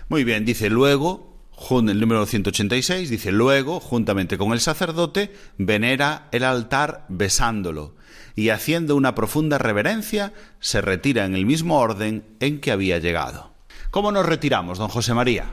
Muy 0.09 0.25
bien, 0.25 0.45
dice 0.45 0.69
luego, 0.69 1.39
jun- 1.53 1.89
el 1.91 2.01
número 2.01 2.27
186, 2.27 3.09
dice 3.09 3.33
luego, 3.33 3.81
juntamente 3.81 4.37
con 4.37 4.53
el 4.53 4.61
sacerdote, 4.61 5.33
venera 5.57 6.29
el 6.33 6.45
altar 6.45 7.07
besándolo 7.09 7.95
y 8.37 8.51
haciendo 8.51 8.97
una 8.97 9.15
profunda 9.15 9.57
reverencia, 9.59 10.33
se 10.61 10.81
retira 10.81 11.25
en 11.25 11.35
el 11.35 11.47
mismo 11.47 11.79
orden 11.79 12.25
en 12.41 12.61
que 12.61 12.73
había 12.73 12.99
llegado. 12.99 13.53
¿Cómo 13.91 14.13
nos 14.13 14.27
retiramos, 14.27 14.79
don 14.79 14.89
José 14.89 15.15
María? 15.15 15.47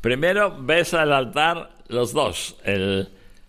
Primero 0.00 0.56
besa 0.62 1.02
el 1.02 1.12
altar 1.12 1.70
los 1.88 2.12
dos, 2.12 2.56
el 2.64 3.08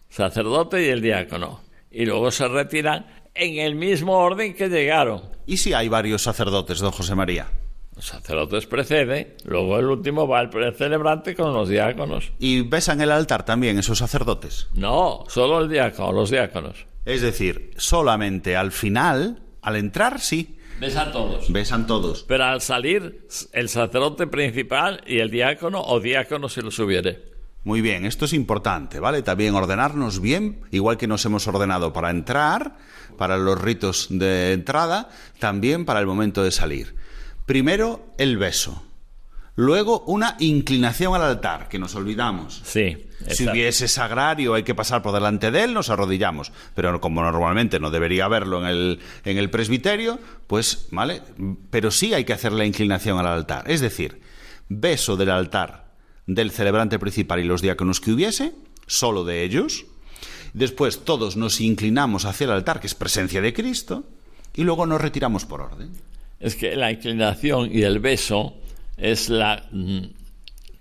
sacerdote 0.10 0.86
y 0.86 0.89
el 0.89 1.02
diácono, 1.02 1.62
y 1.91 2.06
luego 2.06 2.32
se 2.32 2.48
retiran 2.48 3.06
en 3.34 3.60
el 3.60 3.76
mismo 3.76 4.18
orden 4.18 4.54
que 4.54 4.70
llegaron. 4.70 5.22
¿Y 5.45 5.58
si 5.58 5.74
hay 5.74 5.88
varios 5.88 6.24
sacerdotes, 6.24 6.80
don 6.80 6.91
José 6.91 7.16
María? 7.16 7.48
Los 7.95 8.06
sacerdotes 8.06 8.68
precede, 8.68 9.38
luego 9.45 9.80
el 9.80 9.86
último 9.86 10.28
va 10.28 10.41
el 10.41 10.76
celebrante 10.76 11.36
con 11.36 11.52
los 11.54 11.68
diáconos. 11.68 12.32
¿Y 12.38 12.62
besan 12.62 13.02
el 13.02 13.12
altar 13.12 13.43
también 13.43 13.80
esos 13.80 13.98
sacerdotes? 13.98 14.68
No, 14.74 15.24
solo 15.30 15.62
el 15.62 15.70
diácono, 15.70 16.12
los 16.12 16.30
diáconos. 16.30 16.86
Es 17.06 17.22
decir, 17.22 17.72
solamente 17.78 18.56
al 18.56 18.72
final, 18.72 19.41
al 19.64 19.78
entrar, 19.78 20.20
sí, 20.20 20.57
Besa 20.80 21.03
a 21.03 21.11
todos. 21.11 21.51
besan 21.51 21.88
todos. 21.88 22.23
Pero 22.28 22.45
al 22.45 22.61
salir, 22.61 23.28
el 23.53 23.69
sacerdote 23.69 24.28
principal 24.28 25.01
y 25.07 25.19
el 25.19 25.32
diácono 25.32 25.82
o 25.82 25.99
diácono 25.99 26.49
si 26.49 26.61
los 26.61 26.78
hubiere. 26.78 27.38
Muy 27.63 27.82
bien, 27.82 28.05
esto 28.05 28.25
es 28.25 28.34
importante, 28.34 28.99
¿vale? 28.99 29.23
También 29.23 29.55
ordenarnos 29.55 30.21
bien, 30.21 30.61
igual 30.71 30.97
que 30.97 31.07
nos 31.07 31.25
hemos 31.25 31.47
ordenado 31.47 31.91
para 31.93 32.11
entrar, 32.11 32.78
para 33.17 33.38
los 33.38 33.59
ritos 33.59 34.07
de 34.09 34.53
entrada, 34.53 35.09
también 35.39 35.84
para 35.84 35.99
el 35.99 36.05
momento 36.05 36.43
de 36.43 36.51
salir. 36.51 36.95
Primero 37.45 38.13
el 38.17 38.38
beso, 38.38 38.84
luego 39.58 40.03
una 40.05 40.38
inclinación 40.39 41.14
al 41.16 41.24
altar, 41.24 41.68
que 41.68 41.80
nos 41.80 41.95
olvidamos. 41.95 42.62
Sí. 42.64 43.05
Si 43.28 43.49
hubiese 43.49 43.89
sagrario, 43.89 44.53
hay 44.53 44.64
que 44.64 44.76
pasar 44.76 45.01
por 45.01 45.14
delante 45.14 45.51
de 45.51 45.64
él, 45.64 45.74
nos 45.74 45.89
arrodillamos. 45.89 46.53
Pero 46.76 47.01
como 47.01 47.22
normalmente 47.22 47.80
no 47.80 47.91
debería 47.91 48.26
haberlo 48.26 48.62
en 48.62 48.68
el, 48.68 48.99
en 49.26 49.38
el 49.38 49.49
presbiterio, 49.49 50.20
pues, 50.45 50.88
¿vale? 50.91 51.22
Pero 51.70 51.91
sí 51.91 52.14
hay 52.14 52.24
que 52.24 52.34
hacer 52.34 52.53
la 52.53 52.66
inclinación 52.66 53.18
al 53.20 53.28
altar. 53.28 53.70
Es 53.70 53.82
decir, 53.82 54.22
beso 54.70 55.18
del 55.18 55.32
altar 55.32 55.88
del 56.28 56.51
celebrante 56.51 56.99
principal 56.99 57.39
y 57.39 57.45
los 57.45 57.62
diáconos 57.62 57.99
que 57.99 58.12
hubiese, 58.12 58.53
solo 58.86 59.24
de 59.24 59.43
ellos. 59.43 59.86
Después 60.53 61.03
todos 61.03 61.36
nos 61.36 61.62
inclinamos 61.62 62.26
hacia 62.26 62.45
el 62.45 62.51
altar, 62.51 62.80
que 62.80 62.88
es 62.88 62.95
presencia 62.95 63.41
de 63.41 63.53
Cristo, 63.53 64.03
y 64.53 64.64
luego 64.64 64.86
nos 64.86 65.01
retiramos 65.01 65.45
por 65.45 65.62
orden. 65.62 65.93
Es 66.39 66.55
que 66.55 66.76
la 66.76 66.91
inclinación 66.91 67.70
y 67.72 67.82
el 67.82 67.99
beso 67.99 68.55
es 68.98 69.30
la 69.30 69.64
mm, 69.72 70.00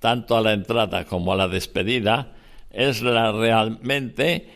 tanto 0.00 0.36
a 0.36 0.40
la 0.40 0.52
entrada 0.52 1.04
como 1.04 1.32
a 1.32 1.36
la 1.36 1.48
despedida, 1.48 2.32
es 2.70 3.02
la 3.02 3.32
realmente 3.32 4.48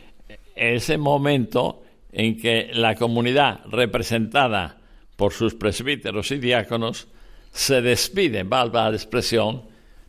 ese 0.54 0.98
momento 0.98 1.82
en 2.12 2.38
que 2.38 2.70
la 2.72 2.94
comunidad 2.94 3.60
representada 3.66 4.78
por 5.16 5.32
sus 5.32 5.54
presbíteros 5.54 6.30
y 6.30 6.38
diáconos 6.38 7.08
se 7.52 7.82
despide, 7.82 8.42
valga 8.42 8.88
la 8.90 8.96
expresión, 8.96 9.62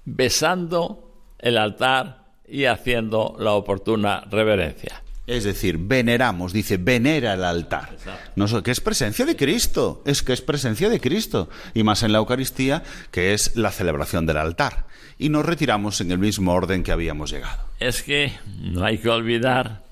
besando 0.05 1.11
el 1.39 1.57
altar 1.57 2.25
y 2.47 2.65
haciendo 2.65 3.35
la 3.39 3.53
oportuna 3.53 4.25
reverencia. 4.29 5.01
Es 5.31 5.45
decir, 5.45 5.77
veneramos, 5.77 6.51
dice, 6.51 6.75
venera 6.75 7.33
el 7.35 7.45
altar. 7.45 7.95
No, 8.35 8.49
so- 8.49 8.61
que 8.61 8.71
es 8.71 8.81
presencia 8.81 9.25
de 9.25 9.37
Cristo, 9.37 10.03
es 10.05 10.23
que 10.23 10.33
es 10.33 10.41
presencia 10.41 10.89
de 10.89 10.99
Cristo. 10.99 11.49
Y 11.73 11.83
más 11.83 12.03
en 12.03 12.11
la 12.11 12.17
Eucaristía, 12.17 12.83
que 13.11 13.33
es 13.33 13.55
la 13.55 13.71
celebración 13.71 14.25
del 14.25 14.35
altar. 14.37 14.87
Y 15.17 15.29
nos 15.29 15.45
retiramos 15.45 16.01
en 16.01 16.11
el 16.11 16.17
mismo 16.17 16.51
orden 16.53 16.83
que 16.83 16.91
habíamos 16.91 17.31
llegado. 17.31 17.63
Es 17.79 18.03
que 18.03 18.33
no 18.59 18.83
hay 18.83 18.97
que 18.97 19.07
olvidar 19.07 19.83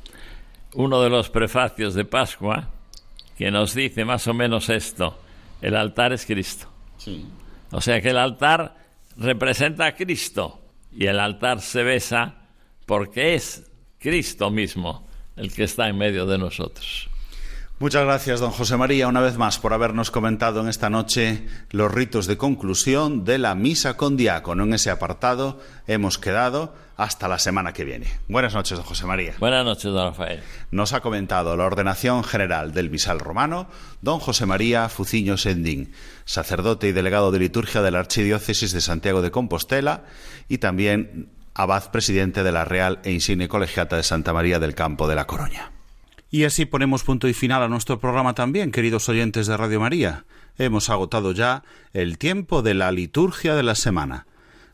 uno 0.74 1.02
de 1.02 1.10
los 1.10 1.30
prefacios 1.30 1.94
de 1.94 2.04
Pascua 2.04 2.70
que 3.38 3.50
nos 3.50 3.74
dice 3.74 4.04
más 4.04 4.28
o 4.28 4.34
menos 4.34 4.68
esto, 4.68 5.22
el 5.62 5.76
altar 5.78 6.12
es 6.12 6.26
Cristo. 6.26 6.68
O 7.72 7.80
sea 7.80 8.02
que 8.02 8.10
el 8.10 8.18
altar 8.18 8.76
representa 9.16 9.86
a 9.86 9.96
Cristo 9.96 10.60
y 10.92 11.06
el 11.06 11.18
altar 11.18 11.62
se 11.62 11.84
besa 11.84 12.42
porque 12.86 13.36
es 13.36 13.64
Cristo 14.00 14.52
mismo 14.52 15.08
el 15.40 15.54
que 15.54 15.64
está 15.64 15.88
en 15.88 15.98
medio 15.98 16.26
de 16.26 16.38
nosotros. 16.38 17.10
Muchas 17.80 18.04
gracias, 18.04 18.42
don 18.42 18.52
José 18.52 18.76
María, 18.76 19.08
una 19.08 19.22
vez 19.22 19.38
más 19.38 19.58
por 19.58 19.72
habernos 19.72 20.12
comentado 20.12 20.60
en 20.60 20.68
esta 20.68 20.90
noche 20.90 21.48
los 21.72 21.90
ritos 21.90 22.28
de 22.28 22.36
conclusión 22.36 23.24
de 23.24 23.38
la 23.38 23.56
misa 23.56 23.96
con 23.96 24.18
diácono. 24.18 24.66
En 24.66 24.74
ese 24.74 24.90
apartado 24.90 25.62
hemos 25.88 26.18
quedado 26.18 26.74
hasta 26.98 27.30
la 27.30 27.40
semana 27.40 27.72
que 27.72 27.86
viene. 27.86 28.08
Buenas 28.28 28.54
noches, 28.54 28.78
don 28.78 28.86
José 28.86 29.06
María. 29.06 29.36
Buenas 29.40 29.64
noches, 29.64 29.86
don 29.86 30.10
Rafael. 30.10 30.42
Nos 30.72 30.92
ha 30.92 31.00
comentado 31.00 31.56
la 31.56 31.64
ordenación 31.64 32.26
general 32.26 32.74
del 32.74 32.90
misal 32.90 33.22
romano, 33.22 33.70
don 34.02 34.20
José 34.20 34.46
María 34.46 34.90
Fuciño 34.90 35.38
Sendín, 35.38 35.94
sacerdote 36.26 36.90
y 36.90 36.92
delegado 36.92 37.32
de 37.32 37.40
liturgia 37.40 37.82
de 37.82 37.92
la 37.92 38.00
Archidiócesis 38.00 38.74
de 38.74 38.82
Santiago 38.82 39.22
de 39.22 39.32
Compostela 39.32 40.04
y 40.50 40.58
también 40.58 41.30
abad 41.54 41.92
presidente 41.92 42.44
de 42.44 42.52
la 42.52 42.66
Real 42.66 43.00
e 43.04 43.12
Insigne 43.12 43.48
Colegiata 43.48 43.96
de 43.96 44.04
Santa 44.04 44.34
María 44.34 44.60
del 44.60 44.76
Campo 44.76 45.08
de 45.08 45.16
la 45.16 45.26
Coroña. 45.26 45.72
Y 46.32 46.44
así 46.44 46.66
ponemos 46.66 47.04
punto 47.04 47.28
y 47.28 47.34
final 47.34 47.64
a 47.64 47.68
nuestro 47.68 48.00
programa 48.00 48.36
también, 48.36 48.72
queridos 48.72 49.10
oyentes 49.10 49.48
de 49.48 49.58
Radio 49.58 49.80
María. 49.80 50.26
Hemos 50.60 50.90
agotado 50.90 51.32
ya 51.32 51.64
el 51.94 52.18
tiempo 52.18 52.62
de 52.62 52.76
la 52.76 52.92
liturgia 52.92 53.56
de 53.56 53.64
la 53.64 53.76
semana. 53.76 54.28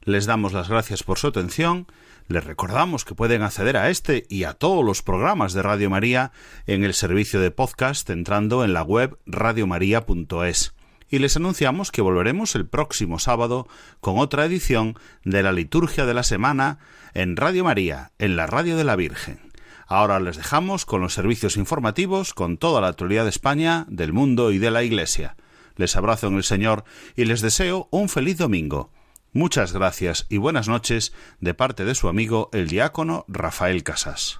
Les 0.04 0.26
damos 0.26 0.52
las 0.52 0.68
gracias 0.70 1.04
por 1.04 1.18
su 1.18 1.28
atención. 1.28 1.88
Les 2.28 2.44
recordamos 2.44 3.06
que 3.06 3.16
pueden 3.16 3.42
acceder 3.42 3.78
a 3.78 3.90
este 3.90 4.26
y 4.30 4.44
a 4.44 4.54
todos 4.54 4.84
los 4.84 5.02
programas 5.02 5.54
de 5.54 5.62
Radio 5.64 5.90
María 5.90 6.32
en 6.68 6.84
el 6.84 6.94
servicio 6.94 7.40
de 7.40 7.52
podcast 7.52 8.10
entrando 8.10 8.66
en 8.66 8.74
la 8.74 8.84
web 8.84 9.18
radiomaria.es. 9.26 10.75
Y 11.10 11.20
les 11.20 11.36
anunciamos 11.36 11.92
que 11.92 12.02
volveremos 12.02 12.56
el 12.56 12.68
próximo 12.68 13.20
sábado 13.20 13.68
con 14.02 14.18
otra 14.18 14.46
edición 14.46 14.98
de 15.24 15.44
la 15.44 15.52
liturgia 15.52 16.06
de 16.06 16.14
la 16.14 16.24
semana 16.24 16.80
en 17.14 17.36
Radio 17.36 17.64
María, 17.64 18.12
en 18.18 18.36
la 18.36 18.48
Radio 18.48 18.76
de 18.76 18.84
la 18.84 18.96
Virgen. 18.96 19.40
Ahora 19.88 20.20
les 20.20 20.38
dejamos 20.38 20.86
con 20.86 21.02
los 21.02 21.14
servicios 21.14 21.58
informativos 21.58 22.34
con 22.34 22.58
toda 22.58 22.82
la 22.82 22.88
actualidad 22.88 23.24
de 23.24 23.30
España, 23.30 23.86
del 23.88 24.14
mundo 24.14 24.52
y 24.52 24.58
de 24.58 24.72
la 24.72 24.84
Iglesia. 24.84 25.36
Les 25.76 25.96
abrazo 25.96 26.28
en 26.28 26.36
el 26.36 26.44
Señor 26.44 26.86
y 27.16 27.26
les 27.26 27.42
deseo 27.42 27.88
un 27.92 28.10
feliz 28.10 28.38
domingo. 28.38 28.92
Muchas 29.32 29.74
gracias 29.74 30.26
y 30.30 30.38
buenas 30.38 30.68
noches 30.68 31.14
de 31.40 31.54
parte 31.54 31.84
de 31.86 31.94
su 31.94 32.08
amigo 32.08 32.50
el 32.54 32.68
diácono 32.68 33.26
Rafael 33.28 33.84
Casas. 33.84 34.40